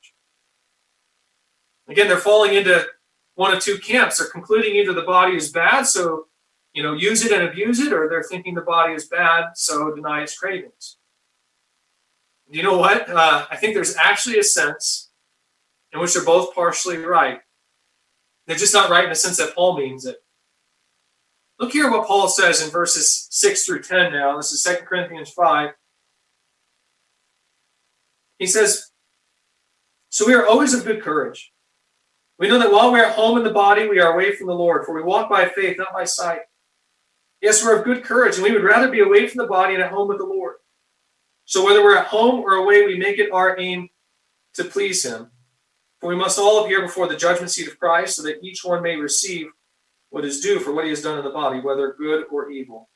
Again, 1.88 2.08
they're 2.08 2.16
falling 2.16 2.54
into 2.54 2.86
one 3.34 3.52
of 3.52 3.60
two 3.60 3.78
camps. 3.78 4.18
They're 4.18 4.28
concluding 4.28 4.76
either 4.76 4.92
the 4.92 5.02
body 5.02 5.34
is 5.34 5.50
bad, 5.50 5.86
so 5.86 6.26
you 6.72 6.82
know, 6.82 6.92
use 6.92 7.24
it 7.24 7.32
and 7.32 7.42
abuse 7.42 7.80
it, 7.80 7.92
or 7.92 8.08
they're 8.08 8.22
thinking 8.22 8.54
the 8.54 8.60
body 8.60 8.94
is 8.94 9.06
bad, 9.06 9.56
so 9.56 9.92
deny 9.92 10.22
its 10.22 10.38
cravings. 10.38 10.98
You 12.50 12.64
know 12.64 12.76
what? 12.76 13.08
Uh, 13.08 13.46
I 13.48 13.56
think 13.56 13.74
there's 13.74 13.96
actually 13.96 14.38
a 14.38 14.44
sense 14.44 15.10
in 15.92 16.00
which 16.00 16.14
they're 16.14 16.24
both 16.24 16.54
partially 16.54 16.98
right. 16.98 17.40
They're 18.46 18.56
just 18.56 18.74
not 18.74 18.90
right 18.90 19.04
in 19.04 19.10
the 19.10 19.16
sense 19.16 19.36
that 19.36 19.54
Paul 19.54 19.78
means 19.78 20.04
it. 20.04 20.16
Look 21.60 21.72
here 21.72 21.90
what 21.90 22.08
Paul 22.08 22.26
says 22.28 22.62
in 22.62 22.70
verses 22.70 23.28
6 23.30 23.64
through 23.64 23.82
10 23.82 24.12
now. 24.12 24.36
This 24.36 24.50
is 24.50 24.62
2 24.62 24.84
Corinthians 24.84 25.30
5. 25.30 25.70
He 28.38 28.46
says, 28.46 28.90
So 30.08 30.26
we 30.26 30.34
are 30.34 30.46
always 30.46 30.74
of 30.74 30.84
good 30.84 31.02
courage. 31.02 31.52
We 32.38 32.48
know 32.48 32.58
that 32.58 32.72
while 32.72 32.90
we 32.90 32.98
are 32.98 33.10
home 33.10 33.36
in 33.36 33.44
the 33.44 33.50
body, 33.50 33.86
we 33.86 34.00
are 34.00 34.14
away 34.14 34.34
from 34.34 34.46
the 34.46 34.54
Lord, 34.54 34.86
for 34.86 34.94
we 34.94 35.02
walk 35.02 35.28
by 35.28 35.46
faith, 35.46 35.76
not 35.78 35.92
by 35.92 36.04
sight. 36.04 36.40
Yes, 37.42 37.62
we're 37.62 37.78
of 37.78 37.84
good 37.84 38.02
courage, 38.02 38.36
and 38.36 38.42
we 38.42 38.52
would 38.52 38.64
rather 38.64 38.90
be 38.90 39.00
away 39.00 39.28
from 39.28 39.38
the 39.38 39.46
body 39.46 39.74
and 39.74 39.82
at 39.82 39.92
home 39.92 40.08
with 40.08 40.18
the 40.18 40.24
Lord. 40.24 40.56
So 41.50 41.64
whether 41.64 41.82
we're 41.82 41.96
at 41.96 42.06
home 42.06 42.44
or 42.44 42.52
away, 42.52 42.86
we 42.86 42.96
make 42.96 43.18
it 43.18 43.32
our 43.32 43.58
aim 43.58 43.88
to 44.54 44.62
please 44.62 45.04
Him. 45.04 45.32
For 46.00 46.08
we 46.08 46.14
must 46.14 46.38
all 46.38 46.64
appear 46.64 46.80
before 46.80 47.08
the 47.08 47.16
judgment 47.16 47.50
seat 47.50 47.66
of 47.66 47.76
Christ, 47.76 48.14
so 48.14 48.22
that 48.22 48.40
each 48.40 48.64
one 48.64 48.84
may 48.84 48.94
receive 48.94 49.48
what 50.10 50.24
is 50.24 50.38
due 50.38 50.60
for 50.60 50.72
what 50.72 50.84
he 50.84 50.90
has 50.90 51.02
done 51.02 51.18
in 51.18 51.24
the 51.24 51.30
body, 51.30 51.58
whether 51.58 51.92
good 51.98 52.26
or 52.30 52.52
evil. 52.52 52.88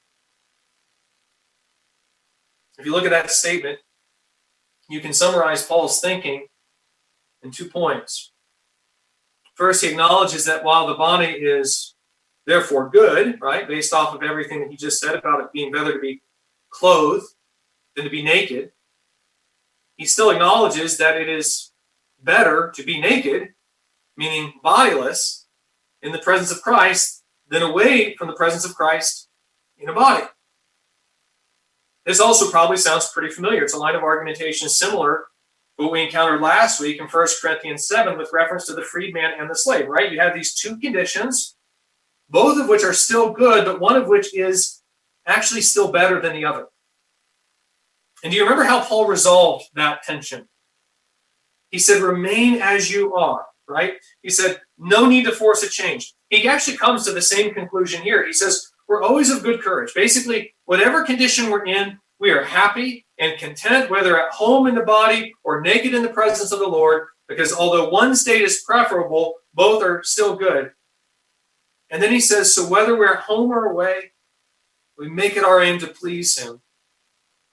If 2.79 2.87
you 2.87 2.93
look 2.93 3.05
at 3.05 3.11
that 3.11 3.33
statement, 3.33 3.81
you 4.89 5.01
can 5.01 5.13
summarize 5.13 5.67
Paul's 5.67 6.01
thinking 6.01 6.47
in 7.43 7.51
two 7.51 7.69
points. 7.69 8.31
First, 9.57 9.83
he 9.83 9.91
acknowledges 9.91 10.45
that 10.45 10.63
while 10.63 10.87
the 10.87 10.95
body 10.95 11.27
is 11.27 11.97
therefore 12.47 12.89
good, 12.89 13.41
right, 13.41 13.67
based 13.67 13.93
off 13.93 14.15
of 14.15 14.23
everything 14.23 14.61
that 14.61 14.71
he 14.71 14.77
just 14.77 15.01
said 15.01 15.17
about 15.17 15.41
it 15.41 15.53
being 15.53 15.73
better 15.73 15.93
to 15.93 15.99
be 15.99 16.23
clothed 16.71 17.34
than 17.95 18.05
to 18.05 18.11
be 18.11 18.23
naked, 18.23 18.73
he 19.97 20.05
still 20.05 20.31
acknowledges 20.31 20.97
that 20.99 21.17
it 21.17 21.29
is 21.29 21.73
better 22.23 22.73
to 22.75 22.83
be 22.83 23.01
naked, 23.01 23.51
meaning 24.17 24.55
bodiless, 24.63 25.47
in 26.03 26.13
the 26.13 26.19
presence 26.19 26.53
of 26.53 26.61
Christ 26.61 27.25
than 27.49 27.63
away 27.63 28.15
from 28.17 28.29
the 28.29 28.35
presence 28.35 28.65
of 28.65 28.75
Christ 28.75 29.29
in 29.79 29.89
a 29.89 29.95
body. 29.95 30.27
This 32.05 32.21
also 32.21 32.51
probably 32.51 32.77
sounds 32.77 33.11
pretty 33.11 33.33
familiar. 33.33 33.65
It's 33.65 33.73
a 33.73 33.79
line 33.79 33.95
of 33.95 34.03
argumentation 34.03 34.69
similar 34.69 35.25
to 35.79 35.85
what 35.85 35.93
we 35.93 36.03
encountered 36.03 36.43
last 36.43 36.79
week 36.79 37.01
in 37.01 37.07
1 37.07 37.27
Corinthians 37.41 37.89
7 37.89 38.19
with 38.19 38.35
reference 38.35 38.67
to 38.67 38.75
the 38.75 38.83
freedman 38.83 39.33
and 39.39 39.49
the 39.49 39.55
slave, 39.55 39.89
right? 39.89 40.13
You 40.13 40.21
have 40.21 40.35
these 40.35 40.55
two 40.55 40.77
conditions 40.77 41.57
both 42.29 42.61
of 42.61 42.69
which 42.69 42.83
are 42.83 42.93
still 42.93 43.33
good, 43.33 43.65
but 43.65 43.81
one 43.81 43.97
of 43.97 44.09
which 44.09 44.35
is 44.35 44.83
actually 45.27 45.61
still 45.61 45.93
better 45.93 46.21
than 46.21 46.33
the 46.33 46.45
other. 46.45 46.67
And 48.25 48.31
do 48.31 48.39
you 48.39 48.43
remember 48.43 48.64
how 48.64 48.83
Paul 48.83 49.07
resolved 49.07 49.66
that 49.75 50.03
tension? 50.03 50.49
He 51.70 51.79
said, 51.79 52.03
remain 52.03 52.55
as 52.62 52.91
you 52.91 53.14
are, 53.14 53.45
right? 53.68 53.95
He 54.22 54.31
said, 54.31 54.61
no 54.79 55.07
need 55.07 55.25
to 55.27 55.33
force 55.33 55.62
a 55.62 55.68
change. 55.68 56.14
He 56.31 56.49
actually 56.49 56.79
comes 56.79 57.05
to 57.05 57.12
the 57.12 57.20
same 57.20 57.53
conclusion 57.53 58.01
here. 58.03 58.27
He 58.27 58.33
says, 58.33 58.72
we're 58.89 59.03
always 59.03 59.31
of 59.31 59.43
good 59.43 59.61
courage. 59.61 59.93
Basically, 59.95 60.55
whatever 60.64 61.05
condition 61.05 61.51
we're 61.51 61.66
in, 61.66 61.99
we 62.18 62.31
are 62.31 62.45
happy 62.45 63.05
and 63.18 63.39
content, 63.39 63.91
whether 63.91 64.18
at 64.18 64.33
home 64.33 64.66
in 64.66 64.75
the 64.75 64.83
body 64.83 65.35
or 65.45 65.61
naked 65.61 65.93
in 65.93 66.03
the 66.03 66.09
presence 66.09 66.51
of 66.51 66.61
the 66.61 66.66
Lord, 66.66 67.09
because 67.29 67.53
although 67.53 67.91
one 67.91 68.16
state 68.16 68.43
is 68.43 68.62
preferable, 68.66 69.35
both 69.53 69.83
are 69.83 70.03
still 70.03 70.35
good. 70.35 70.72
And 71.91 72.03
then 72.03 72.11
he 72.11 72.20
says, 72.20 72.55
So 72.55 72.66
whether 72.68 72.97
we're 72.97 73.12
at 73.12 73.20
home 73.20 73.51
or 73.51 73.66
away, 73.66 74.12
we 74.97 75.11
make 75.11 75.37
it 75.37 75.45
our 75.45 75.61
aim 75.61 75.79
to 75.81 75.87
please 75.87 76.39
him. 76.39 76.62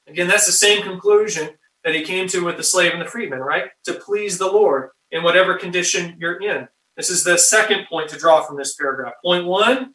Again, 0.07 0.27
that's 0.27 0.45
the 0.45 0.51
same 0.51 0.81
conclusion 0.81 1.49
that 1.83 1.95
he 1.95 2.03
came 2.03 2.27
to 2.29 2.45
with 2.45 2.57
the 2.57 2.63
slave 2.63 2.93
and 2.93 3.01
the 3.01 3.05
freedman, 3.05 3.39
right? 3.39 3.65
To 3.85 3.93
please 3.93 4.37
the 4.37 4.51
Lord 4.51 4.89
in 5.11 5.23
whatever 5.23 5.57
condition 5.57 6.15
you're 6.19 6.41
in. 6.41 6.67
This 6.97 7.09
is 7.09 7.23
the 7.23 7.37
second 7.37 7.87
point 7.87 8.09
to 8.09 8.17
draw 8.17 8.41
from 8.41 8.57
this 8.57 8.75
paragraph. 8.75 9.13
Point 9.23 9.45
one 9.45 9.93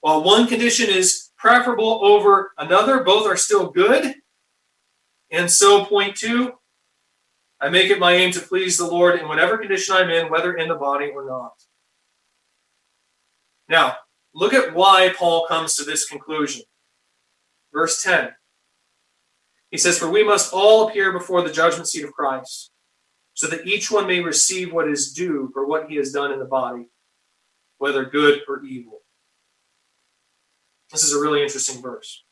while 0.00 0.22
one 0.22 0.46
condition 0.46 0.88
is 0.88 1.30
preferable 1.36 2.04
over 2.04 2.52
another, 2.58 3.02
both 3.02 3.26
are 3.26 3.36
still 3.36 3.70
good. 3.70 4.14
And 5.30 5.50
so, 5.50 5.84
point 5.84 6.16
two, 6.16 6.52
I 7.60 7.68
make 7.68 7.90
it 7.90 7.98
my 7.98 8.12
aim 8.12 8.32
to 8.32 8.40
please 8.40 8.78
the 8.78 8.86
Lord 8.86 9.18
in 9.18 9.26
whatever 9.28 9.58
condition 9.58 9.96
I'm 9.96 10.10
in, 10.10 10.30
whether 10.30 10.54
in 10.54 10.68
the 10.68 10.76
body 10.76 11.10
or 11.12 11.26
not. 11.26 11.52
Now, 13.68 13.96
look 14.34 14.54
at 14.54 14.74
why 14.74 15.12
Paul 15.16 15.46
comes 15.46 15.76
to 15.76 15.84
this 15.84 16.08
conclusion. 16.08 16.62
Verse 17.72 18.02
10. 18.02 18.30
He 19.70 19.78
says, 19.78 19.98
For 19.98 20.10
we 20.10 20.24
must 20.24 20.52
all 20.52 20.88
appear 20.88 21.12
before 21.12 21.42
the 21.42 21.52
judgment 21.52 21.88
seat 21.88 22.04
of 22.04 22.12
Christ, 22.12 22.70
so 23.34 23.46
that 23.48 23.66
each 23.66 23.90
one 23.90 24.06
may 24.06 24.20
receive 24.20 24.72
what 24.72 24.88
is 24.88 25.12
due 25.12 25.50
for 25.52 25.66
what 25.66 25.88
he 25.88 25.96
has 25.96 26.12
done 26.12 26.32
in 26.32 26.38
the 26.38 26.44
body, 26.44 26.88
whether 27.78 28.04
good 28.04 28.40
or 28.48 28.64
evil. 28.64 29.00
This 30.90 31.04
is 31.04 31.12
a 31.12 31.20
really 31.20 31.42
interesting 31.42 31.82
verse. 31.82 32.24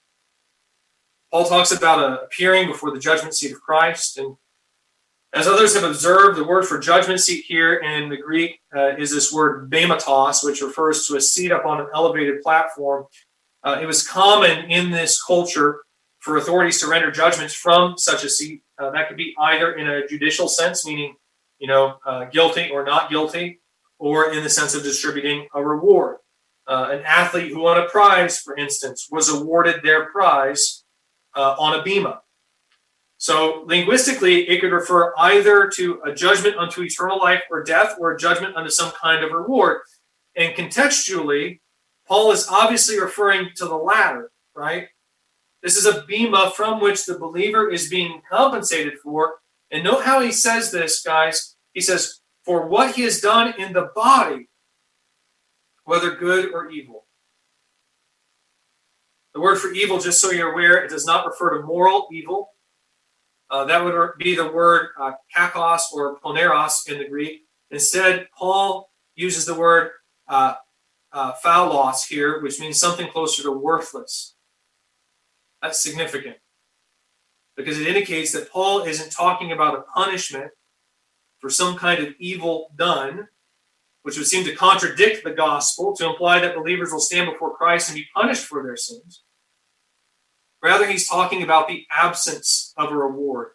Paul 1.30 1.44
talks 1.44 1.72
about 1.72 1.98
uh, 1.98 2.18
appearing 2.24 2.68
before 2.68 2.90
the 2.90 2.98
judgment 2.98 3.34
seat 3.34 3.52
of 3.52 3.60
Christ, 3.60 4.16
and 4.16 4.36
as 5.34 5.46
others 5.46 5.74
have 5.74 5.84
observed, 5.84 6.38
the 6.38 6.44
word 6.44 6.66
for 6.66 6.78
judgment 6.78 7.20
seat 7.20 7.44
here 7.46 7.74
in 7.74 8.08
the 8.08 8.16
Greek 8.16 8.60
uh, 8.74 8.96
is 8.96 9.12
this 9.12 9.30
word 9.30 9.70
bematos, 9.70 10.42
which 10.42 10.62
refers 10.62 11.06
to 11.06 11.16
a 11.16 11.20
seat 11.20 11.52
up 11.52 11.66
on 11.66 11.80
an 11.80 11.88
elevated 11.92 12.40
platform. 12.40 13.04
Uh, 13.62 13.78
it 13.82 13.84
was 13.86 14.06
common 14.06 14.70
in 14.70 14.90
this 14.90 15.22
culture 15.22 15.80
for 16.26 16.38
authorities 16.38 16.80
to 16.80 16.88
render 16.88 17.08
judgments 17.12 17.54
from 17.54 17.96
such 17.96 18.24
a 18.24 18.28
seat. 18.28 18.60
Uh, 18.80 18.90
that 18.90 19.06
could 19.06 19.16
be 19.16 19.32
either 19.38 19.74
in 19.74 19.88
a 19.88 20.04
judicial 20.08 20.48
sense, 20.48 20.84
meaning, 20.84 21.14
you 21.60 21.68
know, 21.68 21.98
uh, 22.04 22.24
guilty 22.24 22.68
or 22.68 22.84
not 22.84 23.08
guilty, 23.08 23.60
or 24.00 24.32
in 24.32 24.42
the 24.42 24.50
sense 24.50 24.74
of 24.74 24.82
distributing 24.82 25.46
a 25.54 25.64
reward. 25.64 26.16
Uh, 26.66 26.88
an 26.90 27.02
athlete 27.06 27.52
who 27.52 27.60
won 27.60 27.78
a 27.78 27.88
prize, 27.88 28.40
for 28.40 28.56
instance, 28.56 29.06
was 29.08 29.28
awarded 29.28 29.84
their 29.84 30.06
prize 30.06 30.82
uh, 31.36 31.54
on 31.60 31.78
a 31.78 31.84
bema. 31.84 32.22
So 33.18 33.62
linguistically, 33.64 34.48
it 34.48 34.60
could 34.60 34.72
refer 34.72 35.14
either 35.16 35.70
to 35.76 36.00
a 36.04 36.12
judgment 36.12 36.56
unto 36.56 36.82
eternal 36.82 37.20
life 37.20 37.42
or 37.52 37.62
death 37.62 37.94
or 38.00 38.10
a 38.10 38.18
judgment 38.18 38.56
unto 38.56 38.68
some 38.68 38.90
kind 39.00 39.24
of 39.24 39.30
reward. 39.30 39.82
And 40.34 40.56
contextually, 40.56 41.60
Paul 42.08 42.32
is 42.32 42.48
obviously 42.50 42.98
referring 42.98 43.50
to 43.58 43.64
the 43.66 43.76
latter, 43.76 44.32
right? 44.56 44.88
This 45.66 45.76
is 45.76 45.86
a 45.86 46.04
bema 46.06 46.52
from 46.54 46.80
which 46.80 47.06
the 47.06 47.18
believer 47.18 47.68
is 47.68 47.88
being 47.88 48.22
compensated 48.30 49.00
for. 49.02 49.40
And 49.72 49.82
note 49.82 50.04
how 50.04 50.20
he 50.20 50.30
says 50.30 50.70
this, 50.70 51.02
guys. 51.02 51.56
He 51.72 51.80
says, 51.80 52.20
for 52.44 52.68
what 52.68 52.94
he 52.94 53.02
has 53.02 53.20
done 53.20 53.52
in 53.58 53.72
the 53.72 53.90
body, 53.92 54.48
whether 55.82 56.14
good 56.14 56.52
or 56.52 56.70
evil. 56.70 57.06
The 59.34 59.40
word 59.40 59.58
for 59.58 59.72
evil, 59.72 59.98
just 59.98 60.20
so 60.20 60.30
you're 60.30 60.52
aware, 60.52 60.84
it 60.84 60.88
does 60.88 61.04
not 61.04 61.26
refer 61.26 61.58
to 61.58 61.66
moral 61.66 62.06
evil. 62.12 62.50
Uh, 63.50 63.64
that 63.64 63.82
would 63.82 64.12
be 64.18 64.36
the 64.36 64.48
word 64.48 64.90
uh, 65.00 65.14
kakos 65.36 65.80
or 65.92 66.20
poneros 66.20 66.88
in 66.88 66.98
the 66.98 67.08
Greek. 67.08 67.40
Instead, 67.72 68.28
Paul 68.38 68.88
uses 69.16 69.46
the 69.46 69.54
word 69.54 69.90
uh, 70.28 70.54
uh, 71.12 71.92
here, 72.08 72.40
which 72.40 72.60
means 72.60 72.78
something 72.78 73.10
closer 73.10 73.42
to 73.42 73.50
worthless. 73.50 74.35
That's 75.62 75.82
significant 75.82 76.36
because 77.56 77.80
it 77.80 77.86
indicates 77.86 78.32
that 78.32 78.50
Paul 78.50 78.82
isn't 78.82 79.10
talking 79.10 79.50
about 79.50 79.78
a 79.78 79.82
punishment 79.82 80.50
for 81.38 81.50
some 81.50 81.76
kind 81.76 82.04
of 82.04 82.14
evil 82.18 82.70
done, 82.76 83.28
which 84.02 84.18
would 84.18 84.26
seem 84.26 84.44
to 84.44 84.54
contradict 84.54 85.24
the 85.24 85.32
gospel 85.32 85.96
to 85.96 86.06
imply 86.06 86.38
that 86.38 86.54
believers 86.54 86.92
will 86.92 87.00
stand 87.00 87.30
before 87.30 87.56
Christ 87.56 87.88
and 87.88 87.96
be 87.96 88.06
punished 88.14 88.44
for 88.44 88.62
their 88.62 88.76
sins. 88.76 89.22
Rather, 90.62 90.86
he's 90.86 91.08
talking 91.08 91.42
about 91.42 91.68
the 91.68 91.86
absence 91.90 92.72
of 92.76 92.90
a 92.90 92.96
reward. 92.96 93.48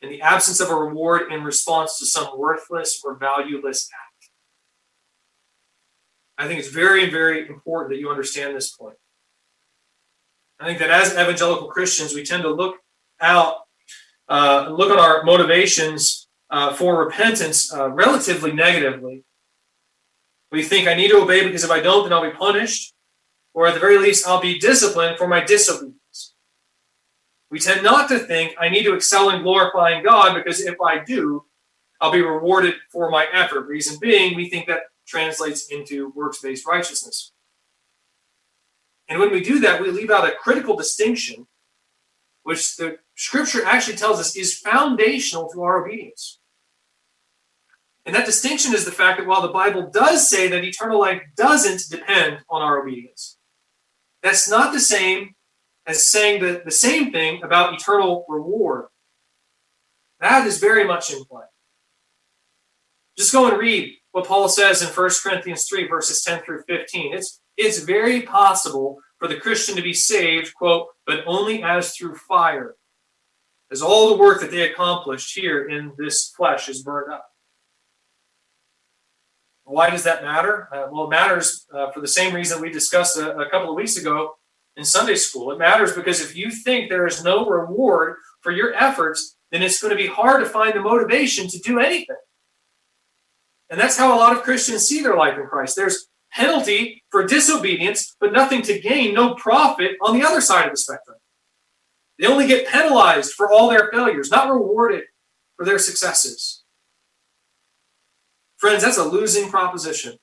And 0.00 0.12
the 0.12 0.22
absence 0.22 0.60
of 0.60 0.70
a 0.70 0.74
reward 0.74 1.32
in 1.32 1.42
response 1.42 1.98
to 1.98 2.06
some 2.06 2.38
worthless 2.38 3.00
or 3.04 3.16
valueless 3.16 3.90
act. 3.92 4.30
I 6.38 6.46
think 6.46 6.60
it's 6.60 6.68
very, 6.68 7.10
very 7.10 7.48
important 7.48 7.90
that 7.90 7.98
you 7.98 8.08
understand 8.08 8.54
this 8.54 8.70
point. 8.70 8.96
I 10.60 10.66
think 10.66 10.78
that 10.80 10.90
as 10.90 11.12
evangelical 11.12 11.68
Christians, 11.68 12.14
we 12.14 12.24
tend 12.24 12.42
to 12.42 12.50
look 12.50 12.76
out, 13.20 13.58
uh, 14.28 14.68
look 14.70 14.90
at 14.90 14.98
our 14.98 15.22
motivations 15.22 16.28
uh, 16.50 16.72
for 16.72 17.04
repentance 17.04 17.72
uh, 17.72 17.90
relatively 17.90 18.52
negatively. 18.52 19.24
We 20.50 20.62
think 20.62 20.88
I 20.88 20.94
need 20.94 21.08
to 21.08 21.18
obey 21.22 21.44
because 21.44 21.64
if 21.64 21.70
I 21.70 21.80
don't, 21.80 22.04
then 22.04 22.12
I'll 22.12 22.28
be 22.28 22.36
punished 22.36 22.94
or 23.54 23.66
at 23.66 23.74
the 23.74 23.80
very 23.80 23.98
least, 23.98 24.26
I'll 24.26 24.40
be 24.40 24.58
disciplined 24.58 25.18
for 25.18 25.26
my 25.26 25.44
disobedience. 25.44 26.34
We 27.50 27.58
tend 27.58 27.82
not 27.82 28.08
to 28.08 28.18
think 28.18 28.54
I 28.58 28.68
need 28.68 28.84
to 28.84 28.94
excel 28.94 29.30
in 29.30 29.42
glorifying 29.42 30.04
God 30.04 30.34
because 30.34 30.60
if 30.60 30.76
I 30.80 31.02
do, 31.02 31.44
I'll 32.00 32.12
be 32.12 32.22
rewarded 32.22 32.74
for 32.92 33.10
my 33.10 33.26
effort. 33.32 33.66
Reason 33.66 33.98
being, 34.00 34.36
we 34.36 34.48
think 34.48 34.68
that 34.68 34.82
translates 35.06 35.72
into 35.72 36.12
works 36.14 36.40
based 36.40 36.66
righteousness. 36.66 37.32
And 39.08 39.18
when 39.18 39.32
we 39.32 39.40
do 39.40 39.58
that, 39.60 39.80
we 39.80 39.90
leave 39.90 40.10
out 40.10 40.28
a 40.28 40.34
critical 40.34 40.76
distinction, 40.76 41.46
which 42.42 42.76
the 42.76 42.98
scripture 43.16 43.64
actually 43.64 43.96
tells 43.96 44.20
us 44.20 44.36
is 44.36 44.58
foundational 44.58 45.48
to 45.50 45.62
our 45.62 45.84
obedience. 45.84 46.40
And 48.04 48.14
that 48.14 48.26
distinction 48.26 48.74
is 48.74 48.84
the 48.84 48.92
fact 48.92 49.18
that 49.18 49.26
while 49.26 49.42
the 49.42 49.48
Bible 49.48 49.90
does 49.90 50.30
say 50.30 50.48
that 50.48 50.64
eternal 50.64 50.98
life 50.98 51.22
doesn't 51.36 51.90
depend 51.90 52.38
on 52.48 52.62
our 52.62 52.80
obedience, 52.82 53.36
that's 54.22 54.48
not 54.48 54.72
the 54.72 54.80
same 54.80 55.34
as 55.86 56.06
saying 56.06 56.42
the, 56.42 56.62
the 56.64 56.70
same 56.70 57.12
thing 57.12 57.42
about 57.42 57.74
eternal 57.74 58.24
reward. 58.28 58.86
That 60.20 60.46
is 60.46 60.58
very 60.58 60.84
much 60.84 61.12
in 61.12 61.24
play. 61.24 61.44
Just 63.16 63.32
go 63.32 63.48
and 63.48 63.58
read 63.58 63.94
what 64.12 64.26
Paul 64.26 64.48
says 64.48 64.82
in 64.82 64.88
1 64.88 65.10
Corinthians 65.22 65.68
3, 65.68 65.88
verses 65.88 66.22
10 66.22 66.42
through 66.42 66.62
15. 66.68 67.14
It's, 67.14 67.40
it's 67.58 67.80
very 67.80 68.22
possible 68.22 68.98
for 69.18 69.28
the 69.28 69.36
Christian 69.36 69.76
to 69.76 69.82
be 69.82 69.92
saved, 69.92 70.54
quote, 70.54 70.86
but 71.06 71.24
only 71.26 71.62
as 71.62 71.94
through 71.94 72.14
fire, 72.14 72.76
as 73.70 73.82
all 73.82 74.08
the 74.08 74.16
work 74.16 74.40
that 74.40 74.50
they 74.50 74.70
accomplished 74.70 75.36
here 75.36 75.68
in 75.68 75.92
this 75.98 76.32
flesh 76.36 76.68
is 76.68 76.82
burned 76.82 77.12
up. 77.12 77.26
Why 79.64 79.90
does 79.90 80.04
that 80.04 80.22
matter? 80.22 80.68
Uh, 80.72 80.86
well, 80.90 81.04
it 81.04 81.10
matters 81.10 81.66
uh, 81.74 81.90
for 81.90 82.00
the 82.00 82.08
same 82.08 82.34
reason 82.34 82.62
we 82.62 82.70
discussed 82.70 83.18
a, 83.18 83.36
a 83.36 83.50
couple 83.50 83.68
of 83.68 83.76
weeks 83.76 83.98
ago 83.98 84.36
in 84.76 84.84
Sunday 84.84 85.16
school. 85.16 85.50
It 85.50 85.58
matters 85.58 85.92
because 85.92 86.22
if 86.22 86.34
you 86.34 86.50
think 86.50 86.88
there 86.88 87.06
is 87.06 87.22
no 87.22 87.44
reward 87.44 88.16
for 88.40 88.52
your 88.52 88.72
efforts, 88.74 89.36
then 89.50 89.62
it's 89.62 89.82
going 89.82 89.90
to 89.90 90.02
be 90.02 90.06
hard 90.06 90.42
to 90.42 90.48
find 90.48 90.74
the 90.74 90.80
motivation 90.80 91.48
to 91.48 91.58
do 91.58 91.80
anything. 91.80 92.16
And 93.68 93.78
that's 93.78 93.98
how 93.98 94.14
a 94.14 94.16
lot 94.16 94.34
of 94.34 94.42
Christians 94.42 94.86
see 94.86 95.02
their 95.02 95.16
life 95.16 95.36
in 95.36 95.46
Christ. 95.46 95.76
There's 95.76 96.07
penalty 96.32 97.02
for 97.10 97.26
disobedience, 97.26 98.16
but 98.20 98.32
nothing 98.32 98.62
to 98.62 98.78
gain, 98.78 99.14
no 99.14 99.34
profit 99.34 99.92
on 100.02 100.18
the 100.18 100.26
other 100.26 100.40
side 100.40 100.66
of 100.66 100.72
the 100.72 100.76
spectrum. 100.76 101.16
They 102.18 102.26
only 102.26 102.46
get 102.46 102.68
penalized 102.68 103.32
for 103.32 103.50
all 103.50 103.68
their 103.68 103.90
failures, 103.92 104.30
not 104.30 104.50
rewarded 104.50 105.04
for 105.56 105.64
their 105.64 105.78
successes. 105.78 106.64
Friends, 108.56 108.82
that's 108.82 108.98
a 108.98 109.04
losing 109.04 109.48
proposition. 109.48 110.18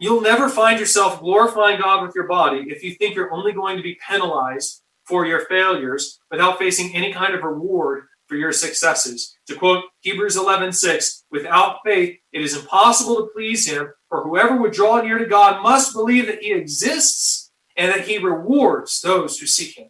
You'll 0.00 0.22
never 0.22 0.48
find 0.48 0.80
yourself 0.80 1.20
glorifying 1.20 1.80
God 1.80 2.02
with 2.04 2.14
your 2.14 2.26
body 2.26 2.64
if 2.68 2.82
you 2.82 2.94
think 2.94 3.14
you're 3.14 3.32
only 3.32 3.52
going 3.52 3.76
to 3.76 3.82
be 3.82 3.98
penalized 4.06 4.82
for 5.04 5.26
your 5.26 5.44
failures 5.46 6.20
without 6.30 6.58
facing 6.58 6.94
any 6.94 7.12
kind 7.12 7.34
of 7.34 7.42
reward 7.42 8.06
for 8.26 8.36
your 8.36 8.52
successes. 8.52 9.36
To 9.48 9.56
quote 9.56 9.84
Hebrews 10.00 10.36
11:6, 10.36 11.24
without 11.30 11.80
faith 11.84 12.18
it 12.32 12.40
is 12.40 12.56
impossible 12.56 13.16
to 13.16 13.30
please 13.34 13.68
him, 13.68 13.92
for 14.10 14.22
whoever 14.22 14.56
would 14.56 14.72
draw 14.72 15.00
near 15.00 15.16
to 15.16 15.26
God 15.26 15.62
must 15.62 15.94
believe 15.94 16.26
that 16.26 16.42
he 16.42 16.52
exists 16.52 17.50
and 17.76 17.90
that 17.90 18.06
he 18.06 18.18
rewards 18.18 19.00
those 19.00 19.38
who 19.38 19.46
seek 19.46 19.78
him. 19.78 19.88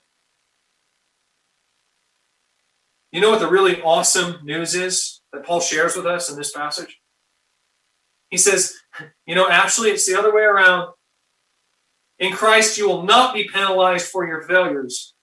You 3.11 3.21
know 3.21 3.31
what 3.31 3.41
the 3.41 3.51
really 3.51 3.83
awesome 3.83 4.37
news 4.45 4.77
is? 4.77 5.21
that 5.33 5.45
Paul 5.45 5.61
shares 5.61 5.97
with 5.97 6.07
us 6.07 6.31
in 6.31 6.37
this 6.37 6.53
passage? 6.53 7.01
He 8.31 8.37
says, 8.37 8.75
you 9.27 9.35
know, 9.35 9.49
actually, 9.49 9.91
it's 9.91 10.07
the 10.07 10.19
other 10.19 10.35
way 10.35 10.43
around. 10.43 10.93
In 12.19 12.33
Christ, 12.33 12.77
you 12.77 12.89
will 12.89 13.03
not 13.03 13.35
be 13.35 13.49
penalized 13.49 14.09
for 14.09 14.27
your 14.27 14.43
failures, 14.43 15.15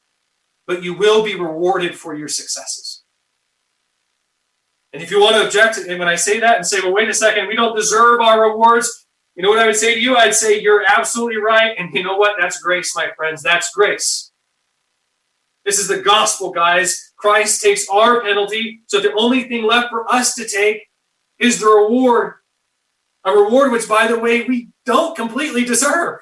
but 0.65 0.83
you 0.83 0.93
will 0.93 1.23
be 1.23 1.35
rewarded 1.35 1.95
for 1.95 2.15
your 2.15 2.27
successes. 2.27 2.96
And 4.97 5.03
if 5.03 5.11
you 5.11 5.21
want 5.21 5.35
to 5.35 5.45
object 5.45 5.77
when 5.87 6.07
I 6.07 6.15
say 6.15 6.39
that 6.39 6.55
and 6.55 6.65
say, 6.65 6.79
well, 6.79 6.91
wait 6.91 7.07
a 7.07 7.13
second, 7.13 7.47
we 7.47 7.55
don't 7.55 7.75
deserve 7.75 8.19
our 8.19 8.49
rewards, 8.49 9.05
you 9.35 9.43
know 9.43 9.49
what 9.49 9.59
I 9.59 9.67
would 9.67 9.75
say 9.75 9.93
to 9.93 9.99
you? 9.99 10.17
I'd 10.17 10.33
say, 10.33 10.59
you're 10.59 10.83
absolutely 10.87 11.37
right. 11.39 11.75
And 11.77 11.93
you 11.93 12.01
know 12.01 12.17
what? 12.17 12.37
That's 12.39 12.59
grace, 12.59 12.95
my 12.95 13.11
friends. 13.15 13.43
That's 13.43 13.71
grace. 13.71 14.31
This 15.65 15.77
is 15.77 15.87
the 15.87 15.99
gospel, 15.99 16.49
guys. 16.49 17.13
Christ 17.15 17.61
takes 17.61 17.87
our 17.89 18.23
penalty, 18.23 18.81
so 18.87 18.99
the 18.99 19.13
only 19.13 19.43
thing 19.43 19.65
left 19.65 19.91
for 19.91 20.11
us 20.11 20.33
to 20.33 20.47
take 20.47 20.87
is 21.37 21.59
the 21.59 21.67
reward. 21.67 22.33
A 23.23 23.31
reward 23.31 23.71
which, 23.71 23.87
by 23.87 24.07
the 24.07 24.17
way, 24.17 24.45
we 24.45 24.69
don't 24.83 25.15
completely 25.15 25.63
deserve. 25.63 26.21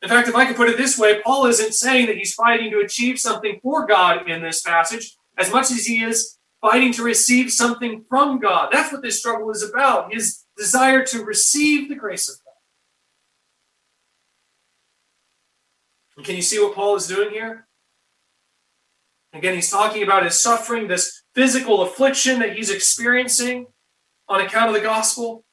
In 0.00 0.08
fact, 0.08 0.28
if 0.28 0.34
I 0.34 0.46
could 0.46 0.56
put 0.56 0.70
it 0.70 0.78
this 0.78 0.98
way, 0.98 1.20
Paul 1.20 1.44
isn't 1.44 1.74
saying 1.74 2.06
that 2.06 2.16
he's 2.16 2.32
fighting 2.32 2.70
to 2.70 2.78
achieve 2.78 3.18
something 3.18 3.60
for 3.62 3.86
God 3.86 4.30
in 4.30 4.40
this 4.40 4.62
passage 4.62 5.14
as 5.36 5.52
much 5.52 5.70
as 5.70 5.84
he 5.84 6.02
is 6.02 6.38
fighting 6.62 6.92
to 6.92 7.02
receive 7.02 7.52
something 7.52 8.04
from 8.08 8.38
God. 8.38 8.70
That's 8.72 8.92
what 8.92 9.02
this 9.02 9.18
struggle 9.18 9.50
is 9.50 9.62
about 9.62 10.14
his 10.14 10.44
desire 10.56 11.04
to 11.06 11.24
receive 11.24 11.88
the 11.88 11.96
grace 11.96 12.28
of 12.28 12.36
God. 12.36 12.52
And 16.16 16.24
can 16.24 16.36
you 16.36 16.42
see 16.42 16.60
what 16.60 16.74
Paul 16.74 16.94
is 16.96 17.08
doing 17.08 17.30
here? 17.30 17.66
Again, 19.34 19.54
he's 19.54 19.70
talking 19.70 20.02
about 20.02 20.24
his 20.24 20.40
suffering, 20.40 20.86
this 20.86 21.22
physical 21.34 21.82
affliction 21.82 22.38
that 22.38 22.54
he's 22.54 22.70
experiencing 22.70 23.66
on 24.28 24.40
account 24.40 24.68
of 24.68 24.74
the 24.74 24.80
gospel. 24.80 25.44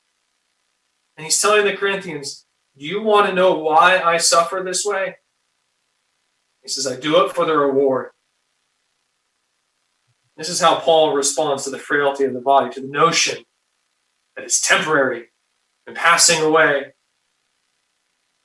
And 1.17 1.25
he's 1.25 1.41
telling 1.41 1.65
the 1.65 1.75
Corinthians, 1.75 2.45
Do 2.77 2.85
you 2.85 3.01
want 3.01 3.27
to 3.27 3.33
know 3.33 3.57
why 3.57 3.99
I 3.99 4.17
suffer 4.17 4.61
this 4.63 4.85
way? 4.85 5.15
He 6.61 6.67
says, 6.67 6.85
I 6.85 6.99
do 6.99 7.25
it 7.25 7.33
for 7.33 7.45
the 7.45 7.57
reward. 7.57 8.11
This 10.39 10.47
is 10.47 10.61
how 10.61 10.79
Paul 10.79 11.13
responds 11.15 11.65
to 11.65 11.69
the 11.69 11.77
frailty 11.77 12.23
of 12.23 12.33
the 12.33 12.39
body, 12.39 12.73
to 12.73 12.79
the 12.79 12.87
notion 12.87 13.43
that 14.37 14.45
it's 14.45 14.65
temporary 14.65 15.25
and 15.85 15.97
passing 15.97 16.41
away. 16.41 16.93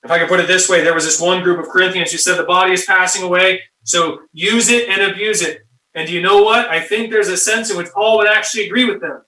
If 0.03 0.11
I 0.11 0.19
can 0.19 0.27
put 0.27 0.41
it 0.41 0.49
this 0.49 0.69
way, 0.69 0.83
there 0.83 0.93
was 0.93 1.05
this 1.05 1.21
one 1.21 1.45
group 1.45 1.61
of 1.61 1.71
Corinthians 1.71 2.11
who 2.11 2.19
said 2.19 2.37
the 2.37 2.43
body 2.43 2.73
is 2.73 2.85
passing 2.85 3.23
away, 3.23 3.61
so 3.85 4.23
use 4.33 4.71
it 4.71 4.89
and 4.89 5.03
abuse 5.03 5.41
it. 5.41 5.61
And 5.95 6.09
do 6.09 6.13
you 6.13 6.21
know 6.21 6.43
what? 6.43 6.69
I 6.69 6.81
think 6.81 7.13
there's 7.13 7.29
a 7.29 7.37
sense 7.37 7.71
in 7.71 7.77
which 7.77 7.93
Paul 7.93 8.19
would 8.19 8.29
actually 8.29 8.67
agree 8.67 8.87
with 8.87 9.01
them. 9.01 9.23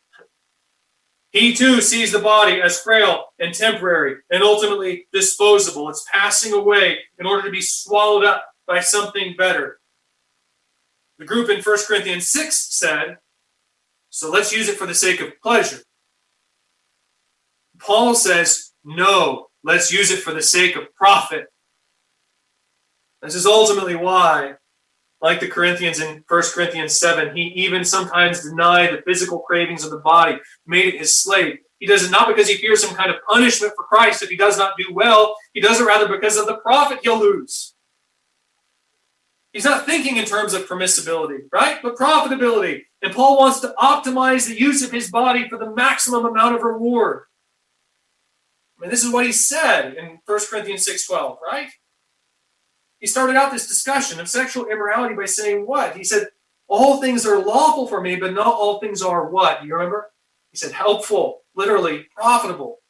He 1.30 1.54
too 1.54 1.80
sees 1.80 2.10
the 2.10 2.18
body 2.18 2.60
as 2.60 2.80
frail 2.80 3.26
and 3.38 3.54
temporary 3.54 4.16
and 4.28 4.42
ultimately 4.42 5.06
disposable. 5.12 5.88
It's 5.88 6.04
passing 6.12 6.52
away 6.52 6.98
in 7.20 7.26
order 7.26 7.44
to 7.44 7.50
be 7.52 7.60
swallowed 7.60 8.24
up 8.24 8.44
by 8.66 8.80
something 8.80 9.36
better. 9.38 9.78
The 11.18 11.24
group 11.24 11.48
in 11.48 11.62
1 11.62 11.78
Corinthians 11.86 12.26
6 12.26 12.56
said, 12.56 13.18
so 14.10 14.30
let's 14.30 14.52
use 14.52 14.68
it 14.68 14.76
for 14.76 14.86
the 14.86 14.94
sake 14.94 15.20
of 15.20 15.40
pleasure. 15.42 15.78
Paul 17.78 18.14
says, 18.14 18.72
no, 18.84 19.48
let's 19.62 19.92
use 19.92 20.10
it 20.10 20.20
for 20.20 20.32
the 20.32 20.42
sake 20.42 20.76
of 20.76 20.94
profit. 20.94 21.46
This 23.22 23.34
is 23.34 23.46
ultimately 23.46 23.96
why, 23.96 24.54
like 25.20 25.40
the 25.40 25.48
Corinthians 25.48 26.00
in 26.00 26.24
1 26.28 26.42
Corinthians 26.54 26.98
7, 26.98 27.34
he 27.36 27.42
even 27.42 27.84
sometimes 27.84 28.42
denied 28.42 28.92
the 28.92 29.02
physical 29.02 29.40
cravings 29.40 29.84
of 29.84 29.90
the 29.90 29.98
body, 29.98 30.38
made 30.66 30.86
it 30.86 30.98
his 30.98 31.18
slave. 31.18 31.58
He 31.78 31.86
does 31.86 32.04
it 32.04 32.10
not 32.10 32.28
because 32.28 32.48
he 32.48 32.56
fears 32.56 32.82
some 32.82 32.94
kind 32.94 33.10
of 33.10 33.16
punishment 33.28 33.74
for 33.76 33.84
Christ 33.84 34.22
if 34.22 34.30
he 34.30 34.36
does 34.36 34.56
not 34.56 34.74
do 34.78 34.92
well. 34.92 35.36
He 35.52 35.60
does 35.60 35.80
it 35.80 35.84
rather 35.84 36.08
because 36.08 36.36
of 36.36 36.46
the 36.46 36.56
profit 36.58 37.00
he'll 37.02 37.18
lose. 37.18 37.74
He's 39.56 39.64
not 39.64 39.86
thinking 39.86 40.18
in 40.18 40.26
terms 40.26 40.52
of 40.52 40.68
permissibility, 40.68 41.44
right? 41.50 41.78
But 41.82 41.96
profitability. 41.96 42.82
And 43.00 43.14
Paul 43.14 43.38
wants 43.38 43.60
to 43.60 43.74
optimize 43.78 44.46
the 44.46 44.60
use 44.60 44.84
of 44.84 44.92
his 44.92 45.10
body 45.10 45.48
for 45.48 45.56
the 45.56 45.70
maximum 45.70 46.26
amount 46.26 46.56
of 46.56 46.62
reward. 46.62 47.22
I 48.76 48.82
mean, 48.82 48.90
this 48.90 49.02
is 49.02 49.10
what 49.10 49.24
he 49.24 49.32
said 49.32 49.94
in 49.94 50.18
1 50.26 50.38
Corinthians 50.50 50.86
6.12, 50.86 51.38
right? 51.40 51.70
He 52.98 53.06
started 53.06 53.34
out 53.36 53.50
this 53.50 53.66
discussion 53.66 54.20
of 54.20 54.28
sexual 54.28 54.66
immorality 54.66 55.14
by 55.14 55.24
saying 55.24 55.66
what? 55.66 55.96
He 55.96 56.04
said, 56.04 56.28
all 56.68 57.00
things 57.00 57.24
are 57.24 57.42
lawful 57.42 57.86
for 57.86 58.02
me, 58.02 58.16
but 58.16 58.34
not 58.34 58.48
all 58.48 58.78
things 58.78 59.00
are 59.00 59.30
what? 59.30 59.64
You 59.64 59.72
remember? 59.72 60.10
He 60.50 60.58
said, 60.58 60.72
helpful, 60.72 61.44
literally, 61.54 62.08
profitable. 62.14 62.80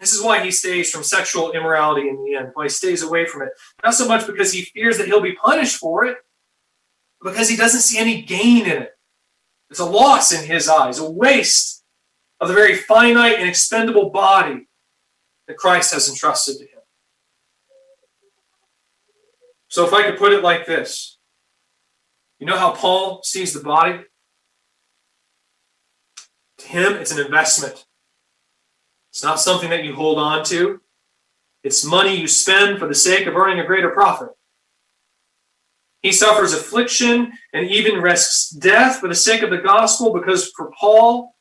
This 0.00 0.14
is 0.14 0.22
why 0.22 0.42
he 0.42 0.50
stays 0.50 0.90
from 0.90 1.04
sexual 1.04 1.52
immorality 1.52 2.08
in 2.08 2.24
the 2.24 2.34
end, 2.34 2.50
why 2.54 2.64
he 2.64 2.68
stays 2.70 3.02
away 3.02 3.26
from 3.26 3.42
it. 3.42 3.50
Not 3.84 3.94
so 3.94 4.08
much 4.08 4.26
because 4.26 4.52
he 4.52 4.62
fears 4.62 4.96
that 4.96 5.06
he'll 5.06 5.20
be 5.20 5.34
punished 5.34 5.76
for 5.76 6.06
it, 6.06 6.16
because 7.22 7.50
he 7.50 7.56
doesn't 7.56 7.82
see 7.82 7.98
any 7.98 8.22
gain 8.22 8.64
in 8.64 8.82
it. 8.82 8.92
It's 9.68 9.78
a 9.78 9.84
loss 9.84 10.32
in 10.32 10.46
his 10.46 10.68
eyes, 10.68 10.98
a 10.98 11.08
waste 11.08 11.84
of 12.40 12.48
the 12.48 12.54
very 12.54 12.74
finite 12.74 13.38
and 13.38 13.48
expendable 13.48 14.08
body 14.08 14.68
that 15.46 15.58
Christ 15.58 15.92
has 15.92 16.08
entrusted 16.08 16.56
to 16.58 16.64
him. 16.64 16.80
So, 19.68 19.86
if 19.86 19.92
I 19.92 20.02
could 20.02 20.18
put 20.18 20.32
it 20.32 20.42
like 20.42 20.66
this 20.66 21.18
you 22.40 22.46
know 22.46 22.56
how 22.56 22.72
Paul 22.72 23.20
sees 23.22 23.52
the 23.52 23.60
body? 23.60 24.00
To 26.58 26.66
him, 26.66 26.94
it's 26.94 27.12
an 27.12 27.24
investment. 27.24 27.84
It's 29.10 29.22
not 29.22 29.40
something 29.40 29.70
that 29.70 29.84
you 29.84 29.94
hold 29.94 30.18
on 30.18 30.44
to. 30.46 30.80
It's 31.62 31.84
money 31.84 32.16
you 32.16 32.26
spend 32.26 32.78
for 32.78 32.88
the 32.88 32.94
sake 32.94 33.26
of 33.26 33.36
earning 33.36 33.60
a 33.60 33.66
greater 33.66 33.90
profit. 33.90 34.30
He 36.02 36.12
suffers 36.12 36.54
affliction 36.54 37.32
and 37.52 37.68
even 37.68 38.00
risks 38.00 38.48
death 38.48 39.00
for 39.00 39.08
the 39.08 39.14
sake 39.14 39.42
of 39.42 39.50
the 39.50 39.58
gospel 39.58 40.14
because 40.14 40.50
for 40.56 40.70
Paul, 40.78 41.34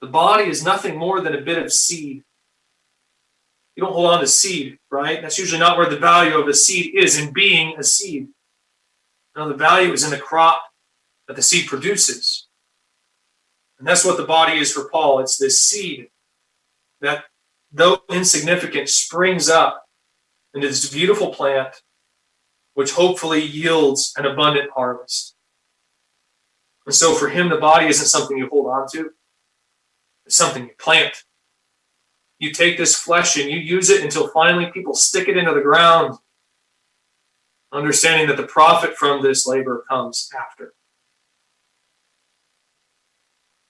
the 0.00 0.06
body 0.06 0.44
is 0.44 0.64
nothing 0.64 0.96
more 0.96 1.20
than 1.20 1.34
a 1.34 1.40
bit 1.40 1.58
of 1.58 1.72
seed. 1.72 2.22
You 3.74 3.82
don't 3.82 3.92
hold 3.92 4.12
on 4.12 4.20
to 4.20 4.28
seed, 4.28 4.78
right? 4.90 5.20
That's 5.20 5.38
usually 5.38 5.58
not 5.58 5.76
where 5.76 5.90
the 5.90 5.96
value 5.96 6.38
of 6.38 6.46
a 6.46 6.54
seed 6.54 6.94
is 6.94 7.18
in 7.18 7.32
being 7.32 7.74
a 7.76 7.82
seed. 7.82 8.28
No, 9.34 9.48
the 9.48 9.56
value 9.56 9.92
is 9.92 10.04
in 10.04 10.10
the 10.10 10.18
crop 10.18 10.62
that 11.26 11.34
the 11.34 11.42
seed 11.42 11.66
produces. 11.66 12.46
And 13.80 13.88
that's 13.88 14.04
what 14.04 14.16
the 14.16 14.24
body 14.24 14.58
is 14.58 14.72
for 14.72 14.88
Paul. 14.88 15.18
It's 15.18 15.36
this 15.36 15.60
seed 15.60 16.08
that, 17.04 17.24
though 17.72 18.00
insignificant, 18.10 18.88
springs 18.88 19.48
up 19.48 19.86
into 20.54 20.68
this 20.68 20.92
beautiful 20.92 21.32
plant, 21.32 21.82
which 22.74 22.92
hopefully 22.92 23.42
yields 23.42 24.12
an 24.16 24.26
abundant 24.26 24.70
harvest. 24.74 25.34
And 26.86 26.94
so 26.94 27.14
for 27.14 27.28
him, 27.28 27.48
the 27.48 27.56
body 27.56 27.86
isn't 27.86 28.06
something 28.06 28.36
you 28.36 28.48
hold 28.48 28.66
on 28.66 28.86
to, 28.92 29.10
it's 30.26 30.36
something 30.36 30.64
you 30.64 30.74
plant. 30.78 31.24
You 32.38 32.52
take 32.52 32.76
this 32.76 32.96
flesh 32.96 33.36
and 33.36 33.50
you 33.50 33.58
use 33.58 33.90
it 33.90 34.02
until 34.02 34.28
finally 34.28 34.66
people 34.66 34.94
stick 34.94 35.28
it 35.28 35.36
into 35.36 35.54
the 35.54 35.60
ground, 35.60 36.18
understanding 37.72 38.28
that 38.28 38.36
the 38.36 38.46
profit 38.46 38.96
from 38.96 39.22
this 39.22 39.46
labor 39.46 39.84
comes 39.88 40.28
after. 40.38 40.74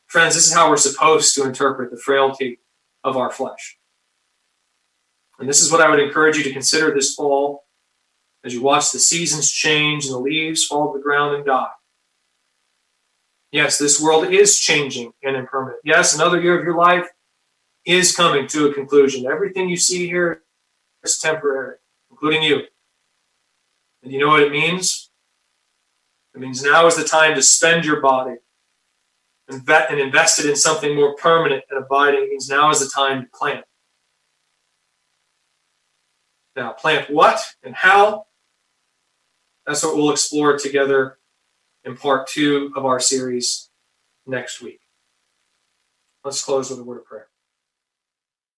Friends, 0.07 0.35
this 0.35 0.47
is 0.47 0.55
how 0.55 0.70
we're 0.70 0.76
supposed 0.76 1.35
to 1.35 1.45
interpret 1.45 1.91
the 1.91 1.97
frailty 1.97 2.61
of 3.05 3.17
our 3.17 3.31
flesh. 3.31 3.79
And 5.39 5.49
this 5.49 5.61
is 5.61 5.71
what 5.71 5.81
I 5.81 5.91
would 5.91 6.01
encourage 6.01 6.37
you 6.37 6.45
to 6.45 6.53
consider 6.53 6.93
this 6.93 7.15
fall 7.15 7.65
as 8.45 8.55
you 8.55 8.63
watch 8.63 8.93
the 8.93 8.99
seasons 8.99 9.51
change 9.51 10.07
and 10.07 10.15
the 10.15 10.19
leaves 10.19 10.65
fall 10.65 10.93
to 10.93 10.99
the 10.99 11.03
ground 11.03 11.37
and 11.37 11.45
die. 11.45 11.71
Yes, 13.53 13.79
this 13.79 14.01
world 14.01 14.33
is 14.33 14.59
changing 14.59 15.13
and 15.23 15.37
impermanent. 15.37 15.81
Yes, 15.85 16.15
another 16.15 16.41
year 16.41 16.59
of 16.59 16.65
your 16.65 16.77
life 16.77 17.07
is 17.85 18.15
coming 18.15 18.49
to 18.49 18.69
a 18.69 18.75
conclusion. 18.75 19.27
Everything 19.27 19.69
you 19.69 19.77
see 19.77 20.07
here 20.07 20.43
is 21.05 21.19
temporary, 21.19 21.77
including 22.11 22.43
you. 22.43 22.63
And 24.03 24.13
you 24.13 24.19
know 24.19 24.29
what 24.29 24.43
it 24.43 24.51
means? 24.51 25.11
It 26.35 26.41
means 26.41 26.63
now 26.63 26.87
is 26.87 26.97
the 26.97 27.05
time 27.05 27.35
to 27.37 27.43
spend 27.43 27.85
your 27.85 28.01
body 28.01 28.37
and 29.49 30.01
invested 30.01 30.47
in 30.47 30.57
something 30.57 30.95
more 30.95 31.14
permanent 31.16 31.64
and 31.70 31.82
abiding 31.82 32.28
means 32.30 32.49
now 32.49 32.70
is 32.70 32.80
the 32.80 32.90
time 32.95 33.22
to 33.22 33.28
plant. 33.34 33.64
Now, 36.57 36.72
plant 36.72 37.11
what 37.11 37.40
and 37.62 37.74
how? 37.74 38.26
That's 39.66 39.82
what 39.82 39.97
we'll 39.97 40.12
explore 40.12 40.59
together 40.59 41.18
in 41.84 41.97
part 41.97 42.28
two 42.28 42.72
of 42.76 42.84
our 42.84 43.01
series 43.01 43.70
next 44.26 44.62
week. 44.62 44.80
Let's 46.24 46.42
close 46.42 46.70
with 46.70 46.78
a 46.78 46.84
word 46.84 46.99
of 46.99 47.05
prayer. 47.05 47.28